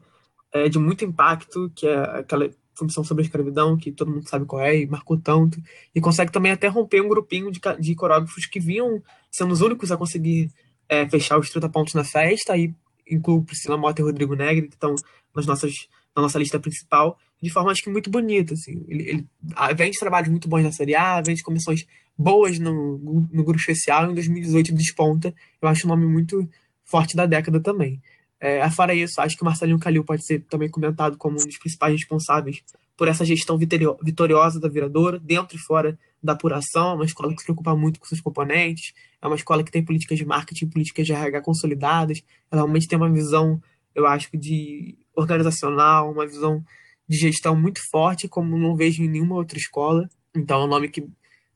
é, 0.53 0.69
de 0.69 0.77
muito 0.77 1.03
impacto, 1.03 1.71
que 1.75 1.87
é 1.87 1.97
aquela 2.19 2.49
comissão 2.77 3.03
sobre 3.03 3.23
a 3.23 3.25
escravidão, 3.25 3.75
que 3.75 3.91
todo 3.91 4.11
mundo 4.11 4.29
sabe 4.29 4.45
qual 4.45 4.61
é, 4.61 4.79
e 4.79 4.85
marcou 4.85 5.17
tanto, 5.17 5.59
e 5.93 5.99
consegue 5.99 6.31
também 6.31 6.51
até 6.51 6.67
romper 6.67 7.01
um 7.01 7.09
grupinho 7.09 7.51
de, 7.51 7.59
de 7.79 7.95
coreógrafos 7.95 8.45
que 8.45 8.59
vinham 8.59 9.01
sendo 9.31 9.51
os 9.51 9.61
únicos 9.61 9.91
a 9.91 9.97
conseguir 9.97 10.51
é, 10.87 11.07
fechar 11.09 11.39
os 11.39 11.49
30 11.49 11.67
pontos 11.69 11.93
na 11.95 12.03
festa, 12.03 12.53
aí 12.53 12.73
incluo 13.09 13.43
Priscila 13.43 13.77
Mota 13.77 14.01
e 14.01 14.05
Rodrigo 14.05 14.35
Negri, 14.35 14.67
que 14.67 14.75
estão 14.75 14.93
nas 15.35 15.45
nossas, 15.45 15.73
na 16.15 16.21
nossa 16.21 16.37
lista 16.37 16.59
principal, 16.59 17.17
de 17.41 17.49
forma 17.49 17.71
acho 17.71 17.83
que 17.83 17.89
muito 17.89 18.09
bonita. 18.09 18.53
Assim. 18.53 18.83
Ele, 18.87 19.09
ele 19.09 19.27
vem 19.75 19.91
de 19.91 19.99
trabalhos 19.99 20.29
muito 20.29 20.47
bons 20.47 20.63
na 20.63 20.71
Série 20.71 20.95
A, 20.95 21.21
vem 21.21 21.35
de 21.35 21.43
comissões 21.43 21.85
boas 22.17 22.57
no, 22.57 22.97
no 22.97 23.43
grupo 23.43 23.59
especial. 23.59 24.09
Em 24.09 24.13
2018 24.13 24.73
desponta. 24.73 25.33
Eu 25.61 25.69
acho 25.69 25.85
o 25.85 25.89
nome 25.89 26.05
muito 26.05 26.49
forte 26.83 27.15
da 27.15 27.25
década 27.25 27.59
também. 27.59 28.01
É, 28.39 28.69
fora 28.69 28.93
isso, 28.93 29.19
acho 29.19 29.35
que 29.35 29.41
o 29.41 29.45
Marcelinho 29.45 29.79
Calil 29.79 30.03
pode 30.03 30.25
ser 30.25 30.41
também 30.49 30.69
comentado 30.69 31.17
como 31.17 31.35
um 31.35 31.45
dos 31.45 31.57
principais 31.57 31.93
responsáveis 31.93 32.63
por 32.95 33.07
essa 33.07 33.25
gestão 33.25 33.57
vitoriosa 33.57 34.59
da 34.59 34.67
Viradouro, 34.67 35.19
dentro 35.19 35.55
e 35.55 35.59
fora 35.59 35.97
da 36.21 36.33
apuração. 36.33 36.91
É 36.91 36.95
uma 36.95 37.05
escola 37.05 37.33
que 37.33 37.39
se 37.39 37.45
preocupa 37.45 37.75
muito 37.75 37.99
com 37.99 38.05
seus 38.05 38.21
componentes, 38.21 38.93
é 39.21 39.27
uma 39.27 39.35
escola 39.35 39.63
que 39.63 39.71
tem 39.71 39.83
políticas 39.83 40.17
de 40.17 40.25
marketing, 40.25 40.67
políticas 40.67 41.05
de 41.05 41.13
RH 41.13 41.41
consolidadas. 41.41 42.23
Ela 42.51 42.61
realmente 42.61 42.87
tem 42.87 42.97
uma 42.97 43.09
visão, 43.09 43.61
eu 43.93 44.05
acho, 44.07 44.29
de 44.35 44.97
organizacional, 45.15 46.11
uma 46.11 46.25
visão 46.25 46.63
de 47.07 47.17
gestão 47.17 47.55
muito 47.55 47.79
forte, 47.89 48.27
como 48.27 48.57
não 48.57 48.75
vejo 48.75 49.03
em 49.03 49.07
nenhuma 49.07 49.35
outra 49.35 49.57
escola. 49.57 50.09
Então, 50.35 50.61
é 50.61 50.65
um 50.65 50.67
nome 50.67 50.89
que 50.89 51.07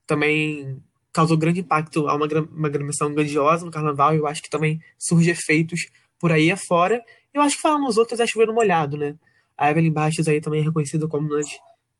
também 0.07 0.81
causou 1.11 1.37
grande 1.37 1.59
impacto 1.59 2.07
a 2.07 2.15
uma, 2.15 2.27
uma 2.51 2.69
gramação 2.69 3.13
grandiosa 3.13 3.65
no 3.65 3.71
carnaval. 3.71 4.15
Eu 4.15 4.27
acho 4.27 4.41
que 4.41 4.49
também 4.49 4.79
surge 4.97 5.29
efeitos 5.29 5.87
por 6.21 6.31
aí 6.31 6.51
afora. 6.51 7.03
Eu 7.33 7.41
acho 7.41 7.55
que 7.55 7.61
falando 7.61 7.83
nos 7.83 7.97
outros 7.97 8.19
é 8.19 8.27
chovendo 8.27 8.53
molhado, 8.53 8.95
né? 8.95 9.15
A 9.57 9.71
Evelyn 9.71 9.91
Bastos 9.91 10.27
aí 10.27 10.39
também 10.39 10.61
é 10.61 10.63
reconhecida 10.63 11.07
como 11.07 11.27
uma 11.27 11.37
das 11.37 11.47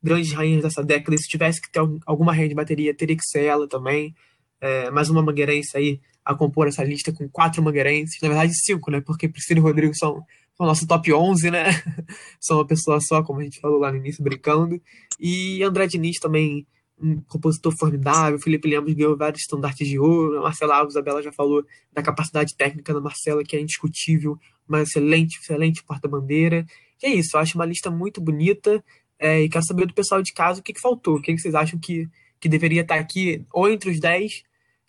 grandes 0.02 0.32
rainhas 0.32 0.62
dessa 0.62 0.84
década. 0.84 1.16
E 1.16 1.18
se 1.18 1.28
tivesse 1.28 1.60
que 1.60 1.72
ter 1.72 1.82
alguma 2.06 2.32
rainha 2.32 2.50
de 2.50 2.56
bateria, 2.56 2.94
teria 2.94 3.16
que 3.18 3.26
ser 3.26 3.46
ela 3.46 3.68
também. 3.68 4.16
É, 4.62 4.92
mais 4.92 5.10
uma 5.10 5.24
mangueirense 5.24 5.76
aí 5.76 6.00
a 6.24 6.36
compor 6.36 6.68
essa 6.68 6.84
lista 6.84 7.12
com 7.12 7.28
quatro 7.28 7.64
mangueirenses. 7.64 8.22
Na 8.22 8.30
verdade, 8.30 8.54
cinco, 8.54 8.92
né? 8.92 9.02
Porque 9.02 9.28
Priscila 9.28 9.60
e 9.60 9.64
Rodrigo 9.64 9.96
são 9.96 10.24
o 10.60 10.66
nosso 10.66 10.86
top 10.86 11.12
11, 11.12 11.50
né? 11.50 11.66
São 12.40 12.58
uma 12.58 12.68
pessoa 12.68 13.00
só, 13.02 13.24
como 13.24 13.40
a 13.40 13.44
gente 13.44 13.60
falou 13.60 13.80
lá 13.80 13.92
no 13.92 13.98
início, 13.98 14.24
brincando. 14.24 14.80
E 15.20 15.64
André 15.64 15.88
Diniz 15.88 16.20
também, 16.20 16.68
um 17.02 17.22
compositor 17.22 17.76
formidável. 17.78 18.40
Felipe 18.40 18.70
Lemos 18.70 18.94
ganhou 18.94 19.18
vários 19.18 19.42
estandartes 19.42 19.88
de 19.88 19.98
ouro. 19.98 20.42
Marcela 20.42 20.78
Alves, 20.78 20.96
a 20.96 21.02
Bela 21.02 21.22
já 21.22 21.32
falou 21.32 21.66
da 21.92 22.02
capacidade 22.02 22.56
técnica 22.56 22.94
da 22.94 23.02
Marcela, 23.02 23.44
que 23.44 23.56
é 23.56 23.60
indiscutível, 23.60 24.38
uma 24.68 24.82
excelente, 24.82 25.40
excelente 25.40 25.84
porta-bandeira. 25.84 26.66
E 27.02 27.08
é 27.08 27.14
isso, 27.16 27.36
eu 27.36 27.42
acho 27.42 27.58
uma 27.58 27.66
lista 27.66 27.90
muito 27.90 28.22
bonita. 28.22 28.84
É, 29.18 29.42
e 29.42 29.50
quero 29.50 29.66
saber 29.66 29.86
do 29.86 29.94
pessoal 29.94 30.22
de 30.22 30.34
casa 30.34 30.60
o 30.60 30.64
que, 30.64 30.74
que 30.74 30.82
faltou. 30.82 31.18
O 31.18 31.22
que, 31.22 31.38
vocês 31.38 31.56
acham 31.56 31.80
que, 31.80 32.10
que 32.40 32.50
deveria 32.50 32.82
estar 32.82 32.96
aqui, 32.96 33.46
ou 33.52 33.70
entre 33.70 33.90
os 33.90 34.00
10 34.00 34.44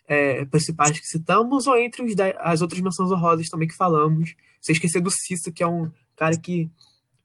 é, 0.07 0.45
principais 0.45 0.99
que 0.99 1.05
citamos, 1.05 1.67
ou 1.67 1.77
entre 1.77 2.03
os 2.03 2.15
10, 2.15 2.35
as 2.39 2.61
outras 2.61 2.81
menções 2.81 3.11
honrosas 3.11 3.49
também 3.49 3.67
que 3.67 3.75
falamos. 3.75 4.35
Você 4.61 4.71
esquecer 4.71 5.01
do 5.01 5.11
Cissa, 5.11 5.51
que 5.51 5.63
é 5.63 5.67
um 5.67 5.91
cara 6.15 6.37
que 6.37 6.69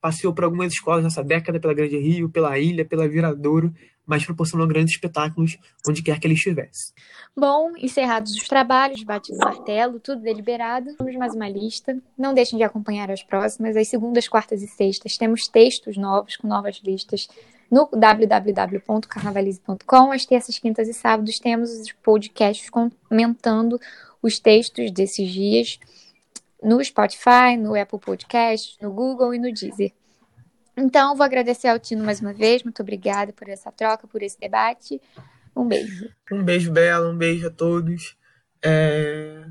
passeou 0.00 0.32
por 0.32 0.44
algumas 0.44 0.72
escolas 0.72 1.04
nessa 1.04 1.22
década, 1.22 1.60
pela 1.60 1.74
Grande 1.74 1.98
Rio, 1.98 2.28
pela 2.28 2.58
Ilha, 2.58 2.84
pela 2.84 3.08
Viradouro, 3.08 3.72
mas 4.06 4.24
proporcionou 4.24 4.66
grandes 4.66 4.94
espetáculos 4.94 5.58
onde 5.86 6.02
quer 6.02 6.18
que 6.18 6.26
ele 6.26 6.34
estivesse. 6.34 6.94
Bom, 7.36 7.72
encerrados 7.76 8.34
os 8.34 8.48
trabalhos, 8.48 9.02
batido 9.02 9.36
o 9.36 9.44
martelo, 9.44 10.00
tudo 10.00 10.22
deliberado, 10.22 10.94
vamos 10.98 11.14
mais 11.16 11.34
uma 11.34 11.48
lista. 11.48 12.00
Não 12.16 12.32
deixem 12.32 12.56
de 12.56 12.64
acompanhar 12.64 13.10
as 13.10 13.22
próximas. 13.22 13.76
As 13.76 13.88
segundas, 13.88 14.26
quartas 14.26 14.62
e 14.62 14.66
sextas 14.66 15.18
temos 15.18 15.46
textos 15.46 15.98
novos, 15.98 16.36
com 16.36 16.48
novas 16.48 16.80
listas, 16.82 17.28
no 17.70 17.86
www.carnavalize.com. 17.92 20.10
Às 20.10 20.24
terças, 20.24 20.58
quintas 20.58 20.88
e 20.88 20.94
sábados 20.94 21.38
temos 21.38 21.70
os 21.70 21.92
podcasts 21.92 22.70
comentando 22.70 23.78
os 24.22 24.38
textos 24.38 24.90
desses 24.90 25.30
dias 25.30 25.78
no 26.62 26.82
Spotify, 26.84 27.56
no 27.58 27.74
Apple 27.74 27.98
Podcast, 27.98 28.76
no 28.82 28.92
Google 28.92 29.34
e 29.34 29.38
no 29.38 29.52
Deezer. 29.52 29.92
Então, 30.76 31.16
vou 31.16 31.24
agradecer 31.24 31.68
ao 31.68 31.78
Tino 31.78 32.04
mais 32.04 32.20
uma 32.20 32.32
vez. 32.32 32.62
Muito 32.62 32.80
obrigada 32.82 33.32
por 33.32 33.48
essa 33.48 33.72
troca, 33.72 34.06
por 34.06 34.22
esse 34.22 34.38
debate. 34.38 35.00
Um 35.54 35.66
beijo. 35.66 36.08
Um 36.30 36.42
beijo, 36.42 36.70
Bela. 36.70 37.10
Um 37.10 37.16
beijo 37.16 37.48
a 37.48 37.50
todos. 37.50 38.16
É... 38.62 39.44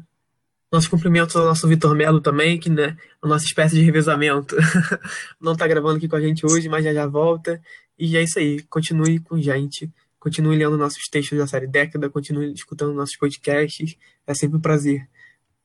Nossos 0.71 0.89
cumprimentos 0.89 1.35
ao 1.35 1.45
nosso 1.45 1.67
Vitor 1.67 1.95
Melo 1.95 2.21
também, 2.21 2.59
que 2.59 2.69
né, 2.69 2.97
a 3.21 3.27
nossa 3.27 3.45
espécie 3.45 3.75
de 3.75 3.81
revezamento 3.81 4.55
não 5.39 5.53
está 5.53 5.67
gravando 5.67 5.97
aqui 5.97 6.07
com 6.07 6.15
a 6.15 6.21
gente 6.21 6.45
hoje, 6.45 6.69
mas 6.69 6.83
já 6.83 6.93
já 6.93 7.05
volta. 7.05 7.61
E 7.97 8.15
é 8.17 8.23
isso 8.23 8.39
aí. 8.39 8.61
Continue 8.63 9.19
com 9.19 9.37
gente. 9.37 9.91
Continue 10.19 10.57
lendo 10.57 10.77
nossos 10.77 11.03
textos 11.09 11.37
da 11.37 11.47
série 11.47 11.67
Década. 11.67 12.09
Continue 12.09 12.53
escutando 12.53 12.93
nossos 12.93 13.17
podcasts. 13.17 13.97
É 14.25 14.33
sempre 14.33 14.57
um 14.57 14.61
prazer 14.61 15.07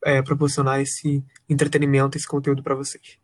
é, 0.05 0.23
proporcionar 0.23 0.81
esse 0.81 1.25
entretenimento, 1.49 2.17
esse 2.17 2.27
conteúdo 2.27 2.63
para 2.63 2.75
vocês. 2.75 3.19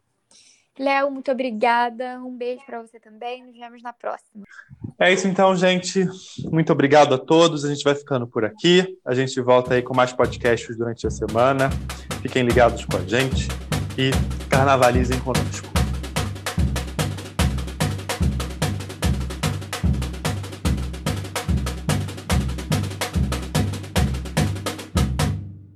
Léo, 0.79 1.11
muito 1.11 1.31
obrigada. 1.33 2.21
Um 2.21 2.37
beijo 2.37 2.65
para 2.65 2.81
você 2.81 3.01
também. 3.01 3.45
Nos 3.45 3.57
vemos 3.57 3.83
na 3.83 3.93
próxima. 3.93 4.45
É 4.99 5.13
isso 5.13 5.27
então, 5.27 5.55
gente. 5.57 6.07
Muito 6.51 6.73
obrigado 6.73 7.15
a 7.15 7.19
todos. 7.19 7.65
A 7.65 7.69
gente 7.69 7.83
vai 7.83 7.95
ficando 7.95 8.27
por 8.29 8.45
aqui. 8.45 8.97
A 9.05 9.13
gente 9.13 9.41
volta 9.41 9.75
aí 9.75 9.83
com 9.83 9.95
mais 9.95 10.13
podcasts 10.13 10.77
durante 10.77 11.07
a 11.07 11.11
semana. 11.11 11.69
Fiquem 12.23 12.45
ligados 12.45 12.85
com 12.85 12.97
a 12.97 13.05
gente 13.05 13.49
e 13.97 14.11
carnavalizem 14.49 15.19
conosco. 15.21 15.78